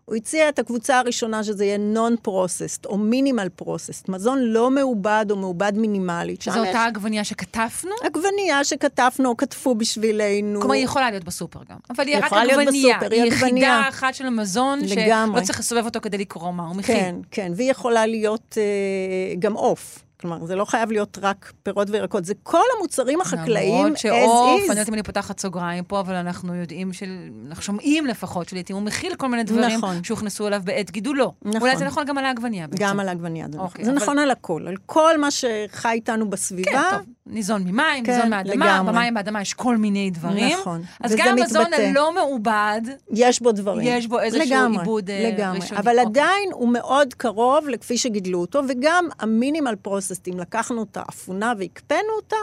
הוא 0.05 0.17
הציע 0.17 0.49
את 0.49 0.59
הקבוצה 0.59 0.99
הראשונה, 0.99 1.45
שזה 1.45 1.65
יהיה 1.65 1.79
non-processed 1.95 2.87
או 2.87 2.99
minimal 3.11 3.63
processed, 3.63 4.05
מזון 4.09 4.39
לא 4.39 4.71
מעובד 4.71 5.27
או 5.31 5.37
מעובד 5.37 5.73
מינימלית. 5.77 6.43
שזו 6.43 6.59
אותה 6.59 6.71
יש 6.71 6.77
עגבניה 6.77 7.25
שכתפנו? 7.25 7.91
עגבנייה 8.03 8.65
שכתבנו 8.65 9.29
או 9.29 9.37
כתבו 9.37 9.75
בשבילנו. 9.75 10.61
כלומר, 10.61 10.75
היא 10.75 10.85
יכולה 10.85 11.11
להיות 11.11 11.25
בסופר 11.25 11.61
גם. 11.71 11.77
אבל 11.91 12.07
היא 12.07 12.17
רק 12.17 12.33
עגבנייה. 12.33 12.99
היא 13.11 13.23
עגבנייה. 13.23 13.27
יחידה 13.27 13.89
אחת 13.89 14.15
של 14.15 14.27
המזון, 14.27 14.81
לגמרי. 14.81 15.41
שלא 15.41 15.47
צריך 15.47 15.59
לסובב 15.59 15.85
אותו 15.85 16.01
כדי 16.01 16.19
לקרוא 16.19 16.51
מה 16.51 16.67
הוא 16.67 16.77
מכיל. 16.77 16.95
כן, 16.95 17.17
כן, 17.31 17.53
והיא 17.57 17.71
יכולה 17.71 18.07
להיות 18.07 18.59
אה, 18.59 19.35
גם 19.39 19.53
עוף. 19.53 20.04
כלומר, 20.25 20.47
זה 20.47 20.57
לא 20.57 20.65
חייב 20.65 20.93
להיות 20.93 21.19
רק 21.23 21.53
פירות 21.63 21.91
וירקות, 21.91 22.25
זה 22.25 22.35
כל 22.43 22.63
המוצרים 22.79 23.21
החקלאיים 23.21 23.85
למרות 23.85 23.99
שעוף. 23.99 24.61
אני 24.61 24.69
יודעת 24.71 24.89
אם 24.89 24.95
אני 24.95 25.03
פותחת 25.03 25.41
סוגריים 25.41 25.85
פה, 25.85 26.01
אבל 26.01 26.15
אנחנו 26.15 26.55
יודעים, 26.55 26.93
של, 26.93 27.11
אנחנו 27.49 27.63
שומעים 27.63 28.07
לפחות, 28.07 28.49
שלעיתים 28.49 28.77
הוא 28.77 28.83
מכיל 28.85 29.15
כל 29.15 29.29
מיני 29.29 29.43
דברים 29.45 29.79
נכון. 29.79 30.05
שהוכנסו 30.05 30.47
אליו 30.47 30.61
בעת 30.65 30.91
גידולו. 30.91 31.33
נכון. 31.43 31.61
אולי 31.61 31.77
זה 31.77 31.85
נכון 31.85 32.05
גם 32.07 32.19
על 32.19 32.25
העגבנייה 32.25 32.67
בעצם. 32.67 32.85
גם 32.85 33.01
על 33.01 33.09
העגבנייה, 33.09 33.47
זה 33.51 33.57
נכון. 33.59 33.67
אוקיי, 33.67 33.85
זה 33.85 33.91
אבל- 33.91 34.01
נכון 34.01 34.19
על 34.19 34.31
הכל, 34.31 34.65
על 34.69 34.77
כל 34.87 35.19
מה 35.21 35.29
שחי 35.31 35.89
איתנו 35.93 36.31
בסביבה. 36.31 36.71
כן, 36.71 36.81
טוב, 36.91 37.01
ניזון 37.27 37.63
ממים, 37.63 38.05
כן, 38.05 38.13
ניזון 38.13 38.31
מהאדמה, 38.31 38.55
לגמרי. 38.55 38.93
במים 38.93 39.15
באדמה 39.15 39.41
יש 39.43 39.55
כל 39.55 39.77
מיני 39.77 40.11
דברים. 40.11 40.59
נכון, 40.59 40.83
אז 41.01 41.15
גם 41.17 41.39
המזון. 41.39 41.65
הלא 41.73 42.15
מעובד, 42.15 42.81
יש 43.11 43.43
בו 43.43 43.53
דברים. 43.53 43.87
יש 43.99 44.07
בו 44.07 44.21
איזשהו 44.21 44.45
לגמרי, 44.47 44.79
עיבוד, 44.79 45.11
אה, 45.11 45.31
לגמרי. 45.33 45.59
ראשוני. 45.59 45.81
אבל 45.81 45.91
אוקיי. 45.99 46.05
עדיין 46.11 46.51
הוא 46.53 46.69
מאוד 46.69 47.15
קרוב 47.15 47.69
לכפי 47.69 47.99
שגידלו 47.99 48.41
אותו, 48.41 48.61
וגם 48.69 49.09
המינימל 49.21 49.75
פרוססטים, 50.15 50.41
לקחנו 50.41 50.83
את 50.83 50.97
האפונה 50.97 51.53
והקפאנו 51.59 52.13
אותה, 52.17 52.37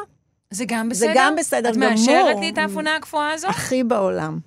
זה 0.52 0.66
גם 0.68 0.94
זה 0.94 1.06
בסדר? 1.08 1.14
גם 1.16 1.36
בסדר 1.36 1.70
את 1.70 1.76
גמור. 1.76 1.90
מאשרת 1.90 2.40
לי 2.40 2.50
את 2.50 2.58
האפונה 2.58 2.96
הקפואה 2.96 3.32
הזו? 3.32 3.48
הכי 3.48 3.84
בעולם. 3.84 4.40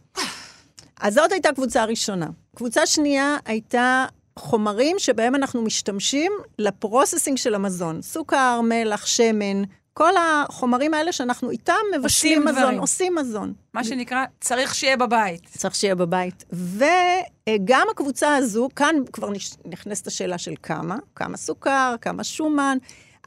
אז 1.00 1.14
זאת 1.14 1.32
הייתה 1.32 1.52
קבוצה 1.52 1.84
ראשונה. 1.84 2.26
קבוצה 2.56 2.86
שנייה 2.86 3.36
הייתה 3.44 4.06
חומרים 4.38 4.98
שבהם 4.98 5.34
אנחנו 5.34 5.62
משתמשים 5.62 6.32
לפרוססינג 6.58 7.38
של 7.38 7.54
המזון. 7.54 8.02
סוכר, 8.02 8.60
מלח, 8.60 9.06
שמן, 9.06 9.62
כל 9.94 10.12
החומרים 10.16 10.94
האלה 10.94 11.12
שאנחנו 11.12 11.50
איתם 11.50 11.72
מבשלים 11.94 12.04
עושים 12.04 12.44
מזון, 12.44 12.62
דברים. 12.62 12.78
עושים 12.78 13.14
מזון. 13.14 13.52
מה 13.74 13.84
שנקרא, 13.84 14.24
צריך 14.40 14.74
שיהיה 14.74 14.96
בבית. 14.96 15.46
צריך 15.58 15.74
שיהיה 15.74 15.94
בבית. 15.94 16.44
וגם 16.52 17.86
הקבוצה 17.90 18.36
הזו, 18.36 18.68
כאן 18.76 18.94
כבר 19.12 19.28
נכנסת 19.64 20.06
השאלה 20.06 20.38
של 20.38 20.54
כמה, 20.62 20.96
כמה 21.14 21.36
סוכר, 21.36 21.94
כמה 22.00 22.24
שומן, 22.24 22.78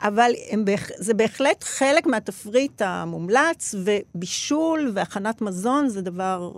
אבל 0.01 0.31
הם. 0.49 0.65
זה 0.97 1.13
בהחלט 1.13 1.63
חלק 1.63 2.05
מהתפריט 2.05 2.81
המומלץ, 2.81 3.75
ובישול 3.83 4.91
והכנת 4.93 5.41
מזון 5.41 5.89
זה 5.89 6.01
דבר 6.01 6.51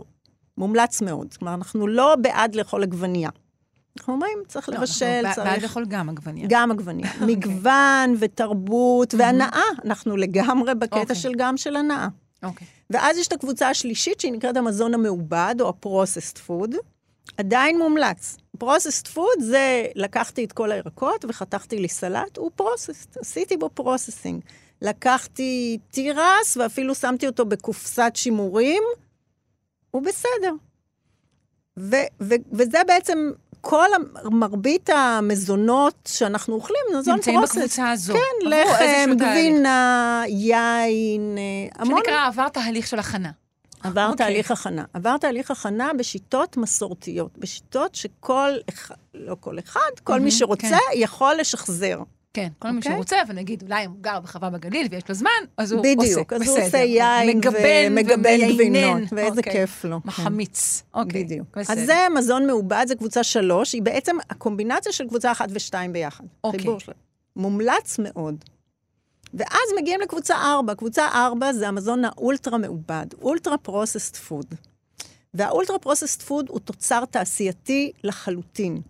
מומלץ 0.57 1.01
מאוד. 1.01 1.33
כלומר, 1.33 1.53
אנחנו 1.53 1.87
לא 1.87 2.15
בעד 2.15 2.55
לאכול 2.55 2.83
עגבנייה. 2.83 3.29
אנחנו 3.97 4.13
אומרים, 4.13 4.37
צריך 4.47 4.69
לא, 4.69 4.75
לבשל, 4.75 5.21
אנחנו 5.25 5.43
בעד 5.43 5.53
צריך... 5.53 5.63
לאכול 5.63 5.85
גם 5.85 6.09
עגבניה. 6.09 6.45
גם 6.49 6.71
עגבנייה. 6.71 7.11
מגוון 7.27 8.15
ותרבות 8.19 9.13
והנאה. 9.17 9.61
אנחנו 9.85 10.17
לגמרי 10.17 10.75
בקטע 10.75 10.99
אוקיי. 10.99 11.15
של 11.15 11.31
גם 11.37 11.57
של 11.57 11.75
הנאה. 11.75 12.07
אוקיי. 12.43 12.67
ואז 12.89 13.17
יש 13.17 13.27
את 13.27 13.33
הקבוצה 13.33 13.69
השלישית, 13.69 14.19
שהיא 14.19 14.31
נקראת 14.31 14.57
המזון 14.57 14.93
המעובד, 14.93 15.55
או 15.59 15.69
ה-processed 15.69 16.37
food. 16.47 16.75
עדיין 17.37 17.77
מומלץ. 17.77 18.37
Processed 18.63 19.07
food 19.15 19.41
זה, 19.43 19.85
לקחתי 19.95 20.43
את 20.43 20.51
כל 20.51 20.71
הירקות 20.71 21.25
וחתכתי 21.27 21.79
לי 21.79 21.89
סלט, 21.89 22.37
הוא 22.37 22.51
processed, 22.61 23.19
עשיתי 23.19 23.57
בו 23.57 23.69
processing. 23.79 24.41
לקחתי 24.81 25.77
תירס 25.91 26.57
ואפילו 26.57 26.95
שמתי 26.95 27.27
אותו 27.27 27.45
בקופסת 27.45 28.11
שימורים, 28.15 28.83
הוא 29.91 30.01
בסדר. 30.01 30.53
ו- 31.79 31.95
ו- 32.21 32.35
וזה 32.51 32.81
בעצם 32.87 33.31
כל 33.61 33.87
מרבית 34.23 34.89
המזונות 34.89 35.95
שאנחנו 36.07 36.55
אוכלים, 36.55 36.81
מזון 36.99 37.15
נמצאים 37.15 37.39
processed. 37.39 37.55
בקבוצה 37.55 37.89
הזו. 37.89 38.13
כן, 38.13 38.49
לחם. 38.49 39.11
גבינה, 39.15 40.23
יין, 40.27 41.37
אה, 41.37 41.81
המון 41.81 41.97
שנקרא, 41.97 42.27
עבר 42.27 42.49
תהליך 42.49 42.87
של 42.87 42.99
הכנה. 42.99 43.31
עבר 43.83 44.09
אוקיי. 44.11 44.25
תהליך 44.25 44.51
הכנה. 44.51 44.83
עבר 44.93 45.17
תהליך 45.17 45.51
הכנה 45.51 45.91
בשיטות 45.97 46.57
מסורתיות, 46.57 47.37
בשיטות 47.37 47.95
שכל 47.95 48.51
אחד, 48.69 48.95
לא 49.13 49.35
כל 49.39 49.59
אחד, 49.59 49.79
כל 50.03 50.13
מי 50.13 50.19
מהמם, 50.19 50.31
שרוצה 50.31 50.77
יכול 50.93 51.35
לשחזר. 51.39 51.99
כן, 52.33 52.47
כל 52.59 52.71
מי 52.71 52.77
אוקיי. 52.77 52.91
שרוצה, 52.91 53.15
ונגיד, 53.27 53.63
אולי 53.63 53.85
הוא 53.85 53.95
גר 54.01 54.19
בחווה 54.19 54.49
בגליל 54.49 54.87
ויש 54.91 55.09
לו 55.09 55.15
זמן, 55.15 55.29
אז 55.57 55.71
הוא 55.71 55.83
בדיוק, 55.83 56.33
עושה. 56.33 56.43
אז 56.45 56.57
הוא. 56.57 56.65
עושה 56.65 56.77
יין 56.77 57.37
מגבן 57.37 57.87
ומגבן. 57.87 58.53
גבינות, 58.53 59.01
ואיזה 59.11 59.37
אוקיי. 59.37 59.53
כיף 59.53 59.85
לו. 59.85 59.99
מחמיץ. 60.05 60.83
אוקיי, 60.93 61.23
בדיוק. 61.23 61.57
בסדר. 61.57 61.73
אז 61.81 61.85
זה 61.85 62.07
מזון 62.15 62.47
מעובד, 62.47 62.85
זה 62.87 62.95
קבוצה 62.95 63.23
שלוש, 63.23 63.73
היא 63.73 63.81
בעצם 63.81 64.17
הקומבינציה 64.29 64.91
של 64.91 65.07
קבוצה 65.07 65.31
אחת 65.31 65.49
ושתיים 65.53 65.93
ביחד. 65.93 66.23
אוקיי. 66.43 66.59
חיבור 66.59 66.79
שלהם. 66.79 66.97
מומלץ 67.35 67.99
מאוד. 67.99 68.45
ואז 69.33 69.69
מגיעים 69.81 70.01
לקבוצה 70.01 70.35
ארבע. 70.35 70.75
קבוצה 70.75 71.07
ארבע 71.07 71.53
זה 71.53 71.67
המזון 71.67 72.05
האולטרה 72.05 72.57
מעובד, 72.57 73.05
ultra 73.21 73.57
processed 73.57 74.15
food. 74.15 74.45
וה 75.33 75.46
ultra 75.46 75.79
processed 75.79 76.21
food 76.21 76.45
הוא 76.49 76.59
תוצר 76.59 77.05
תעשייתי 77.05 77.91
לחלוטין. 78.03 78.81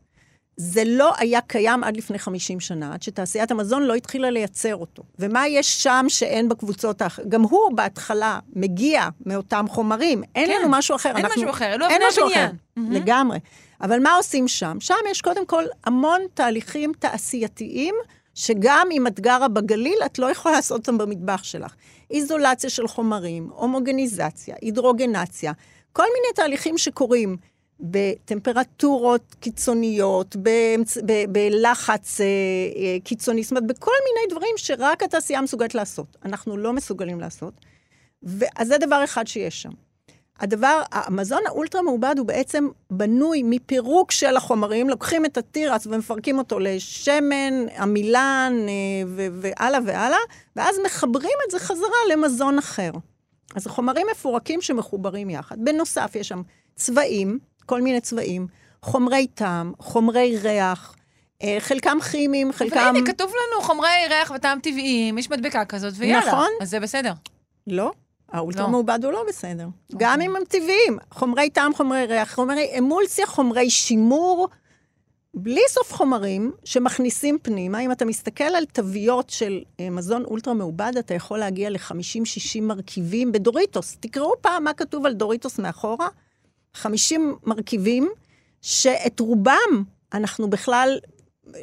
זה 0.58 0.84
לא 0.86 1.14
היה 1.18 1.42
קיים 1.42 1.84
עד 1.84 1.98
לפני 1.98 2.20
50 2.20 2.60
שנה, 2.60 2.94
עד 2.94 3.02
שתעשיית 3.04 3.52
המזון 3.52 3.84
לא 3.84 3.94
התחילה 3.96 4.30
לייצר 4.30 4.76
אותו. 4.76 5.04
ומה 5.20 5.48
יש 5.48 5.84
שם 5.84 6.06
שאין 6.08 6.50
בקבוצות 6.50 7.02
האחרות? 7.02 7.30
גם 7.30 7.42
הוא 7.42 7.72
בהתחלה 7.76 8.40
מגיע 8.56 9.10
מאותם 9.26 9.66
חומרים, 9.70 10.24
אין 10.36 10.48
כן, 10.48 10.60
לנו 10.62 10.70
משהו 10.70 10.96
אחר. 10.96 11.10
אין 11.10 11.26
אנחנו- 11.26 11.42
משהו 11.42 11.50
אחר, 11.50 11.74
אלו 11.74 11.86
אין 11.90 12.02
משהו 12.10 12.26
הבניין. 12.26 12.46
אחר, 12.50 12.56
מהמם. 12.76 12.92
לגמרי. 12.92 13.40
אבל 13.82 14.00
מה 14.04 14.16
עושים 14.16 14.48
שם? 14.48 14.78
שם 14.80 14.94
יש 15.12 15.22
קודם 15.22 15.46
כל 15.46 15.64
המון 15.86 16.22
תהליכים 16.34 16.92
תעשייתיים, 17.00 17.96
שגם 18.40 18.88
אם 18.92 19.08
את 19.08 19.20
גרה 19.20 19.48
בגליל, 19.48 20.00
את 20.06 20.20
לא 20.20 20.32
יכולה 20.32 20.56
לעשות 20.56 20.80
אותם 20.80 20.98
במטבח 20.98 21.44
שלך. 21.44 21.74
איזולציה 22.12 22.70
של 22.70 22.88
חומרים, 22.88 23.50
הומוגניזציה, 23.54 24.56
הידרוגנציה, 24.62 25.52
כל 25.94 26.04
מיני 26.04 26.34
תהליכים 26.36 26.78
שקורים 26.78 27.38
בטמפרטורות 27.80 29.36
קיצוניות, 29.40 30.36
באמצ... 30.36 30.98
ב... 30.98 31.26
בלחץ 31.30 32.22
אה, 32.22 32.26
אה, 32.26 32.98
קיצוני, 33.04 33.44
זאת 33.44 33.52
אומרת, 33.52 33.68
בכל 33.68 33.92
מיני 34.06 34.32
דברים 34.36 34.54
שרק 34.58 35.04
התעשייה 35.04 35.42
מסוגלת 35.42 35.76
לעשות. 35.76 36.18
אנחנו 36.26 36.58
לא 36.58 36.74
מסוגלים 36.74 37.20
לעשות. 37.20 37.54
אז 38.56 38.68
זה 38.68 38.78
דבר 38.78 39.04
אחד 39.04 39.28
שיש 39.28 39.62
שם. 39.62 39.72
הדבר, 40.40 40.82
המזון 40.92 41.42
האולטרה 41.48 41.82
מעובד 41.82 42.16
הוא 42.18 42.26
בעצם 42.26 42.68
בנוי 42.92 43.42
מפירוק 43.46 44.12
של 44.12 44.38
החומרים, 44.38 44.90
לוקחים 44.90 45.26
את 45.26 45.38
התירס 45.38 45.88
ומפרקים 45.88 46.38
אותו 46.38 46.60
לשמן, 46.60 47.70
עמילן 47.80 48.54
אה, 48.68 49.28
והלאה 49.34 49.80
והלאה, 49.86 50.18
ואז 50.56 50.76
מחברים 50.86 51.38
את 51.46 51.52
זה 51.52 51.60
חזרה 51.60 51.98
למזון 52.12 52.58
אחר. 52.58 52.92
אז 53.56 53.68
החומרים 53.68 54.08
מפורקים 54.12 54.62
שמחוברים 54.62 55.30
יחד. 55.30 55.56
בנוסף, 55.60 56.12
יש 56.16 56.28
שם 56.28 56.42
צבעים, 56.76 57.40
כל 57.66 57.82
מיני 57.82 58.02
צבעים, 58.02 58.48
חומרי 58.82 59.28
טעם, 59.28 59.74
חומרי 59.80 60.38
ריח, 60.38 60.96
אה, 61.44 61.58
חלקם 61.60 61.98
כימיים, 62.12 62.52
חלקם... 62.52 62.78
אבל 62.78 62.98
הנה, 62.98 63.06
כתוב 63.06 63.32
לנו 63.32 63.62
חומרי 63.62 63.88
ריח 64.10 64.32
וטעם 64.36 64.60
טבעיים, 64.60 65.18
יש 65.18 65.30
מדבקה 65.30 65.66
כזאת, 65.66 65.94
ויאללה. 65.98 66.28
נכון. 66.28 66.50
אז 66.62 66.70
זה 66.70 66.80
בסדר. 66.80 67.14
לא, 67.68 67.92
האולטרה 68.32 68.64
לא. 68.64 68.70
מעובד 68.70 69.00
הוא 69.04 69.12
לא 69.12 69.24
בסדר. 69.28 69.68
גם 69.98 70.22
אם 70.22 70.36
הם 70.36 70.44
טבעיים. 70.48 70.98
חומרי 71.12 71.50
טעם, 71.50 71.74
חומרי 71.74 72.06
ריח, 72.06 72.34
חומרי 72.34 72.78
אמולסיה, 72.78 73.28
חומרי 73.28 73.70
שימור, 73.70 74.48
בלי 75.34 75.62
סוף 75.70 75.94
חומרים 75.94 76.52
שמכניסים 76.64 77.38
פנימה. 77.42 77.80
אם 77.80 77.92
אתה 77.92 78.06
מסתכל 78.06 78.44
על 78.44 78.66
תוויות 78.66 79.30
של 79.30 79.62
אה, 79.80 79.90
מזון 79.90 80.24
אולטרה 80.26 80.54
מעובד, 80.54 80.92
אתה 81.00 81.14
יכול 81.14 81.40
להגיע 81.40 81.70
ל-50-60 81.70 82.62
מרכיבים 82.62 83.32
בדוריטוס. 83.32 83.98
תקראו 84.00 84.34
פעם 84.42 84.64
מה 84.64 84.74
כתוב 84.74 85.06
על 85.06 85.14
דוריטוס 85.14 85.60
מאחורה. 85.60 86.08
50 86.74 87.36
מרכיבים, 87.44 88.10
שאת 88.62 89.20
רובם 89.20 89.84
אנחנו 90.14 90.50
בכלל, 90.50 91.00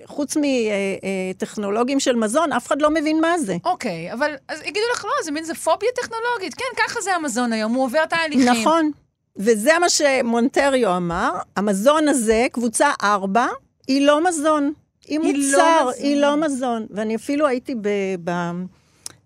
חוץ 0.04 0.36
מטכנולוגים 0.40 2.00
של 2.00 2.16
מזון, 2.16 2.52
אף 2.52 2.66
אחד 2.66 2.82
לא 2.82 2.90
מבין 2.90 3.20
מה 3.20 3.38
זה. 3.38 3.56
אוקיי, 3.64 4.12
אבל 4.12 4.34
אז 4.48 4.60
יגידו 4.60 4.86
לך, 4.92 5.04
לא, 5.04 5.24
זה 5.24 5.30
מין, 5.30 5.44
זה 5.44 5.54
פוביה 5.54 5.88
טכנולוגית. 5.94 6.54
כן, 6.54 6.82
ככה 6.82 7.00
זה 7.00 7.14
המזון 7.14 7.52
היום, 7.52 7.74
הוא 7.74 7.84
עובר 7.84 8.04
תהליכים. 8.04 8.48
נכון. 8.48 8.90
וזה 9.36 9.72
מה 9.80 9.88
שמונטריו 9.88 10.96
אמר, 10.96 11.30
המזון 11.56 12.08
הזה, 12.08 12.46
קבוצה 12.52 12.90
4, 13.02 13.46
היא 13.88 14.06
לא 14.06 14.24
מזון. 14.24 14.72
היא 15.06 15.20
היא 15.20 15.52
לא 15.52 15.58
מוצר, 15.58 15.88
מזון. 15.88 16.04
היא 16.04 16.16
לא 16.16 16.36
מזון. 16.36 16.86
ואני 16.90 17.16
אפילו 17.16 17.46
הייתי 17.46 17.74
ב... 17.74 17.88
ב 18.24 18.30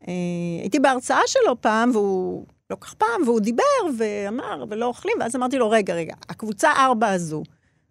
אה, 0.09 0.15
הייתי 0.61 0.81
בהרצאה 0.81 1.21
שלו 1.27 1.61
פעם, 1.61 1.91
והוא, 1.93 2.45
לא 2.71 2.77
כך 2.81 2.95
פעם, 2.95 3.23
והוא 3.25 3.41
דיבר 3.41 3.63
ואמר, 3.99 4.65
ולא 4.71 4.87
אוכלים, 4.87 5.17
ואז 5.21 5.37
אמרתי 5.37 5.59
לו, 5.59 5.71
רגע, 5.71 5.95
רגע, 5.95 6.15
הקבוצה 6.29 6.73
4 6.73 7.09
הזו, 7.09 7.43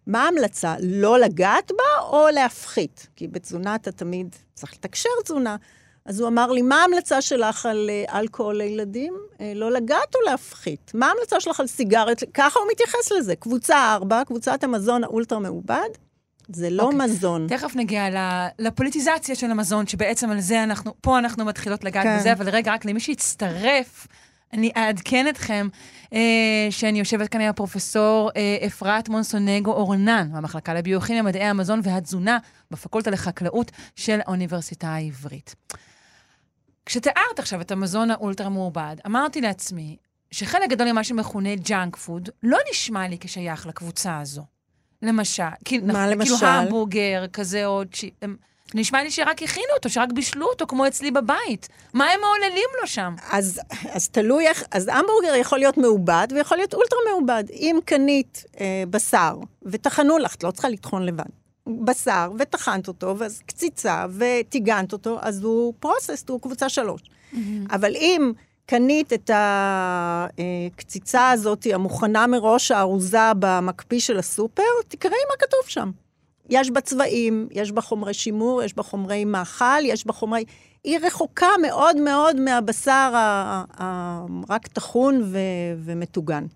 מה 0.06 0.24
ההמלצה? 0.24 0.74
לא 0.80 1.18
לגעת 1.18 1.72
בה 1.76 2.04
או 2.06 2.26
להפחית? 2.34 3.06
כי 3.16 3.28
בתזונה 3.28 3.74
אתה 3.74 3.92
תמיד 3.92 4.36
צריך 4.54 4.72
לתקשר 4.72 5.08
תזונה. 5.24 5.56
אז 6.04 6.20
הוא 6.20 6.28
אמר 6.28 6.52
לי, 6.52 6.62
מה 6.62 6.82
ההמלצה 6.82 7.22
שלך 7.22 7.66
על 7.66 7.90
אה, 7.90 8.18
אלכוהול 8.18 8.56
לילדים? 8.56 9.14
אה, 9.40 9.52
לא 9.54 9.70
לגעת 9.72 10.14
או 10.14 10.20
להפחית? 10.30 10.90
מה 10.94 11.06
ההמלצה 11.06 11.40
שלך 11.40 11.60
על 11.60 11.66
סיגרת? 11.66 12.22
ככה 12.34 12.60
הוא 12.60 12.68
מתייחס 12.72 13.12
לזה. 13.12 13.36
קבוצה 13.36 13.94
4, 13.94 14.24
קבוצת 14.24 14.64
המזון 14.64 15.04
האולטרה 15.04 15.38
מעובד, 15.38 15.88
זה 16.48 16.70
לא 16.70 16.82
okay. 16.82 16.84
אוקיי. 16.84 16.98
מזון. 16.98 17.46
תכף 17.48 17.76
נגיע 17.76 18.04
לפוליטיזציה 18.58 19.34
של 19.34 19.50
המזון, 19.50 19.86
שבעצם 19.86 20.30
על 20.30 20.40
זה 20.40 20.62
אנחנו, 20.62 20.94
פה 21.00 21.18
אנחנו 21.18 21.44
מתחילות 21.44 21.84
לגעת 21.84 22.04
כן. 22.04 22.18
בזה, 22.18 22.32
אבל 22.32 22.48
רגע, 22.48 22.72
רק 22.72 22.84
למי 22.84 23.00
שהצטרף, 23.00 24.06
אני 24.52 24.72
אעדכן 24.76 25.28
אתכם 25.28 25.68
שאני 26.70 26.98
יושבת 26.98 27.28
כאן 27.28 27.40
עם 27.40 27.48
הפרופסור 27.48 28.30
אה, 28.36 28.66
אפרת 28.66 29.08
מונסונגו 29.08 29.72
אורנן, 29.72 30.28
מהמחלקה 30.32 30.74
לביוכימיה, 30.74 31.22
מדעי 31.22 31.44
המזון 31.44 31.80
והתזונה 31.82 32.38
בפקולטה 32.70 33.10
לחקלאות 33.10 33.72
של 33.96 34.20
האוניברסיטה 34.20 34.88
העברית. 34.88 35.54
כשתיארת 36.86 37.38
עכשיו 37.38 37.60
את 37.60 37.70
המזון 37.70 38.10
האולטרה 38.10 38.48
מעובד, 38.48 38.96
אמרתי 39.06 39.40
לעצמי 39.40 39.96
שחלק 40.30 40.70
גדול 40.70 40.92
ממה 40.92 41.04
שמכונה 41.04 41.54
ג'אנק 41.54 41.96
פוד 41.96 42.28
לא 42.42 42.58
נשמע 42.70 43.08
לי 43.08 43.18
כשייך 43.20 43.66
לקבוצה 43.66 44.18
הזו. 44.18 44.44
למשל. 45.02 45.42
מה 45.42 45.50
כאילו, 45.64 45.86
למשל? 45.86 46.36
כאילו 46.36 46.46
המבורגר, 46.46 47.24
כזה 47.32 47.66
עוד... 47.66 47.94
ש... 47.94 48.04
נשמע 48.74 49.02
לי 49.02 49.10
שרק 49.10 49.42
הכינו 49.42 49.66
אותו, 49.76 49.90
שרק 49.90 50.12
בישלו 50.12 50.46
אותו, 50.46 50.66
כמו 50.66 50.86
אצלי 50.86 51.10
בבית. 51.10 51.68
מה 51.94 52.04
הם 52.04 52.20
מעוללים 52.20 52.68
לו 52.80 52.86
שם? 52.86 53.14
אז, 53.30 53.60
אז 53.92 54.08
תלוי 54.08 54.46
איך, 54.46 54.64
אז 54.70 54.88
המבורגר 54.88 55.34
יכול 55.34 55.58
להיות 55.58 55.78
מעובד 55.78 56.28
ויכול 56.30 56.56
להיות 56.56 56.74
אולטרה 56.74 56.98
מעובד. 57.10 57.44
אם 57.50 57.78
קנית 57.84 58.44
אה, 58.60 58.82
בשר 58.90 59.36
וטחנו 59.62 60.18
לך, 60.18 60.34
את 60.34 60.44
לא 60.44 60.50
צריכה 60.50 60.68
לטחון 60.68 61.06
לבד. 61.06 61.24
בשר 61.84 62.30
וטחנת 62.38 62.88
אותו, 62.88 63.18
ואז 63.18 63.42
קציצה 63.46 64.06
וטיגנת 64.18 64.92
אותו, 64.92 65.18
אז 65.20 65.42
הוא 65.42 65.74
פרוססט, 65.80 66.28
הוא 66.28 66.40
קבוצה 66.40 66.68
שלוש. 66.68 67.00
Mm-hmm. 67.02 67.36
אבל 67.70 67.96
אם 67.96 68.32
קנית 68.66 69.12
את 69.12 69.30
הקציצה 69.34 71.30
הזאת, 71.30 71.66
המוכנה 71.72 72.26
מראש, 72.26 72.70
הארוזה 72.70 73.32
במקפיא 73.38 74.00
של 74.00 74.18
הסופר, 74.18 74.62
תקראי 74.88 75.18
מה 75.30 75.46
כתוב 75.46 75.60
שם. 75.66 75.90
יש 76.50 76.70
בה 76.70 76.80
צבעים, 76.80 77.48
יש 77.50 77.72
בה 77.72 77.80
חומרי 77.80 78.14
שימור, 78.14 78.62
יש 78.62 78.76
בה 78.76 78.82
חומרי 78.82 79.24
מאכל, 79.24 79.84
יש 79.84 80.06
בה 80.06 80.12
חומרי... 80.12 80.44
היא 80.84 80.98
רחוקה 81.02 81.48
מאוד 81.62 81.96
מאוד 81.96 82.40
מהבשר 82.40 83.12
הרק 83.78 84.66
טחון 84.66 85.22
ו... 85.24 85.38
ומטוגן. 85.84 86.46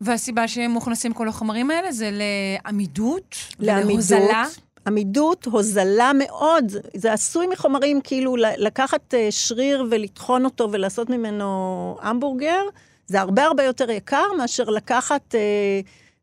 והסיבה 0.00 0.48
שהם 0.48 0.70
מוכנסים 0.70 1.12
כל 1.12 1.28
החומרים 1.28 1.70
האלה 1.70 1.92
זה 1.92 2.10
לעמידות? 2.12 3.36
לעמידות. 3.58 3.92
להוזלה? 3.92 4.44
עמידות, 4.86 5.44
הוזלה 5.44 6.10
מאוד. 6.14 6.72
זה 6.94 7.12
עשוי 7.12 7.46
מחומרים, 7.46 8.00
כאילו, 8.00 8.36
לקחת 8.36 9.14
אה, 9.14 9.26
שריר 9.30 9.86
ולטחון 9.90 10.44
אותו 10.44 10.68
ולעשות 10.72 11.10
ממנו 11.10 11.96
המבורגר, 12.00 12.62
זה 13.06 13.20
הרבה 13.20 13.44
הרבה 13.44 13.64
יותר 13.64 13.90
יקר 13.90 14.24
מאשר 14.38 14.64
לקחת 14.64 15.34
אה, 15.34 15.80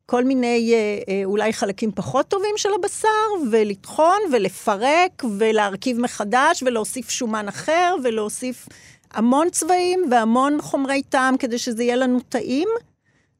כל 0.09 0.23
מיני 0.23 0.73
אה, 0.73 0.99
אה, 1.09 1.21
אולי 1.25 1.53
חלקים 1.53 1.91
פחות 1.91 2.27
טובים 2.27 2.55
של 2.57 2.69
הבשר, 2.79 3.07
ולטחון 3.51 4.17
ולפרק 4.31 5.23
ולהרכיב 5.37 5.99
מחדש 5.99 6.63
ולהוסיף 6.65 7.09
שומן 7.09 7.47
אחר 7.47 7.95
ולהוסיף 8.03 8.67
המון 9.11 9.49
צבעים 9.49 10.05
והמון 10.11 10.57
חומרי 10.61 11.03
טעם 11.03 11.37
כדי 11.37 11.57
שזה 11.57 11.83
יהיה 11.83 11.95
לנו 11.95 12.19
טעים. 12.19 12.69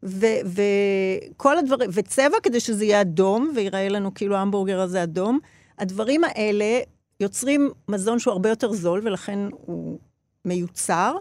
וכל 0.04 1.58
הדברים, 1.58 1.90
וצבע 1.94 2.38
כדי 2.44 2.60
שזה 2.60 2.86
יהיה 2.86 3.02
אדום, 3.02 3.52
ויראה 3.56 3.90
לנו 3.90 4.14
כאילו 4.14 4.36
ההמבורגר 4.36 4.82
הזה 4.82 5.04
אדום. 5.04 5.40
הדברים 5.80 6.24
האלה 6.24 6.80
יוצרים 7.20 7.72
מזון 7.88 8.20
שהוא 8.20 8.32
הרבה 8.32 8.50
יותר 8.50 8.74
זול, 8.74 9.02
ולכן 9.04 9.40
הוא 9.52 10.00
מיוצר, 10.46 11.16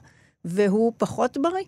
והוא 0.44 0.92
פחות 0.98 1.38
בריא. 1.38 1.64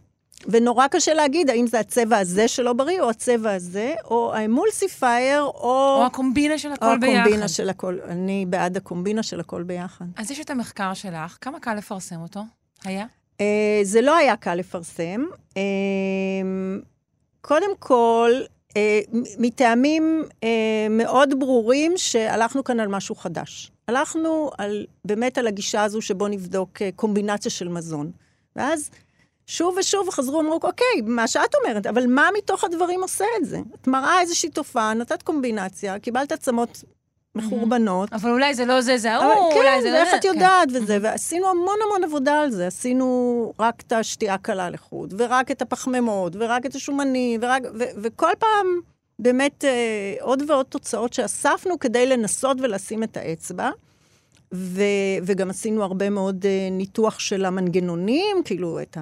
ונורא 0.47 0.87
קשה 0.89 1.15
להגיד 1.15 1.51
האם 1.51 1.67
זה 1.67 1.81
הצבע 1.81 2.19
הזה 2.19 2.49
שלא 2.49 2.73
בריא, 2.73 3.01
או 3.01 3.11
הצבע 3.11 3.53
הזה, 3.53 3.95
או 4.05 4.35
האמולסיפייר, 4.35 5.43
או... 5.43 5.97
או 6.01 6.07
הקומבינה 6.07 6.59
של 6.59 6.73
הכל 6.73 6.87
או 6.87 7.01
ביחד. 7.01 7.15
או 7.15 7.21
הקומבינה 7.21 7.49
של 7.49 7.69
הכל. 7.69 7.99
אני 8.09 8.47
בעד 8.49 8.77
הקומבינה 8.77 9.23
של 9.23 9.41
הכל 9.41 9.63
ביחד. 9.63 10.05
אז 10.17 10.31
יש 10.31 10.41
את 10.41 10.51
המחקר 10.51 10.95
שלך, 10.95 11.39
כמה 11.41 11.61
קל 11.61 11.75
לפרסם 11.75 12.23
אותו? 12.23 12.41
היה? 12.85 13.07
Uh, 13.39 13.43
זה 13.83 14.01
לא 14.01 14.17
היה 14.17 14.37
קל 14.37 14.55
לפרסם. 14.55 15.25
Uh, 15.51 15.57
קודם 17.41 17.71
כל, 17.79 18.31
אה, 18.77 19.01
מטעמים 19.39 20.23
אה, 20.45 20.87
מאוד 20.91 21.41
ברורים 21.41 21.93
שהלכנו 21.97 22.65
כאן 22.65 22.81
על 22.81 22.89
משהו 22.89 23.15
חדש. 23.15 23.73
הלכנו 23.89 24.51
על, 24.59 24.87
באמת 25.05 25.39
על 25.39 25.47
הגישה 25.47 25.83
הזו 25.83 26.03
שבו 26.03 26.29
נבדוק 26.29 26.83
אה, 26.83 26.91
קומבינציה 26.97 27.51
של 27.51 27.69
מזון. 27.69 28.11
ואז 28.57 28.91
שוב 29.51 29.77
ושוב 29.79 30.11
חזרו, 30.11 30.41
אמרו, 30.41 30.55
אוקיי, 30.55 31.01
מה 31.05 31.29
שאת 31.29 31.55
אומרת, 31.55 31.87
אבל 31.87 32.07
מה 32.07 32.29
מתוך 32.39 32.65
הדברים 32.65 33.03
עושה 33.03 33.25
את 33.41 33.45
זה? 33.45 33.59
את 33.75 33.87
מראה 33.87 34.21
איזושהי 34.21 34.51
תופעה, 34.51 34.95
נתת 34.95 35.23
קומבינציה, 35.23 35.99
קיבלת 35.99 36.33
עצמות 36.33 36.85
מחורבנות. 37.35 38.13
אבל 38.13 38.31
אולי 38.31 38.55
זה 38.55 38.65
לא 38.65 38.81
זה, 38.81 38.99
זה 38.99 39.13
ההוא, 39.13 39.53
אולי 39.53 39.83
זה 39.83 39.89
כן, 39.89 39.93
לא 39.93 39.99
ואיך 39.99 40.15
את 40.15 40.25
יודעת 40.25 40.69
וזה, 40.75 40.99
ועשינו 41.03 41.49
המון 41.49 41.77
המון 41.87 42.05
עבודה 42.05 42.41
על 42.41 42.51
זה. 42.51 42.67
עשינו 42.67 43.53
רק 43.59 43.83
את 43.87 43.93
השתייה 43.93 44.39
קלה 44.39 44.71
לחוד, 44.71 45.15
ורק 45.17 45.51
את 45.51 45.63
הפחמימות, 45.63 46.33
ורק 46.39 46.67
את 46.67 46.75
השומנים, 46.75 47.41
ורק, 47.43 47.63
ו, 47.79 47.85
וכל 48.03 48.31
פעם 48.39 48.67
באמת 49.19 49.65
אה, 49.65 50.15
עוד 50.21 50.43
ועוד 50.49 50.67
תוצאות 50.67 51.13
שאספנו 51.13 51.79
כדי 51.79 52.07
לנסות 52.07 52.57
ולשים 52.61 53.03
את 53.03 53.17
האצבע. 53.17 53.71
ו, 54.55 54.83
וגם 55.23 55.51
עשינו 55.51 55.83
הרבה 55.83 56.11
מאוד 56.11 56.47
אה, 56.47 56.69
ניתוח 56.71 57.19
של 57.19 57.45
המנגנונים, 57.45 58.37
כאילו 58.45 58.81
את 58.83 58.97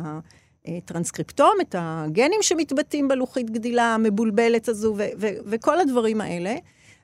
הטרנסקריפטום, 0.76 1.52
את 1.60 1.74
הגנים 1.78 2.42
שמתבטאים 2.42 3.08
בלוחית 3.08 3.50
גדילה 3.50 3.94
המבולבלת 3.94 4.68
הזו, 4.68 4.94
ו, 4.98 5.04
ו, 5.18 5.28
וכל 5.46 5.80
הדברים 5.80 6.20
האלה. 6.20 6.54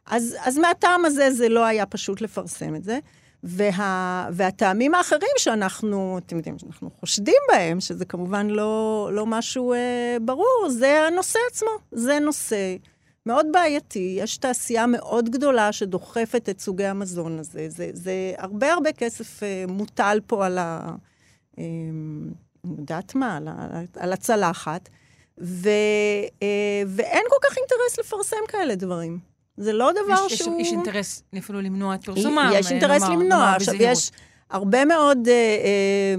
אז, 0.06 0.36
אז 0.44 0.58
מהטעם 0.58 1.04
הזה 1.04 1.32
זה 1.32 1.48
לא 1.48 1.64
היה 1.64 1.86
פשוט 1.86 2.20
לפרסם 2.20 2.74
את 2.74 2.84
זה. 2.84 2.98
וה, 3.44 4.28
והטעמים 4.32 4.94
האחרים 4.94 5.30
שאנחנו, 5.38 6.18
אתם 6.26 6.36
יודעים, 6.36 6.58
שאנחנו 6.58 6.90
חושדים 7.00 7.34
בהם, 7.48 7.80
שזה 7.80 8.04
כמובן 8.04 8.46
לא, 8.46 9.10
לא 9.12 9.26
משהו 9.26 9.72
אה, 9.72 10.16
ברור, 10.22 10.66
זה 10.68 11.06
הנושא 11.06 11.38
עצמו. 11.50 11.70
זה 11.92 12.18
נושא 12.18 12.76
מאוד 13.26 13.46
בעייתי. 13.52 14.16
יש 14.18 14.36
תעשייה 14.36 14.86
מאוד 14.86 15.28
גדולה 15.28 15.72
שדוחפת 15.72 16.48
את 16.48 16.60
סוגי 16.60 16.84
המזון 16.84 17.38
הזה. 17.38 17.66
זה, 17.68 17.90
זה 17.92 18.32
הרבה 18.38 18.72
הרבה 18.72 18.92
כסף 18.92 19.42
אה, 19.42 19.64
מוטל 19.68 20.20
פה 20.26 20.46
על 20.46 20.58
ה... 20.58 20.90
אה, 21.58 21.64
יודעת 22.78 23.14
מה, 23.14 23.36
על, 23.36 23.48
על 23.96 24.12
הצלחת. 24.12 24.88
ו, 25.38 25.68
אה, 26.42 26.82
ואין 26.86 27.22
כל 27.28 27.48
כך 27.48 27.56
אינטרס 27.58 27.98
לפרסם 27.98 28.36
כאלה 28.48 28.74
דברים. 28.74 29.18
זה 29.56 29.72
לא 29.72 29.90
דבר 29.92 30.26
יש, 30.26 30.38
שהוא... 30.38 30.60
יש, 30.60 30.66
יש 30.66 30.72
אינטרס 30.72 31.22
אפילו 31.38 31.60
למנוע 31.60 31.94
את 31.94 32.04
פרסומם. 32.04 32.50
יש 32.54 32.70
אינטרס 32.70 33.02
נאמר, 33.02 33.14
למנוע. 33.14 33.38
נאמר 33.38 33.56
עכשיו, 33.56 33.74
בזהירות. 33.74 33.96
יש 33.96 34.10
הרבה 34.50 34.84
מאוד... 34.84 35.28
אה, 35.28 35.32
אה, 35.34 36.14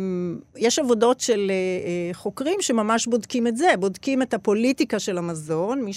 יש 0.57 0.79
עבודות 0.79 1.19
של 1.19 1.51
אה, 1.51 1.55
אה, 1.55 2.13
חוקרים 2.13 2.61
שממש 2.61 3.07
בודקים 3.07 3.47
את 3.47 3.57
זה, 3.57 3.67
בודקים 3.79 4.21
את 4.21 4.33
הפוליטיקה 4.33 4.99
של 4.99 5.17
המזון, 5.17 5.81
מי 5.81 5.91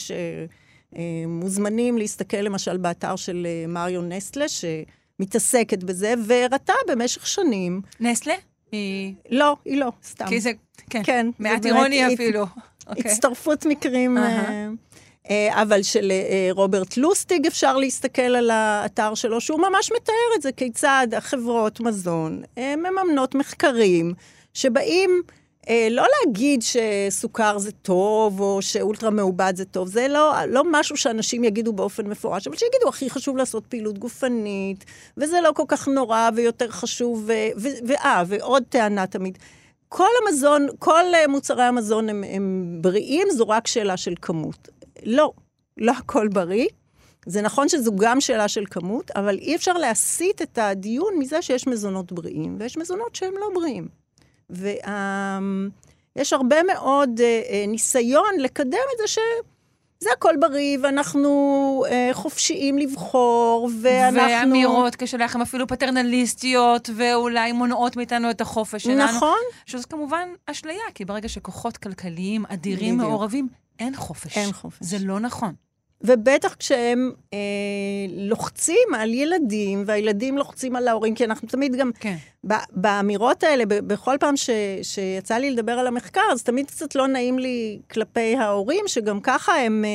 שמוזמנים 0.92 1.98
להסתכל 1.98 2.36
למשל 2.36 2.76
באתר 2.76 3.16
של 3.16 3.46
אה, 3.46 3.66
מריו 3.68 4.02
נסטלה, 4.02 4.44
שמתעסקת 4.48 5.82
בזה, 5.82 6.14
והראתה 6.26 6.74
במשך 6.88 7.26
שנים... 7.26 7.80
נסטלה? 8.00 8.34
היא... 8.72 9.14
לא, 9.30 9.56
היא 9.64 9.80
לא, 9.80 9.92
סתם. 10.04 10.26
כי 10.28 10.40
זה, 10.40 10.50
כן, 10.90 11.02
כן, 11.04 11.26
מעט 11.38 11.66
אירוני 11.66 12.04
הת- 12.04 12.12
אפילו. 12.12 12.46
אוקיי. 12.88 13.10
הצטרפות 13.12 13.66
מקרים. 13.66 14.18
אה, 14.18 14.68
אה, 15.30 15.62
אבל 15.62 15.82
של 15.82 16.10
אה, 16.12 16.48
רוברט 16.50 16.96
לוסטיג 16.96 17.46
אפשר 17.46 17.76
להסתכל 17.76 18.22
על 18.22 18.50
האתר 18.50 19.14
שלו, 19.14 19.40
שהוא 19.40 19.60
ממש 19.60 19.92
מתאר 19.96 20.14
את 20.36 20.42
זה, 20.42 20.52
כיצד 20.52 21.08
החברות 21.16 21.80
מזון 21.80 22.42
אה, 22.58 22.74
מממנות 22.76 23.34
מחקרים 23.34 24.14
שבאים 24.54 25.22
לא 25.90 26.04
להגיד 26.18 26.62
שסוכר 26.62 27.58
זה 27.58 27.72
טוב, 27.72 28.40
או 28.40 28.62
שאולטרה 28.62 29.10
מעובד 29.10 29.52
זה 29.56 29.64
טוב, 29.64 29.88
זה 29.88 30.08
לא, 30.08 30.34
לא 30.48 30.62
משהו 30.70 30.96
שאנשים 30.96 31.44
יגידו 31.44 31.72
באופן 31.72 32.06
מפורש, 32.06 32.46
אבל 32.46 32.56
שיגידו, 32.56 32.88
הכי 32.88 33.10
חשוב 33.10 33.36
לעשות 33.36 33.66
פעילות 33.66 33.98
גופנית, 33.98 34.84
וזה 35.16 35.40
לא 35.40 35.52
כל 35.54 35.64
כך 35.68 35.88
נורא 35.88 36.30
ויותר 36.34 36.70
חשוב, 36.70 37.30
ואה, 37.86 38.22
ועוד 38.26 38.62
טענה 38.68 39.06
תמיד. 39.06 39.38
כל 39.88 40.08
המזון, 40.22 40.66
כל 40.78 41.14
אה, 41.14 41.26
מוצרי 41.26 41.62
המזון 41.62 42.08
הם, 42.08 42.24
הם 42.24 42.78
בריאים, 42.80 43.28
זו 43.30 43.48
רק 43.48 43.66
שאלה 43.66 43.96
של 43.96 44.14
כמות. 44.22 44.68
לא, 45.02 45.32
לא 45.76 45.92
הכל 45.92 46.28
בריא. 46.28 46.68
זה 47.26 47.42
נכון 47.42 47.68
שזו 47.68 47.92
גם 47.96 48.20
שאלה 48.20 48.48
של 48.48 48.64
כמות, 48.70 49.10
אבל 49.10 49.38
אי 49.38 49.56
אפשר 49.56 49.72
להסיט 49.72 50.42
את 50.42 50.58
הדיון 50.58 51.14
מזה 51.18 51.42
שיש 51.42 51.66
מזונות 51.66 52.12
בריאים, 52.12 52.56
ויש 52.58 52.76
מזונות 52.76 53.14
שהם 53.14 53.34
לא 53.40 53.48
בריאים. 53.54 54.07
ויש 54.50 56.32
הרבה 56.32 56.62
מאוד 56.62 57.20
אה, 57.20 57.40
אה, 57.50 57.64
ניסיון 57.68 58.30
לקדם 58.38 58.86
את 58.94 58.98
זה 58.98 59.20
זה 60.00 60.08
הכל 60.12 60.34
בריא, 60.40 60.78
ואנחנו 60.82 61.84
אה, 61.90 62.10
חופשיים 62.12 62.78
לבחור, 62.78 63.70
ואנחנו... 63.82 64.20
ואמירות 64.20 64.96
כשלכם 64.96 65.42
אפילו 65.42 65.66
פטרנליסטיות, 65.66 66.90
ואולי 66.96 67.52
מונעות 67.52 67.96
מאיתנו 67.96 68.30
את 68.30 68.40
החופש 68.40 68.84
שלנו. 68.84 69.04
נכון. 69.04 69.38
שזו 69.66 69.84
כמובן 69.90 70.28
אשליה, 70.46 70.82
כי 70.94 71.04
ברגע 71.04 71.28
שכוחות 71.28 71.76
כלכליים 71.76 72.44
אדירים 72.48 72.94
בדיוק. 72.94 73.10
מעורבים, 73.10 73.48
אין 73.78 73.96
חופש. 73.96 74.36
אין 74.38 74.52
חופש. 74.52 74.78
זה 74.80 74.96
לא 75.00 75.20
נכון. 75.20 75.54
ובטח 76.00 76.54
כשהם 76.54 77.12
אה, 77.32 77.38
לוחצים 78.16 78.88
על 78.96 79.14
ילדים, 79.14 79.82
והילדים 79.86 80.38
לוחצים 80.38 80.76
על 80.76 80.88
ההורים, 80.88 81.14
כי 81.14 81.24
אנחנו 81.24 81.48
תמיד 81.48 81.76
גם, 81.76 81.90
כן. 82.00 82.16
ב- 82.46 82.52
באמירות 82.72 83.42
האלה, 83.42 83.66
ב- 83.66 83.74
בכל 83.92 84.16
פעם 84.20 84.36
ש- 84.36 84.50
שיצא 84.82 85.34
לי 85.34 85.50
לדבר 85.50 85.72
על 85.72 85.86
המחקר, 85.86 86.20
אז 86.32 86.42
תמיד 86.42 86.66
קצת 86.66 86.94
לא 86.94 87.06
נעים 87.06 87.38
לי 87.38 87.78
כלפי 87.90 88.36
ההורים, 88.36 88.84
שגם 88.86 89.20
ככה 89.20 89.52
הם... 89.56 89.84
אה, 89.84 89.90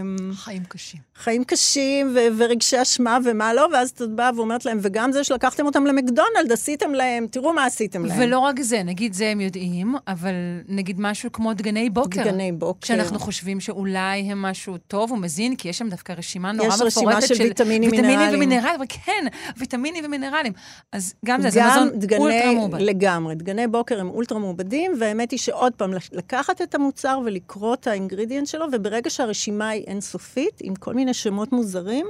הם 0.00 0.16
חיים 0.34 0.62
קשים. 0.68 1.00
חיים 1.22 1.44
קשים 1.44 2.14
ו- 2.14 2.36
ורגשי 2.38 2.82
אשמה 2.82 3.18
ומה 3.24 3.54
לא, 3.54 3.68
ואז 3.72 3.90
את 3.90 4.02
באה 4.02 4.30
ואומרת 4.36 4.64
להם, 4.64 4.78
וגם 4.82 5.12
זה 5.12 5.24
שלקחתם 5.24 5.66
אותם 5.66 5.86
למקדונלד, 5.86 6.52
עשיתם 6.52 6.94
להם, 6.94 7.26
תראו 7.30 7.52
מה 7.52 7.64
עשיתם 7.64 8.04
להם. 8.04 8.20
ולא 8.20 8.38
רק 8.38 8.60
זה, 8.60 8.82
נגיד 8.82 9.12
זה 9.12 9.28
הם 9.28 9.40
יודעים, 9.40 9.94
אבל 10.08 10.34
נגיד 10.68 11.00
משהו 11.00 11.32
כמו 11.32 11.54
דגני 11.54 11.90
בוקר. 11.90 12.22
דגני 12.22 12.52
בוקר. 12.52 12.86
שאנחנו 12.86 13.18
חושבים 13.18 13.60
שאולי 13.60 14.20
הם 14.20 14.42
משהו 14.42 14.76
טוב 14.78 15.12
ומזין, 15.12 15.56
כי 15.56 15.68
יש 15.68 15.78
שם 15.78 15.88
דווקא 15.88 16.12
רשימה 16.12 16.52
נורא 16.52 16.68
יש 16.68 16.74
מפורטת 16.74 17.16
רשימה 17.16 17.20
של 17.20 17.34
ויטמינים, 17.42 17.90
ויטמינים 17.90 18.18
מינרלים. 18.18 18.42
ומינרלים, 18.42 18.74
אבל 18.76 18.86
כן, 18.88 19.26
ויטמינים 19.56 20.04
ומינרלים. 20.04 20.52
אז 20.92 21.14
גם 21.24 21.42
זה, 21.42 21.50
זה 21.50 21.60
גם 21.60 21.70
מזון 21.70 22.00
דגני, 22.00 22.18
אולטרה 22.18 22.52
מעובד. 22.54 22.80
לגמרי, 22.80 23.34
דגני 23.34 23.66
בוקר 23.66 24.00
הם 24.00 24.10
אולטרה 24.10 24.38
מעובדים, 24.38 24.92
והאמת 24.98 25.30
היא 25.30 25.38
שעוד 25.38 25.72
פעם, 25.72 25.94
לקחת 26.12 26.62
את 26.62 26.74
המוצר 26.74 27.20
ולקרוא 27.24 27.74
את 27.74 27.86
האינגרידיאנט 27.86 28.46
שלו, 28.46 28.66
וברגע 28.72 29.10
שהרשימה 29.10 29.68
היא 29.68 29.84
אינסופית, 29.86 30.60
עם 30.62 30.74
כל 30.74 30.94
מיני 30.94 31.11
שמות 31.12 31.52
מוזרים, 31.52 32.06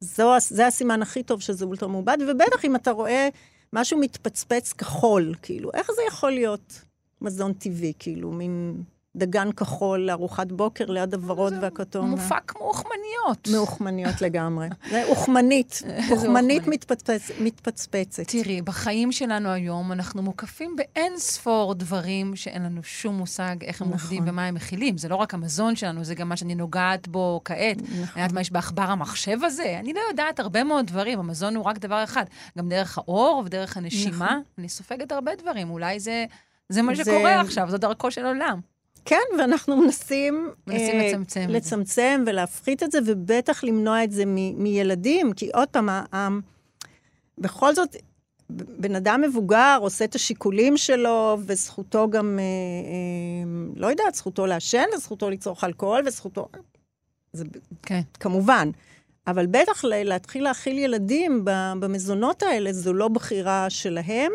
זו, 0.00 0.32
זה 0.48 0.66
הסימן 0.66 1.02
הכי 1.02 1.22
טוב 1.22 1.40
שזה 1.40 1.64
אולטרה 1.64 1.88
מעובד, 1.88 2.18
ובטח 2.28 2.64
אם 2.64 2.76
אתה 2.76 2.90
רואה 2.90 3.28
משהו 3.72 3.98
מתפצפץ 3.98 4.72
כחול, 4.72 5.34
כאילו, 5.42 5.70
איך 5.74 5.90
זה 5.96 6.02
יכול 6.08 6.30
להיות 6.30 6.82
מזון 7.20 7.52
טבעי, 7.52 7.92
כאילו, 7.98 8.32
מין 8.32 8.82
דגן 9.16 9.52
כחול 9.52 10.00
לארוחת 10.00 10.52
בוקר 10.52 10.84
ליד 10.86 11.14
הוורוד 11.14 11.54
והכתום? 11.60 12.10
מופק 12.10 12.52
מאוכמניות. 12.60 13.48
מאוכמניות 13.52 14.22
לגמרי. 14.22 14.68
זה 14.90 15.04
אוכמנית, 15.08 15.82
אוכמנית 16.10 16.10
אוכמנית. 16.10 16.66
מתפצפצ, 16.66 17.30
מתפצפצת. 17.40 18.22
תראי, 18.28 18.62
בחיים 18.62 19.12
שלנו 19.12 19.48
היום 19.48 19.92
אנחנו 19.92 20.22
מוקפים 20.22 20.76
באין 20.76 21.18
ספור 21.18 21.74
דברים 21.74 22.36
שאין 22.36 22.62
לנו 22.62 22.82
שום 22.82 23.14
מושג 23.14 23.56
איך 23.62 23.82
הם 23.82 23.88
נכון. 23.88 24.00
עובדים 24.00 24.24
ומה 24.26 24.46
הם 24.46 24.54
מכילים. 24.54 24.98
זה 24.98 25.08
לא 25.08 25.16
רק 25.16 25.34
המזון 25.34 25.76
שלנו, 25.76 26.04
זה 26.04 26.14
גם 26.14 26.28
מה 26.28 26.36
שאני 26.36 26.54
נוגעת 26.54 27.08
בו 27.08 27.40
כעת. 27.44 27.76
אני 27.78 28.00
יודעת 28.16 28.32
מה 28.32 28.40
יש 28.40 28.52
בעכבר 28.52 28.82
המחשב 28.82 29.38
הזה? 29.42 29.76
אני 29.80 29.92
לא 29.92 30.00
יודעת 30.10 30.40
הרבה 30.40 30.64
מאוד 30.64 30.86
דברים, 30.86 31.18
המזון 31.18 31.56
הוא 31.56 31.64
רק 31.64 31.78
דבר 31.78 32.04
אחד. 32.04 32.24
גם 32.58 32.68
דרך 32.68 32.98
האור 32.98 33.42
ודרך 33.46 33.76
הנשימה, 33.76 34.26
נכון. 34.26 34.42
אני 34.58 34.68
סופגת 34.68 35.12
הרבה 35.12 35.32
דברים. 35.34 35.70
אולי 35.70 36.00
זה, 36.00 36.24
זה 36.68 36.82
מה 36.82 36.96
שקורה 36.96 37.40
עכשיו, 37.40 37.70
זו 37.70 37.78
דרכו 37.78 38.10
של 38.10 38.26
עולם. 38.26 38.60
כן, 39.06 39.22
ואנחנו 39.38 39.76
מנסים... 39.76 40.50
מנסים 40.66 41.00
אה, 41.00 41.08
לצמצם. 41.08 41.46
לצמצם 41.48 42.24
ולהפחית 42.26 42.82
את 42.82 42.92
זה, 42.92 42.98
ובטח 43.06 43.64
למנוע 43.64 44.04
את 44.04 44.12
זה 44.12 44.24
מ- 44.26 44.62
מילדים, 44.62 45.32
כי 45.32 45.50
עוד 45.54 45.68
פעם, 45.68 45.88
ה- 45.88 46.04
ה- 46.12 46.28
בכל 47.38 47.74
זאת, 47.74 47.96
בן 48.50 48.94
אדם 48.94 49.20
מבוגר 49.20 49.78
עושה 49.80 50.04
את 50.04 50.14
השיקולים 50.14 50.76
שלו, 50.76 51.38
וזכותו 51.40 52.10
גם, 52.10 52.38
אה, 52.38 52.44
אה, 52.44 53.70
לא 53.76 53.86
יודעת, 53.86 54.14
זכותו 54.14 54.46
לעשן, 54.46 54.84
וזכותו 54.96 55.30
לצרוך 55.30 55.64
אלכוהול, 55.64 56.02
וזכותו... 56.06 56.48
זה 57.32 57.44
כן. 57.82 58.00
כמובן. 58.20 58.70
אבל 59.26 59.46
בטח 59.46 59.84
להתחיל 59.84 60.44
להאכיל 60.44 60.78
ילדים 60.78 61.42
במזונות 61.80 62.42
האלה, 62.42 62.72
זו 62.72 62.92
לא 62.92 63.08
בחירה 63.08 63.70
שלהם, 63.70 64.32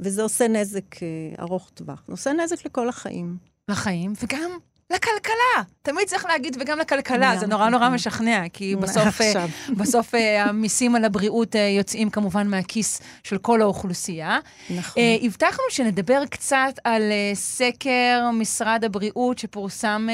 וזה 0.00 0.22
עושה 0.22 0.48
נזק 0.48 1.02
אה, 1.02 1.08
ארוך 1.38 1.70
טווח. 1.74 2.02
זה 2.06 2.12
עושה 2.12 2.32
נזק 2.32 2.66
לכל 2.66 2.88
החיים. 2.88 3.36
לחיים, 3.68 4.12
וגם 4.22 4.58
לכלכלה. 4.90 5.62
תמיד 5.82 6.06
צריך 6.06 6.26
להגיד 6.26 6.56
וגם 6.60 6.78
לכלכלה, 6.78 7.36
זה 7.36 7.46
נורא 7.46 7.68
נורא. 7.68 7.88
משכנע, 7.88 8.48
כי 8.52 8.76
בסוף, 8.82 9.20
אה. 9.20 9.46
בסוף 9.78 10.14
אה, 10.14 10.44
המיסים 10.44 10.94
על 10.94 11.04
הבריאות 11.04 11.56
אה, 11.56 11.60
יוצאים 11.60 12.10
כמובן 12.10 12.48
מהכיס 12.48 13.00
של 13.22 13.38
כל 13.38 13.62
האוכלוסייה. 13.62 14.38
נכון. 14.70 15.02
הבטחנו 15.22 15.62
שנדבר 15.70 16.26
קצת 16.30 16.78
על 16.84 17.02
סקר 17.34 18.30
משרד 18.32 18.84
הבריאות 18.84 19.38
שפורסם 19.38 20.08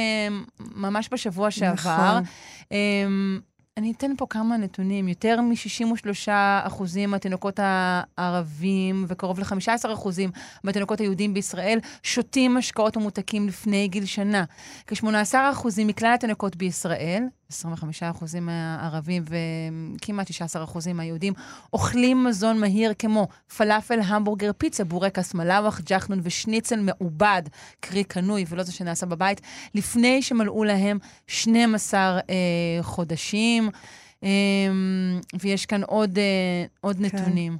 ממש 0.61 1.09
בשבוע 1.13 1.51
שעבר. 1.51 2.19
נכון. 2.21 2.25
אני 3.77 3.93
אתן 3.93 4.17
פה 4.17 4.27
כמה 4.31 4.57
נתונים. 4.57 5.09
יותר 5.09 5.41
מ-63% 5.41 6.83
מהתינוקות 7.09 7.61
הערבים 7.63 9.05
וקרוב 9.09 9.41
ל-15% 9.41 10.09
מהתינוקות 10.65 11.01
היהודים 11.01 11.35
בישראל 11.35 11.79
שותים 12.03 12.55
משקאות 12.55 12.97
ממותקים 12.97 13.49
לפני 13.49 13.89
גיל 13.89 14.05
שנה. 14.05 14.45
כ-18% 14.87 15.37
מכלל 15.85 16.15
התינוקות 16.15 16.57
בישראל, 16.57 17.25
25% 17.51 18.41
מהערבים 18.41 19.25
וכמעט 19.97 20.31
19% 20.31 20.93
מהיהודים, 20.95 21.33
אוכלים 21.73 22.25
מזון 22.25 22.61
מהיר 22.61 22.93
כמו 22.99 23.29
פלאפל, 23.57 24.01
המבורגר, 24.01 24.51
פיצה, 24.59 24.85
בורקס, 24.85 25.35
מלאווח, 25.35 25.81
ג'חנון 25.85 26.21
ושניצל 26.23 26.81
מעובד, 26.81 27.43
קרי 27.81 28.05
קנוי 28.05 28.45
ולא 28.49 28.63
זה 28.63 28.73
שנעשה 28.73 29.07
בבית, 29.07 29.41
לפני 29.75 30.23
שמלאו 30.23 30.65
להם 30.65 30.99
12 31.27 32.01
אה, 32.01 32.83
חודשים. 32.83 33.60
אה, 34.25 34.29
ויש 35.41 35.67
כאן 35.67 35.83
עוד, 35.83 36.19
אה, 36.19 36.65
עוד 36.81 36.97
כן. 36.97 37.03
נתונים. 37.05 37.59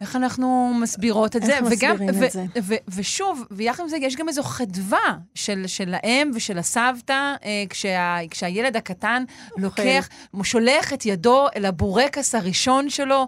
איך 0.00 0.16
אנחנו 0.16 0.72
מסבירות 0.82 1.36
את 1.36 1.42
איך 1.42 1.64
זה? 1.64 1.76
וגם, 1.76 1.92
מסבירים 1.92 2.24
את 2.24 2.30
זה? 2.32 2.44
ו- 2.62 2.74
ושוב, 2.88 3.44
ויחד 3.50 3.82
עם 3.82 3.88
זה, 3.88 3.96
יש 3.96 4.16
גם 4.16 4.28
איזו 4.28 4.42
חדווה 4.42 5.18
של, 5.34 5.64
של 5.66 5.94
האם 5.94 6.30
ושל 6.34 6.58
הסבתא, 6.58 7.34
אה, 7.44 7.64
כשה, 7.70 8.16
כשהילד 8.30 8.76
הקטן 8.76 9.24
לוקח, 9.56 10.08
שולח 10.42 10.92
את 10.92 11.06
ידו 11.06 11.46
אל 11.56 11.64
הבורקס 11.64 12.34
הראשון 12.34 12.90
שלו, 12.90 13.26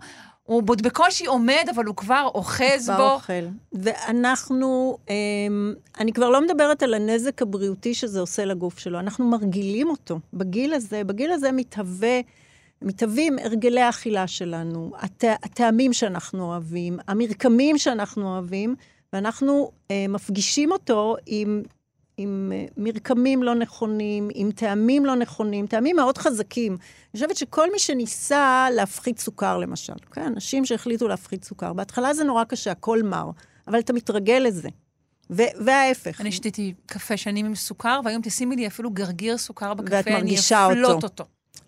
הוא 0.48 0.62
בקושי 0.62 1.26
עומד, 1.26 1.64
אבל 1.74 1.84
הוא 1.84 1.96
כבר 1.96 2.28
אוחז 2.34 2.84
כבר 2.84 2.96
בו. 2.96 3.10
אוכל. 3.10 3.32
ואנחנו, 3.72 4.98
אמ, 5.10 5.74
אני 6.00 6.12
כבר 6.12 6.30
לא 6.30 6.40
מדברת 6.40 6.82
על 6.82 6.94
הנזק 6.94 7.42
הבריאותי 7.42 7.94
שזה 7.94 8.20
עושה 8.20 8.44
לגוף 8.44 8.78
שלו, 8.78 8.98
אנחנו 8.98 9.24
מרגילים 9.24 9.90
אותו. 9.90 10.20
בגיל 10.34 10.74
הזה, 10.74 11.04
בגיל 11.04 11.32
הזה 11.32 11.52
מתהווה, 11.52 12.20
מתהווים 12.82 13.38
הרגלי 13.38 13.80
האכילה 13.80 14.26
שלנו, 14.26 14.92
הט, 14.98 15.24
הטעמים 15.24 15.92
שאנחנו 15.92 16.44
אוהבים, 16.44 16.98
המרקמים 17.08 17.78
שאנחנו 17.78 18.32
אוהבים, 18.32 18.74
ואנחנו 19.12 19.70
אה, 19.90 20.06
מפגישים 20.08 20.72
אותו 20.72 21.16
עם... 21.26 21.62
עם 22.18 22.52
אה, 22.54 22.64
מרקמים 22.76 23.42
לא 23.42 23.54
נכונים, 23.54 24.28
עם 24.34 24.50
טעמים 24.50 25.06
לא 25.06 25.14
נכונים, 25.16 25.66
טעמים 25.66 25.96
מאוד 25.96 26.18
חזקים. 26.18 26.72
אני 26.72 27.12
חושבת 27.12 27.36
שכל 27.36 27.72
מי 27.72 27.78
שניסה 27.78 28.66
להפחית 28.74 29.18
סוכר, 29.18 29.58
למשל, 29.58 29.92
כן? 30.12 30.22
אנשים 30.22 30.64
שהחליטו 30.64 31.08
להפחית 31.08 31.44
סוכר, 31.44 31.72
בהתחלה 31.72 32.14
זה 32.14 32.24
נורא 32.24 32.44
קשה, 32.44 32.70
הכל 32.70 33.02
מר, 33.02 33.30
אבל 33.68 33.78
אתה 33.78 33.92
מתרגל 33.92 34.42
לזה. 34.46 34.68
ו- 35.30 35.64
וההפך. 35.64 36.20
אני 36.20 36.32
שתיתי 36.32 36.74
קפה 36.86 37.16
שנים 37.16 37.46
עם 37.46 37.54
סוכר, 37.54 38.00
והיום 38.04 38.22
תשימי 38.22 38.56
לי 38.56 38.66
אפילו 38.66 38.90
גרגיר 38.90 39.38
סוכר 39.38 39.74
בקפה, 39.74 40.10
אני 40.10 40.36
אפלוט 40.38 40.90
אותו. 40.90 41.06
אותו. 41.06 41.24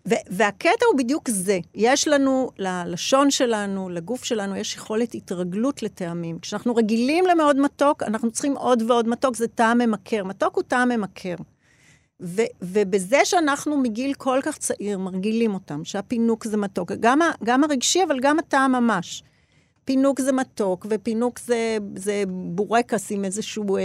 והקטע 0.07 0.86
הוא 0.91 0.99
בדיוק 0.99 1.30
זה. 1.30 1.59
יש 1.74 2.09
לנו, 2.09 2.51
ללשון 2.59 3.30
שלנו, 3.30 3.88
לגוף 3.88 4.24
שלנו, 4.24 4.57
יש 4.57 4.76
יכולת 4.76 5.14
התרגלות 5.14 5.82
לטעמים. 5.82 6.38
כשאנחנו 6.38 6.74
רגילים 6.74 7.24
למאוד 7.26 7.57
מתוק, 7.57 8.03
אנחנו 8.03 8.30
צריכים 8.30 8.57
עוד 8.57 8.82
ועוד 8.91 9.09
מתוק, 9.09 9.36
זה 9.36 9.49
טעם 9.49 9.78
ממכר. 9.78 10.24
מתוק 10.24 10.57
הוא 10.57 10.62
טעם 10.62 10.88
ממכר. 10.88 11.34
ו- 12.22 12.53
ובזה 12.62 13.20
שאנחנו 13.24 13.76
מגיל 13.76 14.14
כל 14.14 14.41
כך 14.43 14.59
צעיר 14.59 14.99
מרגילים 14.99 15.55
אותם, 15.55 15.84
שהפינוק 15.84 16.45
זה 16.45 16.57
מתוק, 16.57 16.93
גם, 17.01 17.22
ה- 17.22 17.30
גם 17.45 17.64
הרגשי, 17.64 18.05
אבל 18.05 18.20
גם 18.20 18.38
הטעם 18.38 18.72
ממש. 18.72 19.22
פינוק 19.84 20.20
זה 20.20 20.32
מתוק, 20.32 20.86
ופינוק 20.91 21.38
זה, 21.38 21.78
זה 21.97 22.22
בורקס 22.28 23.12
עם 23.12 23.24
איזשהו 23.24 23.76
אה, 23.76 23.82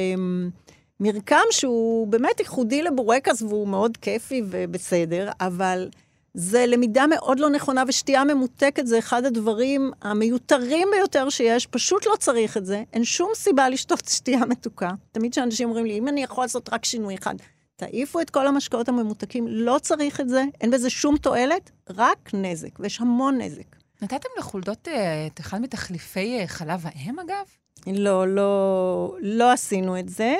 מרקם 0.99 1.43
שהוא 1.51 2.07
באמת 2.07 2.39
ייחודי 2.39 2.83
לבורקס, 2.83 3.41
והוא 3.41 3.67
מאוד 3.67 3.97
כיפי 3.97 4.41
ובסדר, 4.49 5.29
אבל 5.39 5.89
זה 6.33 6.65
למידה 6.67 7.07
מאוד 7.07 7.39
לא 7.39 7.49
נכונה, 7.49 7.83
ושתייה 7.87 8.23
ממותקת 8.23 8.87
זה 8.87 8.99
אחד 8.99 9.25
הדברים 9.25 9.91
המיותרים 10.01 10.87
ביותר 10.91 11.29
שיש, 11.29 11.67
פשוט 11.67 12.05
לא 12.05 12.13
צריך 12.19 12.57
את 12.57 12.65
זה. 12.65 12.83
אין 12.93 13.03
שום 13.03 13.29
סיבה 13.35 13.69
לשתות 13.69 14.05
שתייה 14.15 14.45
מתוקה. 14.45 14.91
תמיד 15.11 15.31
כשאנשים 15.31 15.69
אומרים 15.69 15.85
לי, 15.85 15.97
אם 15.97 16.07
אני 16.07 16.23
יכול 16.23 16.43
לעשות 16.43 16.73
רק 16.73 16.85
שינוי 16.85 17.15
אחד, 17.15 17.35
תעיפו 17.75 18.21
את 18.21 18.29
כל 18.29 18.47
המשקאות 18.47 18.89
הממותקים, 18.89 19.47
לא 19.47 19.79
צריך 19.81 20.21
את 20.21 20.29
זה, 20.29 20.43
אין 20.61 20.71
בזה 20.71 20.89
שום 20.89 21.17
תועלת, 21.17 21.71
רק 21.89 22.29
נזק, 22.33 22.79
ויש 22.79 23.01
המון 23.01 23.41
נזק. 23.41 23.75
נתתם 24.01 24.29
לחולדות 24.39 24.87
אה, 24.87 25.27
את 25.27 25.39
אחד 25.39 25.61
מתחליפי 25.61 26.39
אה, 26.39 26.47
חלב 26.47 26.85
האם, 26.85 27.19
אגב? 27.19 27.45
לא, 27.87 28.27
לא, 28.27 29.15
לא 29.21 29.51
עשינו 29.51 29.99
את 29.99 30.09
זה. 30.09 30.35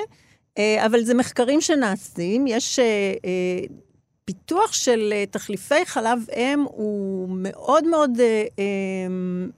אה, 0.58 0.86
אבל 0.86 1.04
זה 1.04 1.14
מחקרים 1.14 1.60
שנעשים, 1.60 2.46
יש 2.46 2.78
אה, 2.78 2.84
אה, 3.24 3.64
פיתוח 4.24 4.72
של 4.72 5.12
תחליפי 5.30 5.86
חלב 5.86 6.26
אם 6.36 6.64
הוא 6.68 7.28
מאוד 7.30 7.84
מאוד 7.84 8.10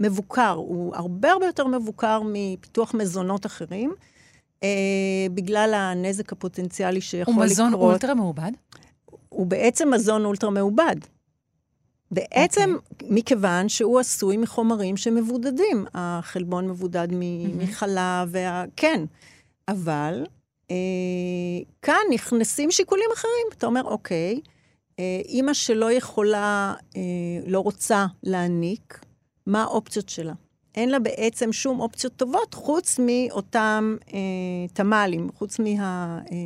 מבוקר, 0.01 0.51
הוא 0.51 0.94
הרבה 0.96 1.32
הרבה 1.32 1.46
יותר 1.46 1.66
מבוקר 1.66 2.20
מפיתוח 2.24 2.94
מזונות 2.94 3.46
אחרים, 3.46 3.92
בגלל 5.34 5.74
הנזק 5.74 6.32
הפוטנציאלי 6.32 7.01
שיכול 7.01 7.34
הוא 7.34 7.44
לקרות. 7.44 7.53
מזון 7.53 7.74
אולטרה 7.74 8.14
מעובד? 8.14 8.53
הוא 9.28 9.46
בעצם 9.46 9.90
מזון 9.90 10.24
אולטרה 10.24 10.51
מעובד. 10.51 10.96
בעצם, 12.11 12.76
okay. 12.76 13.05
מכיוון 13.11 13.68
שהוא 13.68 14.01
עשוי 14.01 14.36
מחומרים 14.36 14.96
שמבודדים. 14.96 15.86
החלבון 15.94 16.68
מבודד 16.68 17.09
מ- 17.11 17.59
מחלב, 17.59 18.28
וה... 18.28 18.64
כן. 18.76 19.05
אבל 19.68 20.24
כאן 21.83 22.01
נכנסים 22.11 22.71
שיקולים 22.71 23.11
אחרים. 23.14 23.47
אתה 23.53 23.66
אומר, 23.66 23.83
אוקיי, 23.85 24.41
אה, 24.99 25.21
אימא 25.25 25.55
שלא 25.55 25.93
יכולה, 25.93 26.75
אה, 26.97 27.01
לא 27.47 27.61
רוצה 27.61 28.07
להעניק, 28.23 29.05
מה 29.47 29.62
האופציות 29.62 30.09
שלה? 30.09 30.33
אין 30.75 30.89
לה 30.89 30.99
בעצם 30.99 31.53
שום 31.53 31.81
אופציות 31.81 32.12
טובות 32.16 32.55
חוץ 32.55 33.01
מאותם 33.03 33.97
אה, 34.14 34.69
תמ"לים, 34.73 35.29
חוץ 35.35 35.59
מה... 35.59 36.19
אה, 36.33 36.37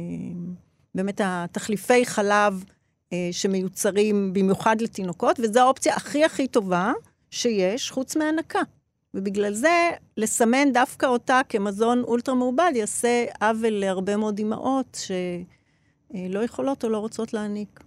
באמת 0.94 1.20
התחליפי 1.24 2.06
חלב 2.06 2.64
אה, 3.12 3.28
שמיוצרים 3.32 4.32
במיוחד 4.32 4.80
לתינוקות, 4.80 5.40
וזו 5.40 5.60
האופציה 5.60 5.94
הכי 5.94 6.24
הכי 6.24 6.48
טובה 6.48 6.92
שיש, 7.30 7.90
חוץ 7.90 8.16
מהנקה. 8.16 8.60
ובגלל 9.14 9.54
זה, 9.54 9.90
לסמן 10.16 10.72
דווקא 10.72 11.06
אותה 11.06 11.40
כמזון 11.48 12.02
אולטרה 12.02 12.34
מעובד 12.34 12.72
יעשה 12.74 13.24
עוול 13.40 13.70
להרבה 13.70 14.16
מאוד 14.16 14.38
אימהות 14.38 14.98
שלא 16.14 16.44
יכולות 16.44 16.84
או 16.84 16.88
לא 16.88 16.98
רוצות 16.98 17.32
להעניק. 17.32 17.80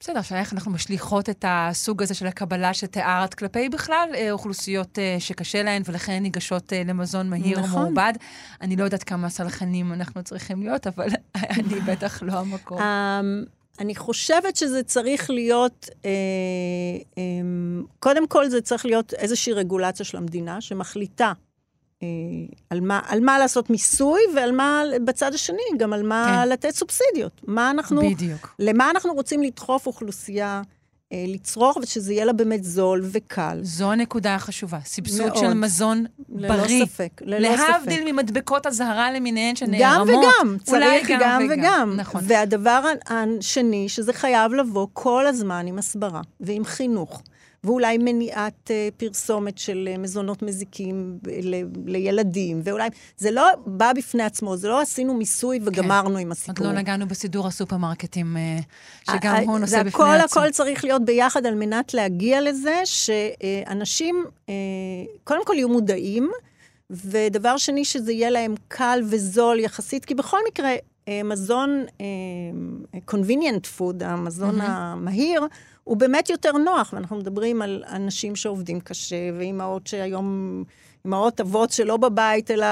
בסדר, 0.00 0.18
השאלה 0.18 0.40
איך 0.40 0.52
אנחנו 0.52 0.70
משליכות 0.70 1.30
את 1.30 1.44
הסוג 1.48 2.02
הזה 2.02 2.14
של 2.14 2.26
הקבלה 2.26 2.74
שתיארת 2.74 3.34
כלפי 3.34 3.68
בכלל 3.68 4.08
אה, 4.14 4.30
אוכלוסיות 4.30 4.98
אה, 4.98 5.16
שקשה 5.18 5.62
להן 5.62 5.82
ולכן 5.84 6.22
ניגשות 6.22 6.72
אה, 6.72 6.82
למזון 6.86 7.30
מהיר 7.30 7.60
נכון. 7.60 7.82
מעובד. 7.82 8.12
אני 8.60 8.76
לא 8.76 8.84
יודעת 8.84 9.02
כמה 9.02 9.28
סלחנים 9.28 9.92
אנחנו 9.92 10.22
צריכים 10.22 10.62
להיות, 10.62 10.86
אבל 10.86 11.08
אני 11.58 11.80
בטח 11.80 12.22
לא 12.22 12.32
המקום. 12.32 12.80
אני 13.80 13.94
חושבת 13.94 14.56
שזה 14.56 14.82
צריך 14.82 15.30
להיות, 15.30 15.88
אה, 16.04 16.10
אה, 17.18 17.22
קודם 17.98 18.26
כל 18.26 18.48
זה 18.48 18.60
צריך 18.60 18.86
להיות 18.86 19.14
איזושהי 19.14 19.52
רגולציה 19.52 20.06
של 20.06 20.16
המדינה 20.16 20.60
שמחליטה 20.60 21.32
אה, 22.02 22.08
על, 22.70 22.80
מה, 22.80 23.00
על 23.08 23.20
מה 23.20 23.38
לעשות 23.38 23.70
מיסוי 23.70 24.20
ועל 24.36 24.52
מה, 24.52 24.82
בצד 25.04 25.34
השני, 25.34 25.62
גם 25.78 25.92
על 25.92 26.02
מה 26.02 26.42
כן. 26.44 26.48
לתת 26.48 26.70
סובסידיות. 26.70 27.40
מה 27.46 27.70
אנחנו, 27.70 28.00
בדיוק. 28.10 28.54
למה 28.58 28.90
אנחנו 28.90 29.12
רוצים 29.12 29.42
לדחוף 29.42 29.86
אוכלוסייה 29.86 30.62
לצרוך, 31.14 31.76
ושזה 31.82 32.12
יהיה 32.12 32.24
לה 32.24 32.32
באמת 32.32 32.64
זול 32.64 33.00
וקל. 33.04 33.58
זו 33.62 33.92
הנקודה 33.92 34.34
החשובה. 34.34 34.78
סבסוד 34.84 35.26
מאוד. 35.26 35.36
של 35.36 35.54
מזון 35.54 36.04
ללא 36.28 36.48
בריא. 36.56 36.84
ספק, 36.86 37.22
ללא 37.24 37.56
ספק. 37.56 37.68
להבדיל 37.68 38.12
ממדבקות 38.12 38.66
אזהרה 38.66 39.12
למיניהן 39.12 39.50
גם 39.50 39.56
שנערמות. 39.56 40.24
וגם, 40.24 40.56
אולי 40.68 41.00
צריך 41.00 41.20
גם 41.20 41.48
וגם. 41.50 41.94
נכון. 41.96 42.20
והדבר 42.24 42.82
השני, 43.08 43.88
שזה 43.88 44.12
חייב 44.12 44.52
לבוא 44.52 44.86
כל 44.92 45.26
הזמן 45.26 45.66
עם 45.66 45.78
הסברה 45.78 46.20
ועם 46.40 46.64
חינוך, 46.64 47.22
ואולי 47.64 47.98
מניעת 47.98 48.70
אה, 48.70 48.88
פרסומת 48.96 49.58
של 49.58 49.88
אה, 49.92 49.98
מזונות 49.98 50.42
מזיקים 50.42 51.18
ב- 51.22 51.28
ל- 51.42 51.64
לילדים, 51.86 52.60
ואולי... 52.64 52.88
זה 53.16 53.30
לא 53.30 53.42
בא 53.66 53.92
בפני 53.92 54.22
עצמו, 54.22 54.56
זה 54.56 54.68
לא 54.68 54.80
עשינו 54.80 55.14
מיסוי 55.14 55.60
וגמרנו 55.64 56.18
עם 56.18 56.28
עוד 56.28 56.32
הסיפור. 56.36 56.66
לא 56.66 56.72
נגענו 56.72 57.08
בסידור 57.08 57.46
הסופרמרקטים, 57.46 58.36
אה, 58.36 58.58
שגם 59.10 59.34
ה- 59.34 59.38
הוא 59.40 59.58
נושא 59.58 59.82
בפני 59.82 59.88
הכל, 60.04 60.16
עצמו. 60.24 60.40
הכל 60.42 60.50
צריך 60.50 60.84
להיות 60.84 61.04
ביחד 61.04 61.46
על 61.46 61.54
מנת 61.54 61.94
להגיע 61.94 62.40
לזה 62.40 62.80
שאנשים, 62.84 64.24
אה, 64.48 64.54
קודם 65.24 65.44
כל 65.44 65.54
יהיו 65.56 65.68
מודעים, 65.68 66.30
ודבר 66.90 67.56
שני, 67.56 67.84
שזה 67.84 68.12
יהיה 68.12 68.30
להם 68.30 68.54
קל 68.68 69.00
וזול 69.04 69.58
יחסית, 69.60 70.04
כי 70.04 70.14
בכל 70.14 70.38
מקרה, 70.48 70.70
אה, 71.08 71.22
מזון 71.24 71.84
אה, 72.00 72.06
convenient 73.10 73.78
food, 73.80 74.04
המזון 74.04 74.56
מהמם. 74.58 74.70
המהיר, 74.70 75.42
הוא 75.90 75.96
באמת 75.96 76.30
יותר 76.30 76.52
נוח, 76.52 76.92
ואנחנו 76.92 77.16
מדברים 77.16 77.62
על 77.62 77.84
אנשים 77.88 78.36
שעובדים 78.36 78.80
קשה, 78.80 79.16
ואימהות 79.38 79.86
שהיום, 79.86 80.64
אימהות 81.04 81.40
אבות 81.40 81.70
שלא 81.70 81.96
בבית, 81.96 82.50
אלא... 82.50 82.66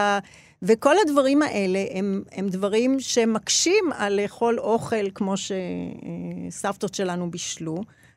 וכל 0.62 0.94
הדברים 1.02 1.42
האלה 1.42 1.84
הם, 1.94 2.22
הם 2.32 2.48
דברים 2.48 3.00
שמקשים 3.00 3.84
על 3.96 4.20
לאכול 4.20 4.60
אוכל 4.60 5.10
כמו 5.14 5.34
שסבתות 5.36 6.94
שלנו 6.94 7.30
בישלו. 7.30 7.76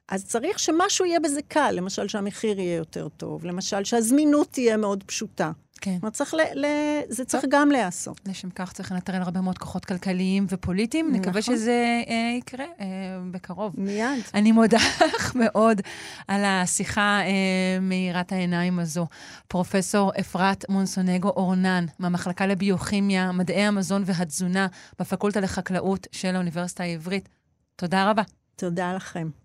אז 0.10 0.26
צריך 0.26 0.60
שמשהו 0.60 1.06
יהיה 1.06 1.20
בזה 1.20 1.42
קל, 1.48 1.72
למשל 1.72 2.08
שהמחיר 2.08 2.60
יהיה 2.60 2.76
יותר 2.76 3.08
טוב, 3.10 3.46
למשל 3.46 3.84
שהזמינות 3.84 4.48
תהיה 4.52 4.78
מאוד 4.78 5.04
פשוטה. 5.04 5.52
כן. 5.82 5.94
זאת 5.94 6.02
אומרת, 6.02 6.14
צריך 6.14 6.34
ל, 6.34 6.42
ל, 6.56 6.66
זה 7.10 7.26
צריך 7.26 7.46
גם 7.50 7.72
להיעשות. 7.72 8.22
לשם 8.28 8.50
כך 8.50 8.74
צריך 8.74 8.92
לנטרל 8.92 9.22
הרבה 9.22 9.42
מאוד 9.42 9.58
כוחות 9.58 9.86
כלכליים 9.86 10.46
ופוליטיים. 10.50 11.12
נקווה 11.12 11.40
נכון. 11.40 11.56
שזה 11.56 12.04
אה, 12.08 12.36
יקרה 12.38 12.66
אה, 12.80 12.86
בקרוב. 13.32 13.74
מיד. 13.78 14.24
אני 14.34 14.52
מודה 14.52 14.78
לך 15.16 15.36
מאוד 15.44 15.82
על 16.28 16.46
השיחה 16.46 17.20
אה, 17.22 17.80
מאירת 17.82 18.32
העיניים 18.32 18.80
הזו. 18.80 19.08
פרופסור 19.48 20.12
אפרת 20.20 20.66
מונסונגו 20.70 21.30
אורנן, 21.30 21.86
מהמחלקה 22.00 22.48
לביוכימיה, 22.48 23.32
מדעי 23.32 23.64
המזון 23.64 24.04
והתזונה 24.06 24.68
בפקולטה 25.00 25.40
לחקלאות 25.40 26.08
של 26.12 26.36
האוניברסיטה 26.36 26.84
העברית. 26.84 27.30
תודה 27.76 28.10
רבה. 28.10 28.24
תודה 28.56 28.94
לכם. 28.94 29.41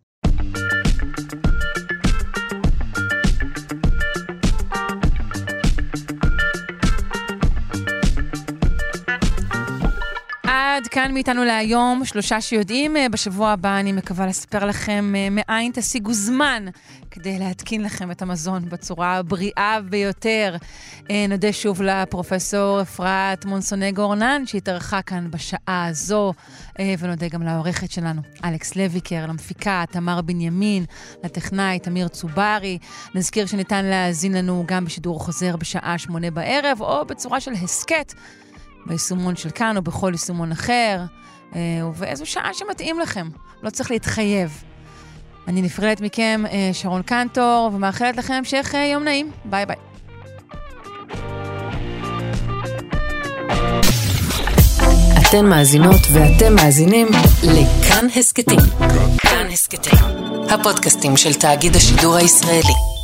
עד 10.76 10.86
כאן 10.86 11.14
מאיתנו 11.14 11.44
להיום, 11.44 12.04
שלושה 12.04 12.40
שיודעים. 12.40 12.96
אה, 12.96 13.08
בשבוע 13.08 13.50
הבא 13.50 13.80
אני 13.80 13.92
מקווה 13.92 14.26
לספר 14.26 14.64
לכם 14.64 15.14
אה, 15.16 15.28
מאין 15.30 15.72
תשיגו 15.74 16.12
זמן 16.12 16.66
כדי 17.10 17.38
להתקין 17.38 17.82
לכם 17.82 18.10
את 18.10 18.22
המזון 18.22 18.68
בצורה 18.68 19.16
הבריאה 19.16 19.78
ביותר. 19.88 20.56
אה, 21.10 21.26
נודה 21.28 21.52
שוב 21.52 21.82
לפרופסור 21.82 22.82
אפרת 22.82 23.44
מונסונגו 23.44 24.02
אורנן, 24.02 24.42
שהתארחה 24.46 25.02
כאן 25.02 25.30
בשעה 25.30 25.86
הזו, 25.86 26.32
ונודה 26.98 27.28
גם 27.28 27.42
לעורכת 27.42 27.90
שלנו, 27.90 28.20
אלכס 28.44 28.76
לויקר, 28.76 29.26
למפיקה, 29.28 29.84
תמר 29.90 30.20
בנימין, 30.20 30.84
לטכנאי, 31.24 31.78
תמיר 31.78 32.08
צוברי. 32.08 32.78
נזכיר 33.14 33.46
שניתן 33.46 33.84
להאזין 33.84 34.32
לנו 34.32 34.64
גם 34.66 34.84
בשידור 34.84 35.20
חוזר 35.20 35.56
בשעה 35.56 35.98
שמונה 35.98 36.30
בערב, 36.30 36.80
או 36.80 37.04
בצורה 37.06 37.40
של 37.40 37.52
הסכת. 37.52 38.12
ביישומון 38.86 39.36
של 39.36 39.50
כאן 39.50 39.76
או 39.76 39.82
בכל 39.82 40.10
יישומון 40.12 40.52
אחר, 40.52 41.00
אה, 41.54 41.60
ובאיזו 41.86 42.26
שעה 42.26 42.54
שמתאים 42.54 43.00
לכם. 43.00 43.28
לא 43.62 43.70
צריך 43.70 43.90
להתחייב. 43.90 44.62
אני 45.48 45.62
נפרדת 45.62 46.00
מכם, 46.00 46.42
אה, 46.50 46.70
שרון 46.72 47.02
קנטור, 47.02 47.70
ומאחלת 47.74 48.16
לכם 48.16 48.34
המשך 48.34 48.70
אה, 48.74 48.86
יום 48.86 49.04
נעים. 49.04 49.30
ביי 49.44 49.66
ביי. 49.66 49.76
אתן 55.28 55.46
מאזינות 55.46 56.00
ואתם 56.12 56.54
מאזינים 56.54 57.06
לכאן 57.42 58.06
הסכתים. 58.16 58.60
כאן 59.18 59.46
הסכתים, 59.52 59.98
הפודקאסטים 60.50 61.16
של 61.16 61.34
תאגיד 61.34 61.76
השידור 61.76 62.16
הישראלי. 62.16 62.95